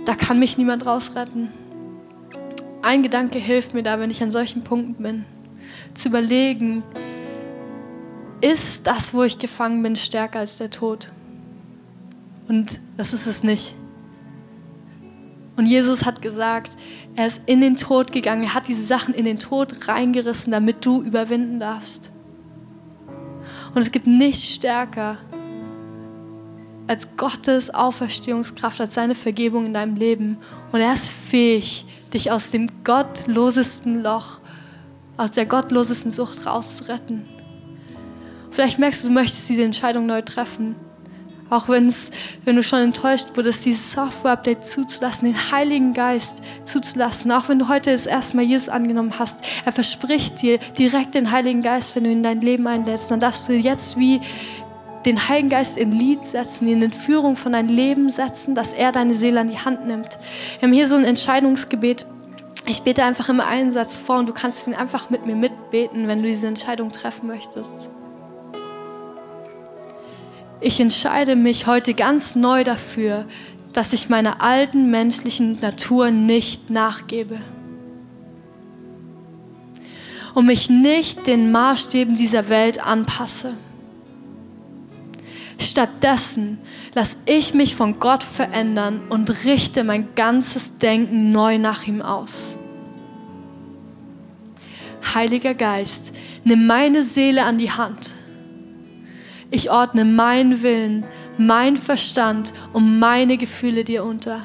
da 0.06 0.16
kann 0.16 0.40
mich 0.40 0.58
niemand 0.58 0.86
rausretten 0.86 1.50
ein 2.82 3.04
Gedanke 3.04 3.40
hilft 3.40 3.74
mir 3.74 3.84
da, 3.84 4.00
wenn 4.00 4.10
ich 4.10 4.24
an 4.24 4.32
solchen 4.32 4.64
Punkten 4.64 5.04
bin, 5.04 5.26
zu 5.94 6.10
überlegen, 6.10 6.84
ist 8.42 8.88
das, 8.88 9.14
wo 9.14 9.24
ich 9.24 9.40
gefangen 9.40 9.84
bin, 9.84 9.96
stärker 9.96 10.40
als 10.40 10.58
der 10.58 10.70
Tod? 10.70 11.12
Und 12.48 12.80
das 12.98 13.14
ist 13.14 13.28
es 13.28 13.44
nicht. 13.44 13.76
Und 15.56 15.66
Jesus 15.66 16.06
hat 16.06 16.22
gesagt, 16.22 16.78
er 17.16 17.28
ist 17.28 17.42
in 17.46 17.60
den 17.62 17.76
Tod 17.76 18.12
gegangen, 18.12 18.44
er 18.44 18.54
hat 18.54 18.68
diese 18.68 18.84
Sachen 18.84 19.14
in 19.14 19.26
den 19.26 19.40
Tod 19.40 19.88
reingerissen, 19.88 20.52
damit 20.52 20.86
du 20.86 21.02
überwinden 21.02 21.60
darfst. 21.60 22.12
Und 23.76 23.82
es 23.82 23.92
gibt 23.92 24.08
nichts 24.08 24.56
stärker 24.56 25.18
als 26.88 27.16
Gottes 27.18 27.74
Auferstehungskraft, 27.74 28.82
als 28.82 28.96
seine 28.96 29.16
Vergebung 29.16 29.68
in 29.68 29.74
deinem 29.74 29.96
Leben. 29.96 30.38
Und 30.72 30.80
er 30.80 30.94
ist 30.94 31.10
fähig, 31.10 31.86
dich 32.14 32.32
aus 32.32 32.50
dem 32.50 32.68
gottlosesten 32.84 34.02
Loch, 34.02 34.40
aus 35.18 35.32
der 35.32 35.46
gottlosesten 35.46 36.12
Sucht 36.12 36.48
rauszuretten. 36.48 37.26
Vielleicht 38.60 38.78
merkst 38.78 39.03
du, 39.03 39.07
du 39.07 39.14
möchtest 39.14 39.47
diese 39.47 39.64
Entscheidung 39.64 40.05
neu 40.05 40.22
treffen. 40.22 40.76
Auch 41.49 41.70
wenn's, 41.70 42.12
wenn 42.43 42.57
du 42.57 42.62
schon 42.62 42.80
enttäuscht 42.80 43.28
wurdest, 43.36 43.64
dieses 43.64 43.93
Software-Update 43.93 44.66
zuzulassen, 44.66 45.32
den 45.32 45.51
Heiligen 45.53 45.93
Geist 45.93 46.36
zuzulassen. 46.66 47.32
Auch 47.32 47.47
wenn 47.47 47.57
du 47.57 47.70
heute 47.70 47.93
das 47.93 48.05
erste 48.05 48.36
Mal 48.36 48.43
Jesus 48.43 48.68
angenommen 48.68 49.18
hast, 49.18 49.39
er 49.64 49.72
verspricht 49.72 50.41
dir 50.41 50.57
direkt 50.78 51.16
den 51.16 51.32
Heiligen 51.32 51.62
Geist, 51.62 51.95
wenn 51.95 52.03
du 52.03 52.12
in 52.12 52.22
dein 52.22 52.41
Leben 52.41 52.68
einlädst. 52.68 53.10
Dann 53.10 53.22
darfst 53.22 53.47
du 53.47 53.53
jetzt 53.53 53.97
wie 53.97 54.20
den 55.05 55.30
Heiligen 55.30 55.47
Geist 55.47 55.78
in 55.78 55.93
Lied 55.93 56.26
setzen, 56.26 56.68
ihn 56.68 56.82
in 56.82 56.91
Führung 56.91 57.38
von 57.38 57.53
deinem 57.53 57.70
Leben 57.70 58.10
setzen, 58.10 58.55
dass 58.55 58.74
er 58.74 58.91
deine 58.91 59.14
Seele 59.14 59.39
an 59.39 59.47
die 59.47 59.60
Hand 59.60 59.88
nimmt. 59.88 60.20
Wir 60.60 60.68
haben 60.68 60.74
hier 60.74 60.89
so 60.89 60.97
ein 60.97 61.05
Entscheidungsgebet. 61.05 62.05
Ich 62.66 62.82
bete 62.82 63.05
einfach 63.05 63.30
immer 63.30 63.47
einen 63.47 63.72
Satz 63.72 63.95
vor 63.95 64.20
und 64.20 64.28
du 64.28 64.34
kannst 64.34 64.68
ihn 64.68 64.74
einfach 64.74 65.10
mit 65.10 65.26
mir 65.26 65.36
mitbeten, 65.38 66.10
wenn 66.10 66.22
du 66.22 66.28
diese 66.28 66.47
Entscheidung 66.47 66.91
treffen 66.91 67.28
möchtest. 67.28 67.89
Ich 70.62 70.80
entscheide 70.82 71.38
mich 71.38 71.68
heute 71.68 71.93
ganz 71.93 72.36
neu 72.36 72.66
dafür, 72.66 73.26
dass 73.72 73.93
ich 73.93 74.10
meiner 74.10 74.41
alten 74.41 74.91
menschlichen 74.91 75.57
Natur 75.62 76.12
nicht 76.12 76.70
nachgebe. 76.70 77.38
Und 80.34 80.45
mich 80.47 80.70
nicht 80.70 81.28
den 81.28 81.51
Maßstäben 81.51 82.18
dieser 82.18 82.49
Welt 82.49 82.86
anpasse. 82.86 83.53
Stattdessen 85.57 86.60
lasse 86.93 87.18
ich 87.26 87.53
mich 87.53 87.76
von 87.76 87.99
Gott 87.99 88.24
verändern 88.24 89.01
und 89.10 89.45
richte 89.45 89.84
mein 89.84 90.14
ganzes 90.16 90.78
Denken 90.78 91.32
neu 91.32 91.57
nach 91.57 91.88
ihm 91.88 92.01
aus. 92.01 92.57
Heiliger 95.14 95.53
Geist, 95.53 96.14
nimm 96.43 96.68
meine 96.68 97.03
Seele 97.03 97.43
an 97.43 97.57
die 97.57 97.72
Hand 97.72 98.14
ich 99.52 99.72
ordne 99.72 100.06
meinen 100.06 100.62
Willen, 100.62 101.06
mein 101.38 101.78
Verstand 101.78 102.54
und 102.74 103.00
meine 103.00 103.38
Gefühle 103.38 103.84
dir 103.84 104.04
unter. 104.04 104.41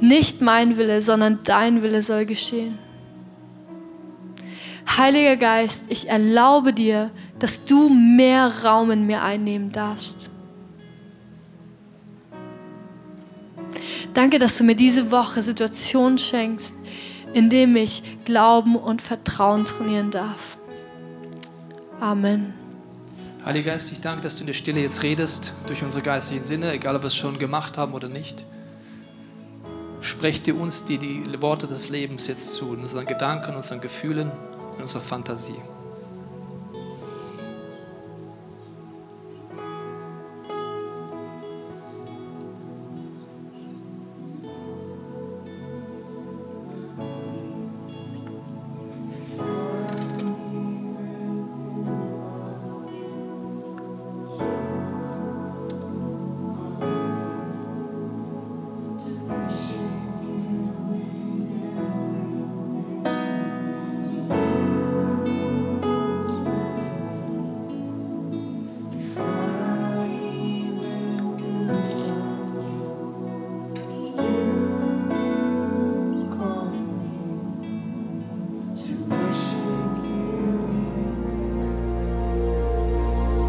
Nicht 0.00 0.42
mein 0.42 0.76
Wille, 0.76 1.00
sondern 1.00 1.38
dein 1.44 1.82
Wille 1.82 2.02
soll 2.02 2.26
geschehen. 2.26 2.78
Heiliger 4.96 5.36
Geist, 5.36 5.84
ich 5.88 6.08
erlaube 6.08 6.72
dir, 6.72 7.10
dass 7.38 7.64
du 7.64 7.88
mehr 7.88 8.64
Raum 8.64 8.90
in 8.90 9.06
mir 9.06 9.22
einnehmen 9.22 9.72
darfst. 9.72 10.30
Danke, 14.14 14.38
dass 14.38 14.56
du 14.56 14.64
mir 14.64 14.74
diese 14.76 15.10
Woche 15.10 15.42
Situationen 15.42 16.18
schenkst, 16.18 16.74
in 17.34 17.50
denen 17.50 17.76
ich 17.76 18.02
Glauben 18.24 18.76
und 18.76 19.02
Vertrauen 19.02 19.66
trainieren 19.66 20.10
darf. 20.10 20.55
Amen. 22.00 22.52
Heiliger 23.44 23.72
Geist, 23.72 23.92
ich 23.92 24.00
danke, 24.00 24.22
dass 24.22 24.36
du 24.36 24.40
in 24.40 24.48
der 24.48 24.54
Stille 24.54 24.80
jetzt 24.80 25.02
redest, 25.02 25.54
durch 25.66 25.82
unsere 25.82 26.04
geistigen 26.04 26.44
Sinne, 26.44 26.72
egal 26.72 26.96
ob 26.96 27.02
wir 27.02 27.06
es 27.06 27.16
schon 27.16 27.38
gemacht 27.38 27.78
haben 27.78 27.94
oder 27.94 28.08
nicht. 28.08 28.44
Sprech 30.00 30.42
dir 30.42 30.56
uns 30.56 30.84
die, 30.84 30.98
die 30.98 31.24
Worte 31.40 31.66
des 31.66 31.88
Lebens 31.88 32.26
jetzt 32.26 32.54
zu, 32.54 32.74
in 32.74 32.80
unseren 32.80 33.06
Gedanken, 33.06 33.54
unseren 33.54 33.80
Gefühlen, 33.80 34.30
in 34.76 34.82
unserer 34.82 35.02
Fantasie. 35.02 35.60